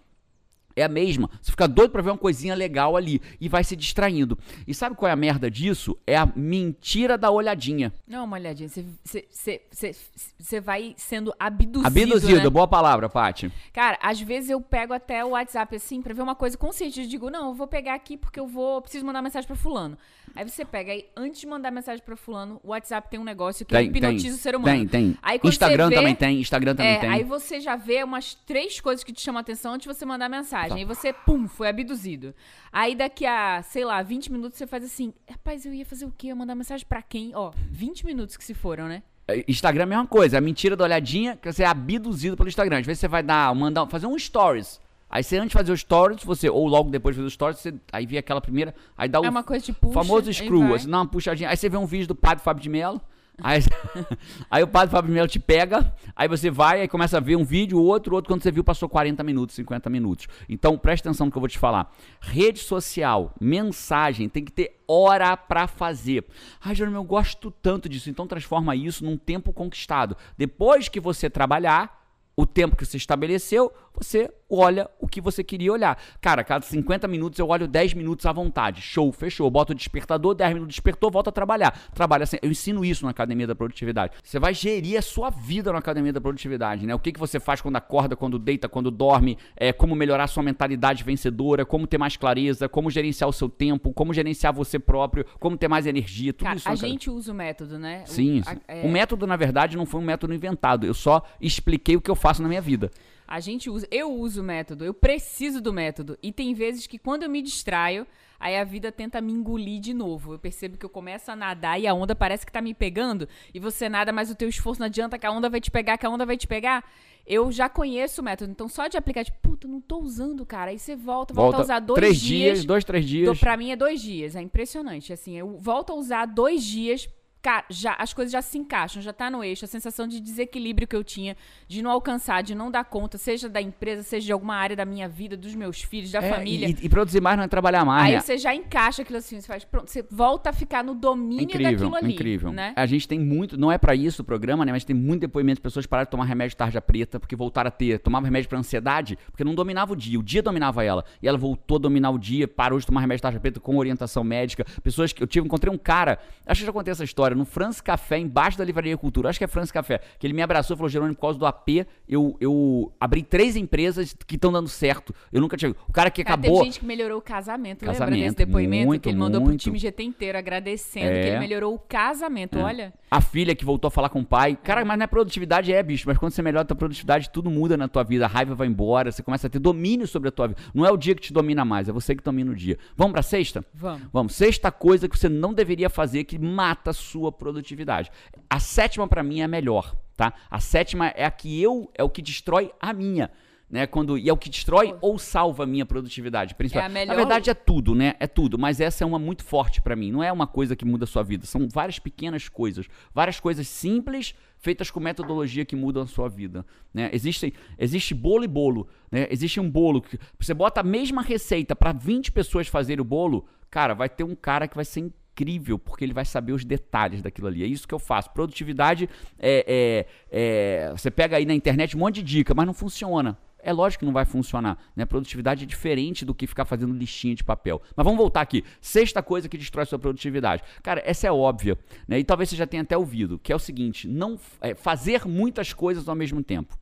É 0.75 0.85
a 0.85 0.89
mesma. 0.89 1.29
Você 1.43 1.51
fica 1.51 1.67
doido 1.69 1.91
pra 1.91 2.01
ver 2.01 2.11
uma 2.11 2.17
coisinha 2.17 2.55
legal 2.55 2.97
ali 2.97 3.21
e 3.39 3.47
vai 3.49 3.63
se 3.63 3.75
distraindo. 3.77 4.39
E 4.67 4.73
sabe 4.73 4.95
qual 4.97 5.09
é 5.09 5.13
a 5.13 5.17
merda 5.17 5.51
disso? 5.51 5.99
É 6.07 6.17
a 6.17 6.25
mentira 6.35 7.19
da 7.19 7.31
olhadinha. 7.31 7.93
Não, 8.07 8.25
uma 8.25 8.37
olhadinha. 8.37 8.69
Você- 8.69 10.61
vai 10.63 10.95
sendo 10.97 11.35
abduzido. 11.39 11.87
Abduzido, 11.87 12.45
né? 12.45 12.49
boa 12.49 12.69
palavra, 12.69 13.09
Paty. 13.09 13.53
Cara, 13.73 13.99
às 14.01 14.21
vezes 14.21 14.51
eu 14.51 14.61
pego 14.61 14.95
até 14.95 15.23
o 15.25 15.31
WhatsApp 15.31 15.75
assim 15.77 16.01
pra 16.01 16.15
ver 16.15 16.23
uma 16.23 16.37
coisa 16.37 16.57
consciente. 16.57 17.03
Eu 17.03 17.09
digo, 17.09 17.29
não, 17.29 17.49
eu 17.49 17.55
vou 17.55 17.67
pegar 17.67 17.95
aqui 17.95 18.17
porque 18.17 18.39
eu 18.39 18.47
vou. 18.47 18.81
Preciso 18.81 19.05
mandar 19.05 19.21
mensagem 19.21 19.47
pra 19.47 19.57
Fulano. 19.57 19.99
Aí 20.35 20.49
você 20.49 20.65
pega 20.65 20.93
aí, 20.93 21.07
antes 21.17 21.41
de 21.41 21.47
mandar 21.47 21.71
mensagem 21.71 22.05
pra 22.05 22.17
Fulano, 22.17 22.61
o 22.63 22.69
WhatsApp 22.71 23.09
tem 23.11 23.19
um 23.19 23.25
negócio 23.25 23.65
que 23.67 23.75
Tem, 23.75 23.87
hipnotiza 23.89 24.25
tem. 24.29 24.35
o 24.35 24.39
ser 24.39 24.57
humano. 24.57 24.79
Tem, 24.79 24.87
tem. 24.89 25.17
Aí 25.23 25.41
Instagram 25.43 25.89
vê- 25.89 25.95
também 25.97 26.15
tem, 26.15 26.41
Instagram 26.41 26.75
também 26.75 26.93
É, 26.93 26.99
tem. 27.01 27.09
aí 27.11 27.25
você 27.25 27.61
já 27.61 27.77
vê 27.77 28.03
umas 28.03 28.35
três 28.35 28.81
coisas 28.81 29.03
que 29.05 29.13
te 29.13 29.21
chamam 29.21 29.39
a 29.39 29.41
atenção 29.43 29.75
antes 29.75 29.87
de 29.89 29.95
você 29.95 30.05
mandar 30.05 30.29
mensagem. 30.29 30.79
Aí 30.79 30.85
você, 30.85 31.13
pum, 31.13 31.47
foi 31.49 31.69
abduzido. 31.69 32.35
Aí 32.73 32.95
daqui 32.95 33.25
a, 33.27 33.63
sei 33.63 33.85
lá, 33.85 34.03
20 34.03 34.31
minutos 34.33 34.59
você 34.59 34.67
faz 34.67 34.85
assim, 34.85 35.13
rapaz, 35.29 35.65
eu 35.67 35.73
ia 35.75 35.85
fazer 35.87 36.05
o 36.05 36.13
quê? 36.17 36.27
Eu 36.27 36.31
ia 36.31 36.37
mandar 36.37 36.55
mensagem 36.55 36.87
pra 36.87 37.03
quem? 37.03 37.33
Ó, 37.35 37.53
20 37.71 38.05
minutos 38.07 38.37
que 38.37 38.45
se 38.45 38.55
foram, 38.55 38.89
né? 38.89 39.03
É, 39.27 39.45
Instagram 39.47 39.83
é 39.83 39.85
a 39.85 39.87
mesma 39.87 40.07
coisa, 40.07 40.39
a 40.39 40.41
mentira 40.41 40.75
da 40.75 40.85
olhadinha, 40.85 41.37
que 41.37 41.53
você 41.53 41.63
é 41.63 41.67
abduzido 41.67 42.37
pelo 42.37 42.49
Instagram. 42.49 42.79
Às 42.79 42.87
vezes 42.87 43.01
você 43.01 43.09
vai 43.09 43.23
dar, 43.23 43.55
mandar, 43.55 43.87
fazer 43.87 44.07
um 44.07 44.19
stories. 44.19 44.81
Aí 45.11 45.23
você 45.23 45.37
antes 45.39 45.51
de 45.51 45.55
fazer 45.55 45.73
o 45.73 45.77
stories, 45.77 46.23
você, 46.23 46.51
ou 46.51 46.67
logo 46.67 46.91
depois 46.91 47.15
de 47.15 47.23
fazer 47.23 47.29
o 47.29 47.31
stories, 47.31 47.59
você, 47.59 47.75
aí 47.93 48.07
vê 48.07 48.19
aquela 48.19 48.41
primeira, 48.41 48.75
aí 48.97 49.09
dá 49.09 49.21
o 49.21 49.25
é 49.25 49.31
uma 49.31 49.43
coisa 49.43 49.65
de 49.65 49.73
puxa. 49.73 49.95
famoso 49.95 50.33
screw, 50.33 50.75
assim, 50.75 50.89
dá 50.89 50.99
uma 50.99 51.07
puxadinha. 51.07 51.49
Aí 51.49 51.57
você 51.57 51.69
vê 51.69 51.77
um 51.77 51.87
vídeo 51.87 52.09
do 52.09 52.15
padre 52.15 52.45
Fábio 52.45 52.63
de 52.63 52.69
Mello. 52.69 53.01
Aí, 53.41 53.61
aí 54.51 54.63
o 54.65 54.67
padre 54.67 54.91
Fábio 54.91 55.09
de 55.09 55.15
Mello 55.15 55.29
te 55.29 55.39
pega, 55.39 55.95
aí 56.15 56.27
você 56.27 56.51
vai, 56.51 56.81
aí 56.81 56.89
começa 56.89 57.19
a 57.19 57.21
ver 57.21 57.37
um 57.37 57.45
vídeo, 57.45 57.81
outro, 57.81 58.17
outro, 58.17 58.29
quando 58.29 58.43
você 58.43 58.51
viu 58.51 58.65
passou 58.65 58.89
40 58.89 59.23
minutos, 59.23 59.55
50 59.55 59.89
minutos. 59.89 60.27
Então 60.49 60.77
presta 60.77 61.09
atenção 61.09 61.27
no 61.27 61.33
que 61.33 61.39
eu 61.39 61.41
vou 61.41 61.49
te 61.49 61.59
falar. 61.59 61.95
Rede 62.21 62.59
social, 62.59 63.33
mensagem, 63.41 64.29
tem 64.29 64.45
que 64.45 64.51
ter 64.51 64.81
hora 64.89 65.37
pra 65.37 65.69
fazer. 65.69 66.25
Ai, 66.61 66.75
Jerônimo, 66.75 66.99
eu 67.01 67.05
gosto 67.05 67.51
tanto 67.63 67.89
disso, 67.89 68.11
então 68.11 68.27
transforma 68.27 68.75
isso 68.75 69.05
num 69.05 69.17
tempo 69.17 69.53
conquistado. 69.53 70.17
Depois 70.37 70.89
que 70.89 70.99
você 70.99 71.31
trabalhar, 71.31 71.97
o 72.39 72.47
tempo 72.47 72.77
que 72.77 72.87
você 72.87 72.97
estabeleceu, 72.97 73.73
você 74.01 74.31
olha 74.51 74.89
o 74.99 75.07
que 75.07 75.21
você 75.21 75.45
queria 75.45 75.73
olhar. 75.73 76.01
Cara, 76.21 76.43
cada 76.43 76.65
50 76.65 77.07
minutos 77.07 77.39
eu 77.39 77.49
olho 77.49 77.69
10 77.69 77.95
minutos 77.95 78.25
à 78.25 78.33
vontade. 78.33 78.81
Show, 78.81 79.13
fechou. 79.13 79.51
Bota 79.51 79.73
o 79.73 79.75
despertador, 79.75 80.35
10 80.35 80.55
minutos 80.55 80.75
despertou, 80.75 81.11
volta 81.11 81.29
a 81.31 81.33
trabalhar. 81.33 81.73
Trabalha 81.95 82.23
assim. 82.23 82.39
Eu 82.41 82.51
ensino 82.51 82.85
isso 82.85 83.05
na 83.05 83.11
Academia 83.11 83.47
da 83.47 83.55
Produtividade. 83.55 84.15
Você 84.23 84.39
vai 84.39 84.55
gerir 84.55 84.99
a 84.99 85.03
sua 85.03 85.29
vida 85.31 85.71
na 85.73 85.79
Academia 85.79 86.13
da 86.13 86.21
Produtividade, 86.21 86.87
né? 86.87 86.95
O 86.95 86.99
que, 86.99 87.13
que 87.13 87.19
você 87.21 87.39
faz 87.39 87.61
quando 87.61 87.77
acorda, 87.77 88.17
quando 88.17 88.39
deita, 88.39 88.69
quando 88.69 88.91
dorme, 88.91 89.37
é, 89.57 89.73
como 89.73 89.95
melhorar 89.95 90.25
a 90.25 90.29
sua 90.29 90.43
mentalidade 90.43 91.05
vencedora, 91.05 91.67
como 91.67 91.87
ter 91.87 91.99
mais 91.99 92.17
clareza, 92.17 92.69
como 92.69 92.91
gerenciar 92.91 93.29
o 93.29 93.33
seu 93.33 93.49
tempo, 93.49 93.93
como 93.93 94.15
gerenciar 94.15 94.53
você 94.55 94.79
próprio, 94.79 95.27
como 95.39 95.57
ter 95.59 95.69
mais 95.69 95.87
energia, 95.87 96.33
tudo 96.33 96.47
Cara, 96.47 96.57
isso. 96.57 96.69
a 96.69 96.75
gente 96.75 97.11
usa 97.11 97.33
o 97.33 97.35
método, 97.35 97.79
né? 97.79 98.05
O- 98.07 98.11
Sim, 98.11 98.43
a- 98.47 98.55
sim. 98.55 98.61
é, 98.67 98.83
o 98.87 98.89
método, 98.89 99.27
na 99.27 99.37
verdade, 99.37 99.77
não 99.77 99.85
foi 99.85 100.01
um 100.01 100.05
método 100.05 100.33
inventado. 100.33 100.87
Eu 100.87 100.95
só 100.95 101.23
expliquei 101.41 101.97
o 101.97 102.01
que 102.01 102.11
eu 102.11 102.15
faço 102.17 102.41
na 102.43 102.49
minha 102.49 102.61
vida. 102.63 102.91
A 103.29 103.41
gente 103.41 103.69
usa, 103.69 103.87
eu 103.91 104.11
uso 104.11 104.41
o 104.41 104.45
método, 104.45 104.87
eu 104.87 104.95
preciso 104.95 105.61
do 105.61 105.71
método. 105.71 106.19
E 106.23 106.33
tem 106.33 106.55
vezes 106.55 106.87
que 106.87 106.99
quando 106.99 107.25
eu 107.25 107.29
me 107.29 107.43
distraio, 107.43 108.07
aí 108.41 108.57
a 108.57 108.65
vida 108.65 108.91
tenta 108.91 109.21
me 109.21 109.31
engolir 109.31 109.81
de 109.81 109.93
novo. 109.93 110.33
Eu 110.33 110.39
percebo 110.39 110.79
que 110.79 110.87
eu 110.87 110.89
começo 110.89 111.31
a 111.31 111.37
nadar 111.37 111.79
e 111.79 111.87
a 111.87 111.93
onda 111.93 112.15
parece 112.15 112.47
que 112.47 112.51
tá 112.53 112.63
me 112.63 112.73
pegando, 112.73 113.29
e 113.53 113.61
você 113.61 113.87
nada, 113.87 114.13
mas 114.13 114.31
o 114.31 114.35
teu 114.35 114.49
esforço 114.49 114.81
não 114.81 114.87
adianta 114.87 115.19
que 115.19 115.27
a 115.27 115.31
onda 115.31 115.51
vai 115.51 115.61
te 115.61 115.71
pegar, 115.71 115.99
que 115.99 116.07
a 116.07 116.11
onda 116.11 116.25
vai 116.25 116.39
te 116.39 116.47
pegar. 116.47 116.91
Eu 117.27 117.53
já 117.53 117.69
conheço 117.69 118.23
o 118.23 118.25
método, 118.25 118.51
então 118.51 118.67
só 118.67 118.89
de 118.89 118.97
aplicar, 118.97 119.23
tipo, 119.23 119.37
puta, 119.43 119.69
não 119.69 119.83
tô 119.83 119.99
usando, 119.99 120.47
cara. 120.47 120.71
Aí 120.71 120.79
você 120.79 120.97
volta, 120.97 121.35
volta, 121.35 121.35
volta 121.35 121.57
a 121.59 121.61
usar 121.61 121.81
dois 121.81 122.01
três 122.01 122.19
dias. 122.19 122.53
dias. 122.55 122.65
Dois, 122.65 122.83
três 122.83 123.07
dias. 123.07 123.29
Tô, 123.29 123.39
pra 123.39 123.59
mim 123.59 123.71
é 123.71 123.77
dois 123.77 124.01
dias, 124.01 124.35
é 124.35 124.41
impressionante. 124.41 125.13
Assim, 125.13 125.37
eu 125.37 125.59
volto 125.59 125.93
a 125.93 125.97
usar 125.97 126.25
dois 126.25 126.65
dias 126.65 127.07
Cara, 127.41 127.65
já, 127.71 127.95
as 127.95 128.13
coisas 128.13 128.33
já 128.33 128.43
se 128.43 128.59
encaixam, 128.59 129.01
já 129.01 129.13
tá 129.13 129.31
no 129.31 129.45
eixo. 129.45 129.65
A 129.65 129.69
sensação 129.69 130.09
de 130.09 130.21
desequilíbrio 130.21 130.89
que 130.89 130.97
eu 130.97 131.05
tinha, 131.05 131.37
de 131.69 131.81
não 131.83 131.91
alcançar, 131.91 132.43
de 132.43 132.55
não 132.55 132.71
dar 132.71 132.85
conta, 132.85 133.17
seja 133.17 133.49
da 133.49 133.63
empresa, 133.63 134.03
seja 134.03 134.27
de 134.27 134.33
alguma 134.33 134.57
área 134.57 134.75
da 134.75 134.85
minha 134.85 135.09
vida, 135.09 135.37
dos 135.37 135.55
meus 135.55 135.81
filhos, 135.81 136.11
da 136.11 136.19
É, 136.21 136.29
família. 136.29 136.69
E, 136.69 136.77
e 136.83 136.89
produzir 136.89 137.21
mais 137.21 137.37
não 137.37 137.45
é 137.45 137.49
trabalhar 137.49 137.85
mais. 137.85 138.07
Aí 138.07 138.15
né? 138.15 138.21
você 138.21 138.37
já 138.39 138.55
encaixa 138.55 139.03
aquilo 139.03 139.19
assim, 139.19 139.41
você 139.41 139.47
faz, 139.47 139.65
pronto, 139.65 139.89
você 139.89 140.05
volta 140.11 140.51
a 140.51 140.53
ficar 140.53 140.83
no 140.83 140.95
domínio 140.95 141.45
incrível, 141.45 141.71
daquilo 141.71 141.95
ali. 141.95 142.13
incrível. 142.15 142.53
Né? 142.53 142.73
A 142.75 142.87
gente 142.87 143.07
tem 143.07 143.21
muito, 143.21 143.57
não 143.57 143.71
é 143.71 143.79
pra 143.79 143.95
isso 143.95 144.23
o 144.23 144.25
programa, 144.25 144.65
né? 144.65 144.73
Mas 144.73 144.85
tem 144.85 144.97
muito 144.97 145.21
depoimento 145.21 145.57
de 145.57 145.63
pessoas 145.63 145.87
que 145.87 145.91
pararam 145.91 146.07
de 146.07 146.11
tomar 146.11 146.25
remédio 146.25 146.51
de 146.51 146.57
tarja 146.57 146.81
preta 146.81 147.21
porque 147.21 147.37
voltaram 147.37 147.69
a 147.69 147.71
ter, 147.71 148.01
tomava 148.01 148.27
remédio 148.27 148.49
pra 148.49 148.59
ansiedade, 148.59 149.17
porque 149.31 149.45
não 149.45 149.55
dominava 149.55 149.93
o 149.93 149.97
dia, 149.97 150.19
o 150.19 150.23
dia 150.23 150.43
dominava 150.43 150.83
ela. 150.85 151.05
E 151.23 151.29
ela 151.29 151.39
voltou 151.39 151.77
a 151.77 151.81
dominar 151.81 152.11
o 152.11 152.19
dia, 152.19 152.49
parou 152.49 152.79
de 152.81 152.87
tomar 152.87 153.01
remédio 153.01 153.19
de 153.19 153.23
tarja 153.23 153.39
preta 153.41 153.61
com 153.61 153.77
orientação 153.77 154.25
médica. 154.25 154.65
Pessoas 154.83 155.13
que 155.13 155.23
eu 155.23 155.27
tive, 155.27 155.47
encontrei 155.47 155.73
um 155.73 155.79
cara, 155.79 156.19
acho 156.45 156.61
que 156.61 156.65
eu 156.65 156.67
já 156.67 156.73
contei 156.73 156.91
essa 156.91 157.05
história, 157.05 157.28
no 157.37 157.45
France 157.45 157.83
Café, 157.83 158.19
embaixo 158.19 158.57
da 158.59 158.65
Livraria 158.65 158.97
Cultura, 158.97 159.29
acho 159.29 159.39
que 159.39 159.45
é 159.45 159.49
France 159.49 159.73
Café, 159.73 160.01
que 160.19 160.27
ele 160.27 160.35
me 160.35 160.43
abraçou 160.43 160.75
e 160.75 160.77
falou: 160.77 160.89
Jerônimo, 160.89 161.15
por 161.15 161.23
causa 161.23 161.39
do 161.39 161.47
AP, 161.47 161.87
eu, 162.09 162.37
eu 162.41 162.93
abri 163.01 163.23
três 163.23 163.57
empresas 163.57 164.15
que 164.27 164.35
estão 164.37 164.53
dando 164.53 164.69
certo. 164.69 165.15
Eu 165.33 165.41
nunca 165.41 165.57
tinha. 165.57 165.75
O 165.89 165.93
cara 165.93 166.11
que 166.11 166.23
Cara, 166.25 166.35
acabou. 166.35 166.59
teve 166.59 166.65
gente 166.71 166.81
que 166.81 166.87
melhorou 166.87 167.19
o 167.19 167.23
casamento, 167.23 167.83
lembra 167.83 167.99
Casamento, 167.99 168.23
desse 168.23 168.37
depoimento 168.37 168.87
muito, 168.87 169.03
que 169.03 169.09
ele 169.09 169.19
mandou 169.19 169.41
pro 169.41 169.49
muito. 169.51 169.61
time 169.63 169.79
GT 169.79 170.03
inteiro 170.03 170.39
agradecendo 170.39 171.07
É. 171.07 171.21
que 171.23 171.29
ele 171.29 171.39
melhorou 171.39 171.75
o 171.75 171.79
casamento, 171.79 172.59
olha. 172.59 172.93
A 173.11 173.21
filha 173.21 173.55
que 173.55 173.65
voltou 173.65 173.89
a 173.89 173.91
falar 173.91 174.09
com 174.11 174.21
o 174.21 174.25
pai. 174.25 174.57
Cara, 174.63 174.85
mas 174.85 174.99
não 174.99 175.05
é 175.05 175.07
produtividade, 175.07 175.73
é, 175.73 175.83
bicho. 175.83 176.05
Mas 176.07 176.19
quando 176.19 176.33
você 176.33 176.43
melhora 176.43 176.63
a 176.63 176.65
tua 176.65 176.77
produtividade, 176.77 177.31
tudo 177.31 177.51
muda 177.51 177.77
na 177.77 177.89
tua 177.89 178.03
vida. 178.05 178.25
A 178.27 178.29
raiva 178.29 178.55
vai 178.55 178.67
embora, 178.67 179.11
você 179.11 179.23
começa 179.23 179.47
a 179.47 179.51
ter 179.51 179.59
domínio 179.59 180.07
sobre 180.07 180.29
a 180.29 180.33
tua 180.33 180.49
vida. 180.49 180.61
Não 180.75 180.85
é 180.85 180.91
o 180.91 180.97
dia 180.97 181.15
que 181.15 181.23
te 181.23 181.33
domina 181.33 181.65
mais, 181.65 181.89
é 181.89 181.93
você 181.93 182.15
que 182.15 182.23
domina 182.23 182.51
o 182.53 182.55
dia. 182.55 182.79
Vamos 182.97 183.13
pra 183.13 183.23
sexta? 183.23 183.65
Vamos. 183.75 184.03
Vamos. 184.13 184.35
Sexta 184.35 184.71
coisa 184.71 185.09
que 185.09 185.19
você 185.19 185.29
não 185.29 185.53
deveria 185.55 185.89
fazer 185.91 186.25
que 186.25 186.39
mata 186.39 186.91
a 186.91 186.93
sua 186.93 187.18
produtividade. 187.33 188.11
A 188.49 188.61
sétima 188.61 189.07
pra 189.09 189.23
mim 189.23 189.41
é 189.41 189.45
a 189.45 189.49
melhor, 189.49 189.97
tá? 190.17 190.33
A 190.51 190.61
sétima 190.61 191.09
é 191.09 191.25
a 191.25 191.31
que 191.31 191.61
eu 191.61 191.91
é 191.95 192.03
o 192.05 192.09
que 192.11 192.23
destrói 192.23 192.71
a 192.81 192.93
minha. 192.93 193.31
Né, 193.71 193.87
quando, 193.87 194.17
e 194.17 194.27
é 194.31 194.33
o 194.33 194.37
que 194.39 194.49
destrói 194.49 194.97
ou 195.03 195.19
salva 195.19 195.65
a 195.65 195.67
minha 195.67 195.85
produtividade. 195.85 196.55
Principal. 196.55 196.85
É 196.85 196.87
a 196.87 196.89
melhor- 196.89 197.09
Na 197.09 197.15
verdade, 197.17 197.51
é 197.51 197.55
tudo, 197.55 197.95
né? 197.95 198.15
É 198.19 198.27
tudo. 198.27 198.59
Mas 198.59 198.81
essa 198.81 199.05
é 199.05 199.07
uma 199.07 199.19
muito 199.19 199.45
forte 199.45 199.83
pra 199.83 199.95
mim. 199.95 200.11
Não 200.11 200.23
é 200.23 200.33
uma 200.33 200.47
coisa 200.47 200.75
que 200.75 200.87
muda 200.87 201.05
a 201.05 201.07
sua 201.07 201.23
vida. 201.23 201.45
São 201.45 201.69
várias 201.71 201.99
pequenas 201.99 202.49
coisas. 202.49 202.87
Várias 203.15 203.39
coisas 203.39 203.69
simples 203.69 204.35
feitas 204.57 204.91
com 204.91 205.01
metodologia 205.01 205.67
que 205.67 205.77
mudam 205.77 206.03
a 206.03 206.07
sua 206.07 206.31
vida. 206.31 206.65
Né? 206.95 207.11
Existem, 207.13 207.53
existe 207.79 208.15
bolo 208.15 208.43
e 208.43 208.49
bolo. 208.49 208.89
Né? 209.13 209.29
Existe 209.31 209.61
um 209.61 209.71
bolo 209.71 210.01
que 210.01 210.19
você 210.41 210.55
bota 210.55 210.81
a 210.81 210.83
mesma 210.83 211.21
receita 211.21 211.77
pra 211.77 211.93
20 211.93 212.33
pessoas 212.33 212.69
fazerem 212.69 213.03
o 213.03 213.05
bolo, 213.05 213.45
cara, 213.71 213.93
vai 213.93 214.09
ter 214.09 214.25
um 214.25 214.35
cara 214.35 214.67
que 214.67 214.77
vai 214.77 214.85
ser 214.87 215.13
incrível, 215.39 215.79
porque 215.79 216.05
ele 216.05 216.13
vai 216.13 216.25
saber 216.25 216.53
os 216.53 216.65
detalhes 216.65 217.23
daquilo 217.23 217.47
ali. 217.47 217.63
É 217.63 217.67
isso 217.67 217.87
que 217.87 217.95
eu 217.95 217.99
faço. 217.99 218.31
Produtividade 218.31 219.09
é, 219.39 220.07
é- 220.31 220.87
é- 220.89 220.93
Você 220.93 221.11
pega 221.11 221.37
aí 221.37 221.47
na 221.47 221.55
internet 221.55 221.97
um 221.97 222.01
monte 222.01 222.17
de 222.17 222.23
dica, 222.23 222.55
mas 222.55 222.67
não 222.67 222.75
funciona. 222.75 223.39
É 223.61 223.73
lógico 223.73 224.01
que 224.01 224.07
não 224.07 224.13
vai 224.13 224.25
funcionar. 224.25 224.79
Né? 224.95 225.05
Produtividade 225.05 225.65
é 225.65 225.67
diferente 225.67 226.25
do 226.25 226.35
que 226.35 226.47
ficar 226.47 226.65
fazendo 226.65 226.95
listinha 226.95 227.35
de 227.35 227.43
papel. 227.43 227.83
Mas 227.97 228.05
vamos 228.05 228.19
voltar 228.19 228.41
aqui. 228.41 228.65
Sexta 228.81 229.23
coisa 229.23 229.49
que 229.49 229.59
destrói 229.59 229.85
sua 229.85 229.99
produtividade. 229.99 230.63
Cara, 230.83 231.03
essa 231.05 231.27
é 231.27 231.33
óbvia. 231.33 231.77
Né? 232.07 232.21
E 232.21 232.25
talvez 232.25 232.49
você 232.49 232.57
já 232.57 232.67
tenha 232.67 232.83
até 232.83 232.97
ouvido, 232.97 233.39
que 233.39 233.53
é 233.53 233.57
o 233.57 233.59
seguinte: 233.59 234.07
não 234.09 234.39
é, 234.61 234.75
fazer 234.75 235.27
muitas 235.27 235.73
coisas 235.73 236.09
ao 236.09 236.15
mesmo 236.15 236.43
tempo. 236.43 236.79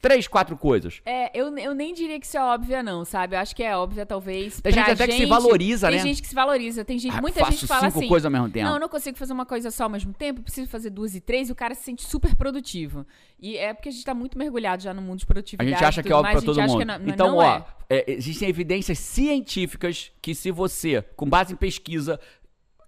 Três, 0.00 0.28
quatro 0.28 0.56
coisas. 0.56 1.00
É, 1.04 1.36
eu, 1.36 1.56
eu 1.58 1.74
nem 1.74 1.92
diria 1.92 2.20
que 2.20 2.26
isso 2.26 2.36
é 2.36 2.40
óbvia, 2.40 2.84
não, 2.84 3.04
sabe? 3.04 3.34
Eu 3.34 3.40
acho 3.40 3.54
que 3.54 3.64
é 3.64 3.76
óbvia, 3.76 4.06
talvez. 4.06 4.60
Tem 4.60 4.72
gente 4.72 4.90
até 4.90 5.06
que 5.08 5.12
se 5.14 5.26
valoriza, 5.26 5.88
tem 5.88 5.96
né? 5.96 6.02
Tem 6.02 6.12
gente 6.14 6.22
que 6.22 6.28
se 6.28 6.34
valoriza. 6.36 6.84
Tem 6.84 6.98
gente, 7.00 7.16
Ah, 7.16 7.20
muita 7.20 7.44
gente 7.46 7.66
fala 7.66 7.86
cinco 7.88 7.98
assim. 7.98 8.08
coisas 8.08 8.24
ao 8.24 8.30
mesmo 8.30 8.48
tempo. 8.48 8.64
Não, 8.66 8.74
eu 8.74 8.80
não 8.80 8.88
consigo 8.88 9.18
fazer 9.18 9.32
uma 9.32 9.44
coisa 9.44 9.72
só 9.72 9.84
ao 9.84 9.90
mesmo 9.90 10.12
tempo, 10.12 10.40
preciso 10.40 10.68
fazer 10.70 10.90
duas 10.90 11.16
e 11.16 11.20
três, 11.20 11.48
e 11.48 11.52
o 11.52 11.54
cara 11.54 11.74
se 11.74 11.82
sente 11.82 12.04
super 12.06 12.34
produtivo. 12.36 13.04
E 13.40 13.56
é 13.56 13.74
porque 13.74 13.88
a 13.88 13.92
gente 13.92 14.04
tá 14.04 14.14
muito 14.14 14.38
mergulhado 14.38 14.82
já 14.82 14.94
no 14.94 15.02
mundo 15.02 15.18
de 15.18 15.24
A 15.24 15.26
produtividade. 15.26 15.70
gente 15.70 15.84
acha 15.84 16.02
que 16.02 16.12
é 16.12 16.14
óbvio 16.14 16.32
mais, 16.32 16.44
pra 16.44 16.52
a 16.52 16.54
gente 16.54 16.66
todo 16.66 16.78
mundo. 16.78 16.86
não- 16.86 17.12
então, 17.14 17.28
não 17.32 17.36
ó, 17.38 17.56
é. 17.56 17.64
é, 17.90 18.04
existem 18.12 18.48
evidências 18.48 18.98
científicas 19.42 20.12
que 20.22 20.34
se 20.34 20.50
você, 20.50 21.02
com 21.16 21.28
base 21.28 21.52
em 21.52 21.56
pesquisa 21.56 22.20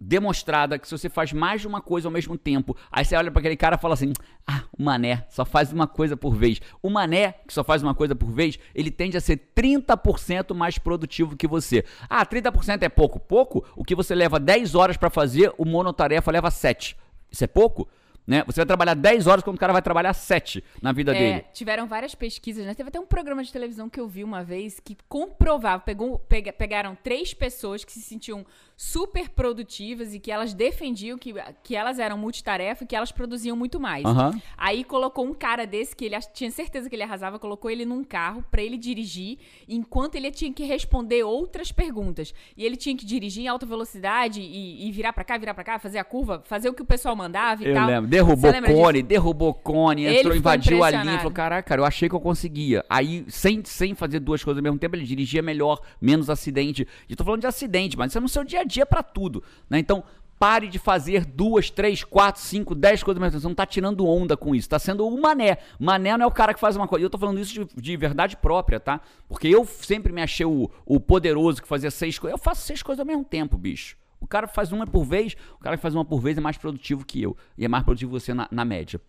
demonstrada, 0.01 0.79
que 0.79 0.89
se 0.89 0.97
você 0.97 1.11
faz 1.11 1.33
mais 1.33 1.61
de 1.61 1.67
uma 1.67 1.81
coisa 1.81 2.09
ao 2.09 2.13
mesmo 2.13 2.39
tempo, 2.39 2.75
aí 2.91 3.05
você 3.05 3.15
olha 3.15 3.31
pra 3.31 3.41
aquele 3.41 3.57
cara 3.57 3.77
e 3.77 3.79
fala 3.79 3.95
assim: 3.95 4.13
"Ah, 4.47 4.63
o 4.77 4.83
mané 4.83 5.27
só 5.29 5.45
faz 5.45 5.73
uma 5.73 5.87
coisa 5.87 6.17
por 6.17 6.35
vez". 6.35 6.61
O 6.83 6.89
mané 6.89 7.35
que 7.47 7.53
só 7.53 7.63
faz 7.63 7.83
uma 7.83 7.95
coisa 7.95 8.17
por 8.17 8.31
vez, 8.31 8.59
ele 8.75 8.91
tende 8.91 9.17
a 9.17 9.21
ser 9.21 9.53
30% 9.55 10.55
mais 10.55 10.79
produtivo 10.79 11.37
que 11.37 11.47
você. 11.47 11.85
Ah, 12.09 12.25
30% 12.25 12.83
é 12.83 12.89
pouco. 12.89 13.21
Pouco? 13.21 13.65
O 13.77 13.85
que 13.85 13.95
você 13.95 14.15
leva 14.15 14.41
10 14.41 14.75
horas 14.75 14.97
pra 14.97 15.11
fazer, 15.11 15.53
o 15.59 15.65
monotarefa 15.67 16.31
leva 16.31 16.51
7. 16.51 16.97
Isso 17.31 17.45
é 17.45 17.47
pouco? 17.47 17.87
Né? 18.31 18.45
Você 18.47 18.61
vai 18.61 18.67
trabalhar 18.67 18.95
10 18.95 19.27
horas 19.27 19.43
quando 19.43 19.57
o 19.57 19.59
cara 19.59 19.73
vai 19.73 19.83
trabalhar 19.83 20.13
7 20.13 20.63
na 20.81 20.93
vida 20.93 21.13
É, 21.13 21.19
dele. 21.19 21.45
tiveram 21.53 21.87
várias 21.89 22.15
pesquisas, 22.15 22.65
né? 22.65 22.75
Teve 22.75 22.89
até 22.89 23.01
um 23.01 23.05
programa 23.07 23.43
de 23.43 23.53
televisão 23.53 23.91
que 23.91 23.99
eu 23.99 24.07
vi 24.07 24.23
uma 24.23 24.45
vez 24.45 24.79
que 24.79 24.97
comprovava, 25.09 25.83
pegou, 25.83 26.17
pega- 26.19 26.53
pegaram 26.53 26.97
três 27.03 27.35
pessoas 27.35 27.85
que 27.85 27.91
se 27.91 28.01
sentiam 28.01 28.47
super 28.77 29.29
produtivas 29.29 30.15
e 30.15 30.19
que 30.21 30.31
elas 30.31 30.55
defendiam 30.55 31.19
que, 31.19 31.35
que 31.63 31.77
elas 31.77 31.99
eram 31.99 32.17
multitarefa 32.17 32.85
e 32.85 32.87
que 32.87 32.97
elas 32.97 33.13
produziam 33.13 33.55
muito 33.57 33.79
mais. 33.81 34.05
Aham. 34.07 34.41
Aí 34.57 34.85
colocou 34.85 35.27
um 35.27 35.35
cara 35.35 35.67
desse 35.67 35.95
que 35.95 36.05
ele 36.07 36.17
tinha 36.33 36.51
certeza 36.51 36.89
que 36.89 36.95
ele 36.97 37.03
arrasava, 37.03 37.39
colocou 37.39 37.71
ele 37.71 37.85
num 37.85 38.03
carro 38.05 38.43
pra 38.51 38.63
ele 38.63 38.79
dirigir, 38.79 39.39
enquanto 39.69 40.15
ele 40.15 40.31
tinha 40.31 40.53
que 40.53 40.65
responder 40.65 41.25
outras 41.25 41.71
perguntas. 41.73 42.33
E 42.57 42.65
ele 42.65 42.77
tinha 42.77 42.97
que 42.97 43.05
dirigir 43.05 43.45
em 43.45 43.49
alta 43.49 43.67
velocidade 43.67 44.41
e, 44.41 44.87
e 44.89 44.93
virar 44.93 45.13
pra 45.13 45.25
cá, 45.25 45.37
virar 45.37 45.53
pra 45.53 45.65
cá, 45.65 45.79
fazer 45.79 45.99
a 45.99 46.05
curva, 46.05 46.43
fazer 46.47 46.69
o 46.71 46.73
que 46.75 46.83
o 46.83 46.87
pessoal 46.87 47.15
mandava 47.17 47.63
e 47.63 47.67
Eu 47.69 47.75
tal. 47.75 47.87
lembro. 47.87 48.09
Derrubou 48.25 48.53
cone, 48.63 49.03
derrubou 49.03 49.55
cone, 49.55 50.07
entrou, 50.07 50.37
invadiu 50.37 50.85
a 50.85 50.91
linha. 50.91 51.19
Falou, 51.19 51.33
caraca, 51.33 51.69
cara, 51.69 51.81
eu 51.81 51.85
achei 51.85 52.09
que 52.09 52.15
eu 52.15 52.21
conseguia. 52.21 52.85
Aí, 52.89 53.25
sem, 53.29 53.65
sem 53.65 53.95
fazer 53.95 54.21
duas 54.21 54.43
coisas 54.43 54.59
ao 54.59 54.63
mesmo 54.63 54.79
tempo, 54.79 54.97
ele 54.97 55.05
dirigia 55.05 55.43
melhor, 55.43 55.81
menos 56.01 56.31
acidente. 56.31 56.87
E 57.09 57.17
tô 57.17 57.25
falando 57.25 57.41
de 57.41 57.47
acidente, 57.47 57.97
mas 57.97 58.11
isso 58.11 58.19
é 58.19 58.21
no 58.21 58.29
seu 58.29 58.45
dia 58.45 58.61
a 58.61 58.65
dia 58.65 58.87
pra 58.87 59.03
tudo. 59.03 59.43
Né? 59.69 59.79
Então, 59.79 60.05
pare 60.41 60.69
de 60.69 60.79
fazer 60.79 61.27
duas, 61.27 61.69
três, 61.69 62.03
quatro, 62.03 62.41
cinco, 62.41 62.75
dez 62.75 63.03
coisas 63.03 63.19
ao 63.19 63.27
mesmo 63.27 63.33
tempo. 63.33 63.43
Você 63.43 63.49
não 63.49 63.55
tá 63.55 63.67
tirando 63.67 64.07
onda 64.07 64.39
com 64.39 64.55
isso. 64.55 64.69
Tá 64.71 64.79
sendo 64.79 65.07
o 65.07 65.21
mané. 65.21 65.59
Mané 65.79 66.17
não 66.17 66.25
é 66.25 66.27
o 66.27 66.31
cara 66.31 66.55
que 66.55 66.61
faz 66.61 66.77
uma 66.77 66.89
coisa. 66.89 67.03
E 67.03 67.05
eu 67.05 67.11
tô 67.11 67.19
falando 67.19 67.39
isso 67.39 67.53
de, 67.53 67.67
de 67.77 67.97
verdade 67.99 68.39
própria, 68.39 68.81
tá? 68.81 69.03
Porque 69.29 69.47
eu 69.49 69.67
sempre 69.67 70.13
me 70.13 70.23
achei 70.23 70.47
o, 70.47 70.71
o 70.87 70.99
poderoso 70.99 71.61
que 71.61 71.69
fazia 71.69 71.91
seis 71.91 72.19
coisas. 72.19 72.39
Eu 72.39 72.43
faço 72.43 72.63
seis 72.63 72.83
coisas 72.83 73.01
ao 73.01 73.07
mesmo 73.07 73.23
tempo, 73.23 73.59
bicho. 73.59 74.00
O 74.21 74.27
cara 74.27 74.47
que 74.47 74.55
faz 74.55 74.71
uma 74.73 74.87
por 74.87 75.05
vez, 75.05 75.35
o 75.59 75.63
cara 75.63 75.77
que 75.77 75.83
faz 75.83 75.95
uma 75.95 76.05
por 76.05 76.21
vez 76.21 76.37
é 76.37 76.41
mais 76.41 76.57
produtivo 76.59 77.05
que 77.05 77.23
eu. 77.23 77.37
E 77.57 77.65
é 77.65 77.69
mais 77.69 77.83
produtivo 77.85 78.13
que 78.15 78.21
você 78.21 78.35
na, 78.35 78.47
na 78.51 78.65
média. 78.65 79.01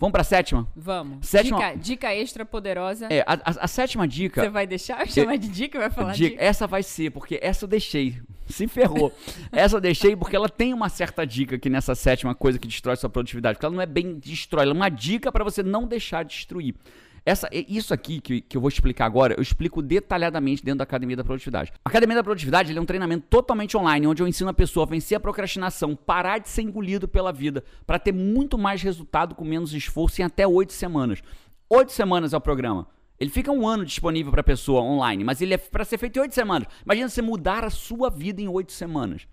Vamos 0.00 0.12
pra 0.12 0.22
sétima? 0.22 0.68
Vamos. 0.76 1.26
Sétima- 1.26 1.58
Dica, 1.58 1.76
dica 1.76 2.14
extra 2.14 2.44
poderosa. 2.44 3.08
É, 3.10 3.20
a, 3.22 3.32
a- 3.34 3.64
a 3.64 3.66
sétima 3.66 4.06
dica. 4.06 4.42
Você 4.42 4.48
vai 4.48 4.64
deixar 4.66 5.00
eu 5.00 5.06
chamar 5.08 5.36
de 5.38 5.48
dica? 5.48 5.78
Vai 5.80 5.90
falar 5.90 6.12
Dica- 6.12 6.30
dica? 6.30 6.44
Essa 6.44 6.66
vai 6.68 6.84
ser, 6.84 7.10
porque 7.10 7.38
essa 7.42 7.64
eu 7.64 7.68
deixei. 7.68 8.16
Se 8.46 8.68
ferrou. 8.68 9.12
essa 9.50 9.76
eu 9.76 9.80
deixei 9.80 10.14
porque 10.14 10.36
ela 10.36 10.48
tem 10.48 10.72
uma 10.72 10.88
certa 10.88 11.26
dica 11.26 11.56
aqui 11.56 11.68
nessa 11.68 11.96
sétima 11.96 12.32
coisa 12.34 12.58
que 12.60 12.68
destrói 12.68 12.94
sua 12.96 13.10
produtividade. 13.10 13.56
Porque 13.56 13.66
ela 13.66 13.74
não 13.74 13.82
é 13.82 13.86
bem 13.86 14.18
destrói, 14.20 14.62
ela 14.62 14.72
é 14.72 14.74
uma 14.74 14.88
dica 14.88 15.32
para 15.32 15.42
você 15.42 15.64
não 15.64 15.84
deixar 15.86 16.22
de 16.22 16.32
destruir. 16.34 16.76
Essa, 17.28 17.46
isso 17.52 17.92
aqui 17.92 18.22
que, 18.22 18.40
que 18.40 18.56
eu 18.56 18.60
vou 18.62 18.68
explicar 18.68 19.04
agora, 19.04 19.34
eu 19.36 19.42
explico 19.42 19.82
detalhadamente 19.82 20.64
dentro 20.64 20.78
da 20.78 20.84
Academia 20.84 21.14
da 21.14 21.22
Produtividade. 21.22 21.70
A 21.84 21.88
Academia 21.90 22.16
da 22.16 22.24
Produtividade 22.24 22.74
é 22.74 22.80
um 22.80 22.86
treinamento 22.86 23.26
totalmente 23.28 23.76
online, 23.76 24.06
onde 24.06 24.22
eu 24.22 24.26
ensino 24.26 24.48
a 24.48 24.54
pessoa 24.54 24.86
a 24.86 24.88
vencer 24.88 25.18
a 25.18 25.20
procrastinação, 25.20 25.94
parar 25.94 26.38
de 26.38 26.48
ser 26.48 26.62
engolido 26.62 27.06
pela 27.06 27.30
vida, 27.30 27.62
para 27.86 27.98
ter 27.98 28.12
muito 28.12 28.56
mais 28.56 28.80
resultado 28.80 29.34
com 29.34 29.44
menos 29.44 29.74
esforço 29.74 30.22
em 30.22 30.24
até 30.24 30.46
oito 30.46 30.72
semanas. 30.72 31.20
Oito 31.68 31.92
semanas 31.92 32.32
é 32.32 32.36
o 32.38 32.40
programa. 32.40 32.88
Ele 33.20 33.28
fica 33.28 33.52
um 33.52 33.68
ano 33.68 33.84
disponível 33.84 34.32
para 34.32 34.40
a 34.40 34.44
pessoa 34.44 34.80
online, 34.80 35.22
mas 35.22 35.42
ele 35.42 35.52
é 35.52 35.58
para 35.58 35.84
ser 35.84 35.98
feito 35.98 36.16
em 36.16 36.20
oito 36.20 36.34
semanas. 36.34 36.66
Imagina 36.82 37.10
você 37.10 37.20
mudar 37.20 37.62
a 37.62 37.68
sua 37.68 38.08
vida 38.08 38.40
em 38.40 38.48
oito 38.48 38.72
semanas. 38.72 39.28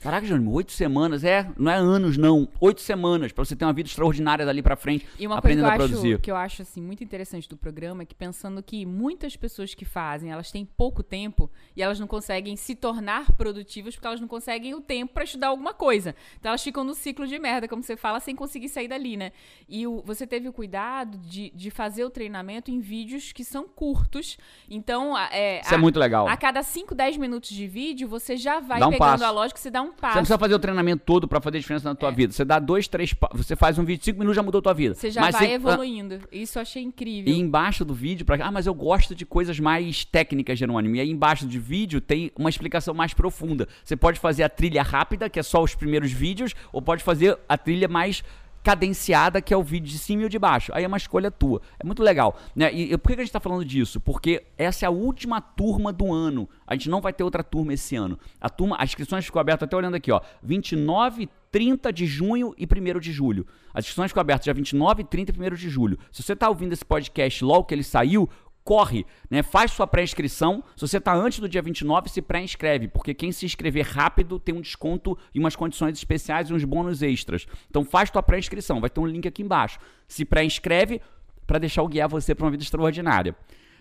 Caraca, 0.00 0.26
Jerônimo, 0.26 0.50
oito 0.52 0.72
semanas, 0.72 1.22
é, 1.24 1.46
não 1.58 1.70
é 1.70 1.74
anos 1.76 2.16
não, 2.16 2.48
oito 2.58 2.80
semanas, 2.80 3.32
pra 3.32 3.44
você 3.44 3.54
ter 3.54 3.66
uma 3.66 3.72
vida 3.72 3.86
extraordinária 3.86 4.46
dali 4.46 4.62
pra 4.62 4.74
frente, 4.74 5.06
E 5.18 5.26
uma 5.26 5.40
coisa 5.40 5.54
que 5.56 5.60
aprendendo 5.60 5.66
eu, 5.66 5.70
a 5.72 5.76
produzir. 5.76 6.12
acho, 6.14 6.22
que 6.22 6.30
eu 6.30 6.36
acho 6.36 6.62
assim, 6.62 6.80
muito 6.80 7.04
interessante 7.04 7.46
do 7.46 7.54
programa 7.56 8.02
é 8.02 8.06
que 8.06 8.14
pensando 8.14 8.62
que 8.62 8.86
muitas 8.86 9.36
pessoas 9.36 9.74
que 9.74 9.84
fazem, 9.84 10.30
elas 10.32 10.50
têm 10.50 10.64
pouco 10.64 11.02
tempo 11.02 11.50
e 11.76 11.82
elas 11.82 12.00
não 12.00 12.06
conseguem 12.06 12.56
se 12.56 12.74
tornar 12.74 13.30
produtivas 13.36 13.94
porque 13.94 14.06
elas 14.06 14.20
não 14.22 14.26
conseguem 14.28 14.74
o 14.74 14.80
tempo 14.80 15.12
pra 15.12 15.22
estudar 15.24 15.48
alguma 15.48 15.74
coisa. 15.74 16.14
Então 16.38 16.48
elas 16.48 16.62
ficam 16.62 16.82
no 16.82 16.94
ciclo 16.94 17.26
de 17.26 17.38
merda, 17.38 17.68
como 17.68 17.82
você 17.82 17.94
fala, 17.94 18.20
sem 18.20 18.34
conseguir 18.34 18.70
sair 18.70 18.88
dali, 18.88 19.18
né? 19.18 19.32
E 19.68 19.86
o- 19.86 20.00
você 20.02 20.26
teve 20.26 20.48
o 20.48 20.52
cuidado 20.52 21.18
de, 21.18 21.50
de 21.54 21.70
fazer 21.70 22.04
o 22.04 22.10
treinamento 22.10 22.70
em 22.70 22.80
vídeos 22.80 23.32
que 23.32 23.44
são 23.44 23.68
curtos. 23.68 24.38
Então, 24.68 25.14
a- 25.14 25.28
é, 25.30 25.60
Isso 25.60 25.74
é 25.74 25.76
a- 25.76 25.80
muito 25.80 25.98
legal. 25.98 26.26
a 26.26 26.36
cada 26.38 26.62
5, 26.62 26.94
10 26.94 27.18
minutos 27.18 27.50
de 27.50 27.66
vídeo, 27.66 28.08
você 28.08 28.34
já 28.36 28.60
vai 28.60 28.78
um 28.82 28.90
pegando 28.90 28.98
passo. 28.98 29.24
a 29.24 29.30
lógica, 29.30 29.60
você 29.60 29.70
dá 29.70 29.82
um 29.82 29.89
Você 29.90 29.96
não 29.96 30.00
passo. 30.00 30.18
precisa 30.18 30.38
fazer 30.38 30.54
o 30.54 30.58
treinamento 30.58 31.02
todo 31.04 31.26
pra 31.28 31.40
fazer 31.40 31.58
diferença 31.58 31.88
na 31.88 31.94
tua 31.94 32.10
vida. 32.10 32.32
Você 32.32 32.44
dá 32.44 32.58
dois, 32.58 32.88
três, 32.88 33.14
você 33.34 33.54
faz 33.56 33.78
um 33.78 33.84
vídeo 33.84 33.98
de 34.00 34.04
cinco 34.06 34.18
minutos 34.18 34.36
já 34.36 34.42
mudou 34.42 34.58
a 34.60 34.62
tua 34.62 34.74
vida. 34.74 34.94
Você 34.94 35.10
já 35.10 35.20
Mas 35.20 35.34
vai 35.34 35.46
você- 35.48 35.52
evoluindo. 35.54 36.20
Isso 36.32 36.58
eu 36.58 36.62
achei 36.62 36.82
incrível. 36.82 37.32
E 37.32 37.38
embaixo 37.38 37.84
do 37.84 37.92
vídeo, 37.94 38.24
pra... 38.24 38.36
ah, 38.44 38.50
mas 38.50 38.66
eu 38.66 38.74
gosto 38.74 39.14
de 39.14 39.26
coisas 39.26 39.58
mais 39.60 40.04
técnicas, 40.04 40.58
Jerônimo. 40.58 40.96
E 40.96 41.00
aí 41.00 41.10
embaixo 41.10 41.46
do 41.46 41.60
vídeo 41.60 42.00
tem 42.00 42.30
uma 42.38 42.48
explicação 42.48 42.94
mais 42.94 43.12
profunda. 43.14 43.68
Você 43.84 43.96
pode 43.96 44.18
fazer 44.20 44.42
a 44.42 44.48
trilha 44.48 44.82
rápida, 44.82 45.28
que 45.28 45.38
é 45.38 45.42
só 45.42 45.62
os 45.62 45.74
primeiros 45.74 46.10
vídeos, 46.12 46.54
ou 46.72 46.80
pode 46.80 47.02
fazer 47.02 47.36
a 47.48 47.58
trilha 47.58 47.88
mais 47.88 48.22
cadenciada, 48.62 49.40
que 49.40 49.52
é 49.52 49.56
o 49.56 49.62
vídeo 49.62 49.88
de 49.88 49.98
cima 49.98 50.22
e 50.22 50.24
o 50.26 50.28
de 50.28 50.38
baixo. 50.38 50.72
Aí 50.74 50.84
é 50.84 50.86
uma 50.86 50.96
escolha 50.96 51.30
tua. 51.30 51.60
É 51.78 51.84
muito 51.84 52.02
legal. 52.02 52.38
Né? 52.54 52.72
E, 52.72 52.92
e 52.92 52.98
por 52.98 53.08
que 53.08 53.20
a 53.20 53.24
gente 53.24 53.32
tá 53.32 53.40
falando 53.40 53.64
disso? 53.64 54.00
Porque 54.00 54.44
essa 54.56 54.84
é 54.84 54.88
a 54.88 54.90
última 54.90 55.40
turma 55.40 55.92
do 55.92 56.12
ano. 56.12 56.48
A 56.66 56.74
gente 56.74 56.88
não 56.88 57.00
vai 57.00 57.12
ter 57.12 57.24
outra 57.24 57.42
turma 57.42 57.72
esse 57.72 57.96
ano. 57.96 58.18
A 58.40 58.48
turma, 58.48 58.76
as 58.76 58.90
inscrições 58.90 59.24
ficou 59.24 59.40
abertas 59.40 59.66
até 59.66 59.76
olhando 59.76 59.94
aqui, 59.94 60.12
ó. 60.12 60.20
29, 60.42 61.28
30 61.50 61.92
de 61.92 62.06
junho 62.06 62.54
e 62.56 62.64
1 62.64 63.00
de 63.00 63.12
julho. 63.12 63.46
As 63.72 63.84
inscrições 63.84 64.10
ficam 64.10 64.20
abertas 64.20 64.44
dia 64.44 64.54
29, 64.54 65.04
30 65.04 65.32
e 65.32 65.50
1 65.50 65.54
de 65.54 65.68
julho. 65.68 65.98
Se 66.12 66.22
você 66.22 66.36
tá 66.36 66.48
ouvindo 66.48 66.72
esse 66.72 66.84
podcast 66.84 67.44
logo 67.44 67.64
que 67.64 67.74
ele 67.74 67.82
saiu, 67.82 68.28
corre, 68.70 69.04
né? 69.28 69.42
Faz 69.42 69.72
sua 69.72 69.84
pré-inscrição. 69.84 70.62
Se 70.76 70.86
você 70.86 71.00
tá 71.00 71.12
antes 71.12 71.40
do 71.40 71.48
dia 71.48 71.60
29, 71.60 72.08
se 72.08 72.22
pré-inscreve, 72.22 72.86
porque 72.86 73.12
quem 73.12 73.32
se 73.32 73.44
inscrever 73.44 73.84
rápido 73.84 74.38
tem 74.38 74.54
um 74.54 74.60
desconto 74.60 75.18
e 75.34 75.40
umas 75.40 75.56
condições 75.56 75.98
especiais 75.98 76.48
e 76.48 76.54
uns 76.54 76.62
bônus 76.62 77.02
extras. 77.02 77.48
Então 77.68 77.84
faz 77.84 78.12
tua 78.12 78.22
pré-inscrição, 78.22 78.80
vai 78.80 78.88
ter 78.88 79.00
um 79.00 79.06
link 79.06 79.26
aqui 79.26 79.42
embaixo. 79.42 79.80
Se 80.06 80.24
pré-inscreve 80.24 81.00
para 81.48 81.58
deixar 81.58 81.82
eu 81.82 81.88
guiar 81.88 82.08
você 82.08 82.32
para 82.32 82.44
uma 82.44 82.50
vida 82.52 82.62
extraordinária. 82.62 83.34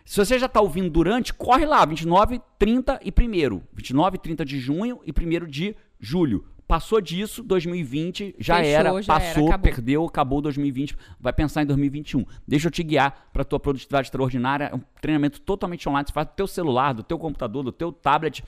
Se 0.03 0.17
você 0.17 0.39
já 0.39 0.47
está 0.47 0.59
ouvindo 0.59 0.89
durante, 0.89 1.35
corre 1.35 1.67
lá, 1.67 1.85
29, 1.85 2.41
30 2.57 2.99
e 3.05 3.11
1 3.11 3.61
29 3.71 4.15
e 4.15 4.19
30 4.19 4.43
de 4.43 4.59
junho 4.59 5.01
e 5.05 5.11
1 5.11 5.45
de 5.45 5.75
julho. 5.99 6.45
Passou 6.69 7.01
disso, 7.01 7.41
2020 7.41 8.35
já 8.37 8.57
Fechou, 8.57 8.69
era, 8.71 9.01
já 9.01 9.15
era, 9.15 9.25
passou, 9.25 9.47
acabou. 9.47 9.71
perdeu, 9.71 10.05
acabou 10.05 10.39
2020, 10.39 10.95
vai 11.19 11.33
pensar 11.33 11.63
em 11.63 11.65
2021. 11.65 12.23
Deixa 12.47 12.67
eu 12.67 12.71
te 12.71 12.83
guiar 12.83 13.27
para 13.33 13.43
tua 13.43 13.59
produtividade 13.59 14.05
extraordinária, 14.05 14.65
é 14.65 14.75
um 14.75 14.81
treinamento 15.01 15.41
totalmente 15.41 15.89
online, 15.89 16.05
você 16.05 16.13
faz 16.13 16.27
do 16.27 16.33
teu 16.33 16.45
celular, 16.45 16.93
do 16.93 17.01
teu 17.01 17.17
computador, 17.17 17.63
do 17.63 17.71
teu 17.71 17.91
tablet, 17.91 18.43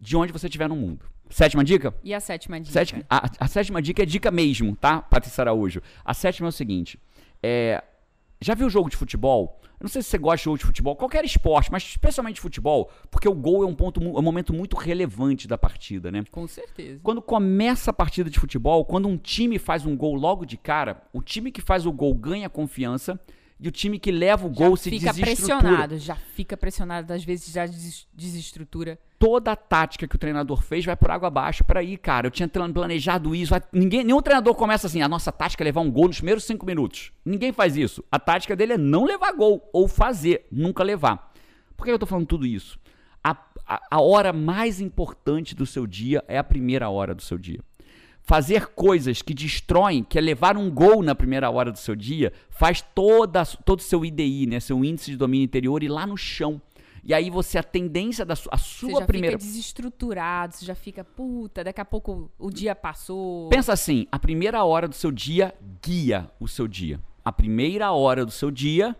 de 0.00 0.16
onde 0.16 0.32
você 0.32 0.48
estiver 0.48 0.68
no 0.68 0.74
mundo. 0.74 1.04
Sétima 1.30 1.62
dica? 1.62 1.94
E 2.02 2.12
a 2.12 2.18
sétima 2.18 2.58
dica? 2.60 2.72
Sétima- 2.72 3.04
a, 3.08 3.30
a 3.38 3.46
sétima 3.46 3.80
dica 3.80 4.02
é 4.02 4.06
dica 4.06 4.32
mesmo, 4.32 4.74
tá, 4.74 5.00
Patrícia 5.00 5.42
Araújo? 5.42 5.80
A 6.04 6.12
sétima 6.12 6.48
é 6.48 6.50
o 6.50 6.52
seguinte: 6.52 6.98
é, 7.40 7.80
já 8.40 8.54
viu 8.54 8.68
jogo 8.68 8.90
de 8.90 8.96
futebol? 8.96 9.60
Eu 9.62 9.84
não 9.84 9.88
sei 9.88 10.02
se 10.02 10.08
você 10.08 10.18
gosta 10.18 10.38
de 10.38 10.44
jogo 10.44 10.58
de 10.58 10.64
futebol, 10.64 10.96
qualquer 10.96 11.24
esporte, 11.24 11.70
mas 11.70 11.82
especialmente 11.82 12.40
futebol, 12.40 12.90
porque 13.10 13.28
o 13.28 13.34
gol 13.34 13.64
é 13.64 13.66
um 13.66 13.74
ponto, 13.74 14.00
é 14.00 14.18
um 14.18 14.22
momento 14.22 14.52
muito 14.52 14.76
relevante 14.76 15.48
da 15.48 15.58
partida, 15.58 16.10
né? 16.10 16.24
Com 16.30 16.46
certeza. 16.46 17.00
Quando 17.02 17.20
começa 17.20 17.90
a 17.90 17.94
partida 17.94 18.30
de 18.30 18.38
futebol, 18.38 18.84
quando 18.84 19.08
um 19.08 19.16
time 19.16 19.58
faz 19.58 19.84
um 19.84 19.96
gol 19.96 20.14
logo 20.14 20.46
de 20.46 20.56
cara, 20.56 21.02
o 21.12 21.20
time 21.20 21.50
que 21.50 21.60
faz 21.60 21.86
o 21.86 21.92
gol 21.92 22.14
ganha 22.14 22.48
confiança 22.48 23.20
e 23.60 23.68
o 23.68 23.70
time 23.70 23.98
que 23.98 24.10
leva 24.10 24.46
o 24.46 24.52
Já 24.52 24.66
gol 24.66 24.76
se 24.76 24.90
fica 24.90 25.12
desestrutura. 25.12 25.58
pressionado, 25.60 25.98
já 25.98 26.16
fica 26.16 26.56
pressionado, 26.56 27.12
às 27.12 27.24
vezes 27.24 27.52
já 27.52 27.64
des- 27.66 28.06
desestrutura. 28.12 28.98
toda 29.18 29.52
a 29.52 29.56
tática 29.56 30.06
que 30.06 30.16
o 30.16 30.18
treinador 30.18 30.60
fez 30.60 30.84
vai 30.84 30.94
por 30.96 31.10
água 31.10 31.28
abaixo. 31.28 31.64
Peraí, 31.64 31.96
cara, 31.96 32.26
eu 32.26 32.30
tinha 32.30 32.46
plan- 32.48 32.70
planejado 32.72 33.34
isso. 33.34 33.54
Ninguém, 33.72 34.04
nenhum 34.04 34.20
treinador 34.20 34.54
começa 34.54 34.86
assim, 34.86 35.00
a 35.00 35.08
nossa 35.08 35.32
tática 35.32 35.62
é 35.62 35.66
levar 35.66 35.80
um 35.80 35.90
gol 35.90 36.08
nos 36.08 36.16
primeiros 36.18 36.44
cinco 36.44 36.66
minutos. 36.66 37.10
Ninguém 37.24 37.52
faz 37.52 37.76
isso. 37.76 38.04
A 38.12 38.18
tática 38.18 38.54
dele 38.54 38.74
é 38.74 38.78
não 38.78 39.04
levar 39.04 39.32
gol, 39.32 39.66
ou 39.72 39.88
fazer, 39.88 40.46
nunca 40.52 40.82
levar. 40.82 41.32
Por 41.76 41.84
que 41.86 41.90
eu 41.92 41.98
tô 41.98 42.06
falando 42.06 42.26
tudo 42.26 42.44
isso? 42.44 42.78
A, 43.22 43.30
a, 43.66 43.80
a 43.92 44.00
hora 44.02 44.32
mais 44.32 44.80
importante 44.80 45.54
do 45.54 45.64
seu 45.64 45.86
dia 45.86 46.22
é 46.28 46.36
a 46.36 46.44
primeira 46.44 46.90
hora 46.90 47.14
do 47.14 47.22
seu 47.22 47.38
dia. 47.38 47.60
Fazer 48.26 48.68
coisas 48.68 49.20
que 49.20 49.34
destroem, 49.34 50.02
que 50.02 50.16
é 50.18 50.20
levar 50.20 50.56
um 50.56 50.70
gol 50.70 51.02
na 51.02 51.14
primeira 51.14 51.50
hora 51.50 51.70
do 51.70 51.78
seu 51.78 51.94
dia, 51.94 52.32
faz 52.48 52.80
toda, 52.80 53.44
todo 53.44 53.80
o 53.80 53.82
seu 53.82 54.02
IDI, 54.02 54.46
né, 54.46 54.60
seu 54.60 54.82
índice 54.82 55.10
de 55.10 55.16
domínio 55.18 55.44
interior, 55.44 55.82
ir 55.82 55.88
lá 55.88 56.06
no 56.06 56.16
chão. 56.16 56.58
E 57.06 57.12
aí 57.12 57.28
você, 57.28 57.58
a 57.58 57.62
tendência 57.62 58.24
da 58.24 58.34
su- 58.34 58.48
a 58.50 58.56
Você 58.56 58.64
sua 58.86 59.00
já 59.00 59.06
primeira. 59.06 59.38
fica 59.38 59.44
desestruturado, 59.50 60.54
você 60.54 60.64
já 60.64 60.74
fica, 60.74 61.04
puta, 61.04 61.62
daqui 61.62 61.78
a 61.82 61.84
pouco 61.84 62.30
o 62.38 62.50
dia 62.50 62.74
passou. 62.74 63.50
Pensa 63.50 63.74
assim, 63.74 64.06
a 64.10 64.18
primeira 64.18 64.64
hora 64.64 64.88
do 64.88 64.94
seu 64.94 65.12
dia 65.12 65.54
guia 65.82 66.30
o 66.40 66.48
seu 66.48 66.66
dia. 66.66 66.98
A 67.22 67.30
primeira 67.30 67.92
hora 67.92 68.24
do 68.24 68.32
seu 68.32 68.50
dia 68.50 68.96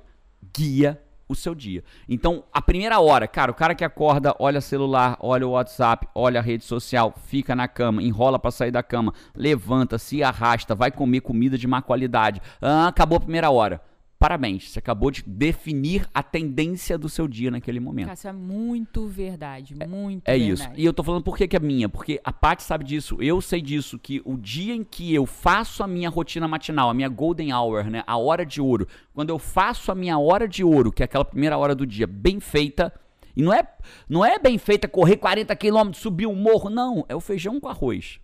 guia 0.55 1.01
o 1.29 1.35
seu 1.35 1.55
dia. 1.55 1.83
Então, 2.09 2.45
a 2.53 2.61
primeira 2.61 3.01
hora, 3.01 3.27
cara, 3.27 3.51
o 3.51 3.55
cara 3.55 3.75
que 3.75 3.85
acorda, 3.85 4.35
olha 4.39 4.61
celular, 4.61 5.17
olha 5.21 5.47
o 5.47 5.53
WhatsApp, 5.53 6.07
olha 6.15 6.41
a 6.41 6.43
rede 6.43 6.65
social, 6.65 7.15
fica 7.27 7.55
na 7.55 7.67
cama, 7.67 8.03
enrola 8.03 8.39
pra 8.39 8.51
sair 8.51 8.71
da 8.71 8.83
cama, 8.83 9.13
levanta, 9.35 9.99
se 9.99 10.23
arrasta, 10.23 10.75
vai 10.75 10.91
comer 10.91 11.21
comida 11.21 11.57
de 11.57 11.67
má 11.67 11.81
qualidade. 11.83 12.41
Ah, 12.61 12.89
acabou 12.89 13.17
a 13.17 13.21
primeira 13.21 13.51
hora. 13.51 13.81
Parabéns, 14.25 14.71
você 14.71 14.79
acabou 14.79 15.11
de 15.11 15.23
definir 15.23 16.09
a 16.15 16.23
tendência 16.23 16.97
do 16.97 17.11
seu 17.11 17.29
dia 17.29 17.51
naquele 17.51 17.79
momento. 17.79 18.07
Cara, 18.07 18.15
isso 18.15 18.27
é 18.27 18.33
muito 18.33 19.07
verdade, 19.07 19.75
muito 19.87 20.27
É 20.27 20.39
verdade. 20.39 20.51
isso. 20.51 20.71
E 20.79 20.83
eu 20.83 20.95
tô 20.95 21.05
falando 21.05 21.23
por 21.23 21.37
que 21.37 21.47
que 21.47 21.55
é 21.55 21.61
minha, 21.61 21.91
porque 21.91 22.19
a 22.25 22.33
Paty 22.33 22.63
sabe 22.63 22.85
disso, 22.87 23.19
eu 23.21 23.43
sei 23.43 23.61
disso, 23.61 23.99
que 23.99 24.23
o 24.25 24.39
dia 24.39 24.75
em 24.75 24.83
que 24.83 25.15
eu 25.15 25.27
faço 25.27 25.83
a 25.83 25.87
minha 25.87 26.09
rotina 26.09 26.49
matinal, 26.49 26.89
a 26.89 26.95
minha 26.95 27.11
golden 27.11 27.53
hour, 27.53 27.85
né, 27.91 28.03
a 28.07 28.17
hora 28.17 28.47
de 28.47 28.63
ouro, 28.63 28.89
quando 29.13 29.29
eu 29.29 29.39
faço 29.39 29.93
a 29.93 29.95
minha 29.95 30.19
hora 30.19 30.49
de 30.49 30.65
ouro, 30.65 30.91
que 30.91 31.03
é 31.03 31.05
aquela 31.05 31.27
primeira 31.27 31.59
hora 31.59 31.75
do 31.75 31.87
dia, 31.87 32.07
bem 32.07 32.41
feita, 32.41 32.95
e 33.37 33.43
não 33.43 33.53
é, 33.53 33.69
não 34.09 34.25
é 34.25 34.39
bem 34.39 34.57
feita 34.57 34.89
correr 34.89 35.19
40 35.19 35.55
quilômetros, 35.55 36.03
subir 36.03 36.27
um 36.27 36.35
morro, 36.35 36.71
não, 36.71 37.05
é 37.11 37.15
o 37.15 37.21
feijão 37.21 37.61
com 37.61 37.69
arroz. 37.69 38.21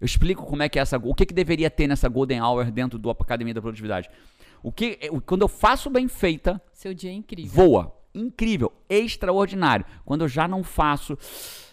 Eu 0.00 0.06
explico 0.06 0.44
como 0.44 0.62
é 0.62 0.68
que 0.68 0.78
é 0.78 0.82
essa, 0.82 0.98
o 0.98 1.14
que 1.14 1.24
que 1.24 1.32
deveria 1.32 1.70
ter 1.70 1.86
nessa 1.86 2.08
golden 2.08 2.42
hour 2.42 2.70
dentro 2.70 2.98
do 2.98 3.08
Academia 3.08 3.54
da 3.54 3.62
Produtividade. 3.62 4.10
O 4.64 4.72
que, 4.72 4.96
quando 5.26 5.42
eu 5.42 5.48
faço 5.48 5.90
bem 5.90 6.08
feita, 6.08 6.60
Seu 6.72 6.94
dia 6.94 7.10
é 7.10 7.14
incrível. 7.14 7.52
voa. 7.52 7.94
Incrível, 8.14 8.72
extraordinário. 8.88 9.84
Quando 10.04 10.22
eu 10.22 10.28
já 10.28 10.46
não 10.48 10.62
faço, 10.62 11.18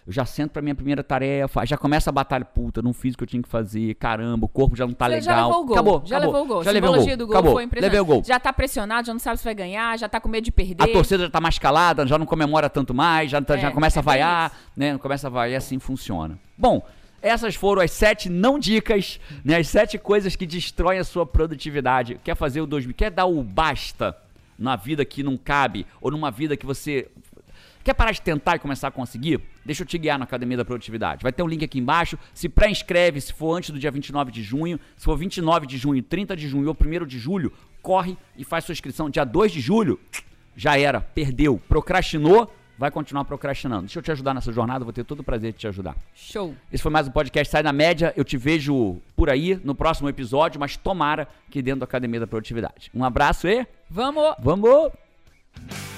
eu 0.06 0.12
já 0.12 0.26
sento 0.26 0.52
pra 0.52 0.62
minha 0.62 0.76
primeira 0.76 1.04
tarefa, 1.04 1.64
já 1.66 1.78
começa 1.78 2.10
a 2.10 2.14
batalha, 2.14 2.44
puta, 2.44 2.82
não 2.82 2.92
fiz 2.94 3.14
o 3.14 3.18
que 3.18 3.24
eu 3.24 3.28
tinha 3.28 3.42
que 3.42 3.48
fazer, 3.48 3.94
caramba, 3.96 4.46
o 4.46 4.50
corpo 4.50 4.76
já 4.76 4.86
não 4.86 4.94
tá 4.94 5.06
Você 5.06 5.12
legal. 5.16 5.24
já 5.24 5.46
levou 5.48 5.62
o 5.62 5.66
gol. 5.66 5.76
Acabou, 5.76 6.02
já 6.04 6.18
acabou. 6.18 6.34
levou 6.34 6.46
o 6.46 6.48
gol. 6.56 6.64
Já 6.64 6.70
A 6.70 6.74
levei 6.74 6.90
o 6.90 6.94
gol. 6.94 7.18
do 7.18 7.28
gol 7.28 7.36
acabou. 7.38 7.54
foi. 7.54 7.70
Levei 7.80 8.00
o 8.00 8.06
gol. 8.06 8.24
Já 8.26 8.40
tá 8.40 8.52
pressionado, 8.52 9.08
já 9.08 9.14
não 9.14 9.20
sabe 9.20 9.38
se 9.38 9.44
vai 9.44 9.54
ganhar, 9.56 9.98
já 9.98 10.10
tá 10.10 10.20
com 10.20 10.28
medo 10.28 10.44
de 10.44 10.52
perder. 10.52 10.84
A 10.84 10.88
torcida 10.88 11.24
já 11.24 11.30
tá 11.30 11.40
mais 11.40 11.58
calada, 11.60 12.06
já 12.06 12.18
não 12.18 12.26
comemora 12.26 12.70
tanto 12.70 12.94
mais, 12.94 13.32
já, 13.32 13.42
tá- 13.42 13.56
É, 13.56 13.60
já 13.60 13.72
começa 13.72 14.00
é 14.00 14.02
a 14.02 14.04
vaiar, 14.04 14.52
né? 14.76 14.98
Começa 14.98 15.28
a 15.28 15.30
vaiar, 15.30 15.58
assim 15.60 15.78
funciona. 15.80 16.38
Bom, 16.58 16.82
essas 17.22 17.56
foram 17.56 17.82
as 17.82 17.92
sete 17.92 18.30
não 18.30 18.58
dicas, 18.58 19.20
né? 19.44 19.58
As 19.58 19.68
sete 19.68 19.98
coisas 19.98 20.36
que 20.36 20.46
destroem 20.46 21.00
a 21.00 21.04
sua 21.04 21.26
produtividade. 21.26 22.20
Quer 22.24 22.36
fazer 22.36 22.62
o 22.62 22.66
2000, 22.66 22.96
quer 22.96 23.12
dar 23.12 23.26
o 23.26 23.44
basta 23.44 24.18
na 24.58 24.76
vida 24.76 25.04
que 25.06 25.24
não 25.24 25.38
cabe, 25.38 25.86
ou 26.00 26.12
numa 26.12 26.32
vida 26.32 26.58
que 26.58 26.66
você. 26.66 27.08
Quer 27.84 27.96
parar 27.96 28.12
de 28.12 28.22
tentar 28.22 28.58
e 28.58 28.60
começar 28.60 28.90
a 28.90 28.92
conseguir? 28.92 29.42
Deixa 29.66 29.82
eu 29.82 29.88
te 29.88 29.98
guiar 29.98 30.20
na 30.20 30.26
Academia 30.26 30.58
da 30.58 30.64
Produtividade. 30.64 31.24
Vai 31.24 31.32
ter 31.32 31.42
um 31.42 31.48
link 31.48 31.64
aqui 31.64 31.80
embaixo. 31.80 32.18
Se 32.34 32.48
pré-inscreve 32.48 33.20
se 33.20 33.34
for 33.34 33.58
antes 33.58 33.72
do 33.72 33.80
dia 33.80 33.90
29 33.90 34.32
de 34.32 34.44
junho. 34.44 34.80
Se 34.96 35.04
for 35.04 35.18
29 35.18 35.66
de 35.66 35.78
junho, 35.78 36.02
30 36.04 36.36
de 36.36 36.48
junho 36.48 36.68
ou 36.68 36.78
1 36.80 37.06
de 37.08 37.18
julho, 37.18 37.52
corre 37.82 38.16
e 38.38 38.44
faz 38.44 38.66
sua 38.66 38.74
inscrição. 38.74 39.10
Dia 39.10 39.24
2 39.24 39.52
de 39.52 39.60
julho, 39.60 40.00
já 40.56 40.78
era, 40.78 41.02
perdeu, 41.02 41.60
procrastinou, 41.68 42.54
vai 42.82 42.90
continuar 42.90 43.26
procrastinando. 43.26 43.84
Deixa 43.84 44.00
eu 44.00 44.04
te 44.04 44.12
ajudar 44.12 44.34
nessa 44.34 44.52
jornada, 44.52 44.84
vou 44.84 44.92
ter 44.92 45.04
todo 45.04 45.20
o 45.20 45.24
prazer 45.24 45.52
de 45.54 45.60
te 45.60 45.68
ajudar. 45.68 45.96
Show. 46.16 46.56
Esse 46.74 46.82
foi 46.82 46.92
mais 46.92 47.08
um 47.08 47.12
podcast 47.12 47.52
Sai 47.52 47.62
da 47.62 47.72
Média. 47.72 48.12
Eu 48.18 48.24
te 48.24 48.38
vejo 48.38 48.98
por 49.16 49.30
aí 49.30 49.62
no 49.64 49.76
próximo 49.76 50.10
episódio, 50.10 50.60
mas 50.60 50.76
tomara 50.78 51.28
que 51.52 51.62
dentro 51.62 51.82
da 51.82 51.84
Academia 51.84 52.20
da 52.20 52.26
Produtividade. 52.26 52.90
Um 52.92 53.04
abraço 53.04 53.48
e 53.48 53.68
Vamos! 53.88 54.34
vamos! 54.40 55.91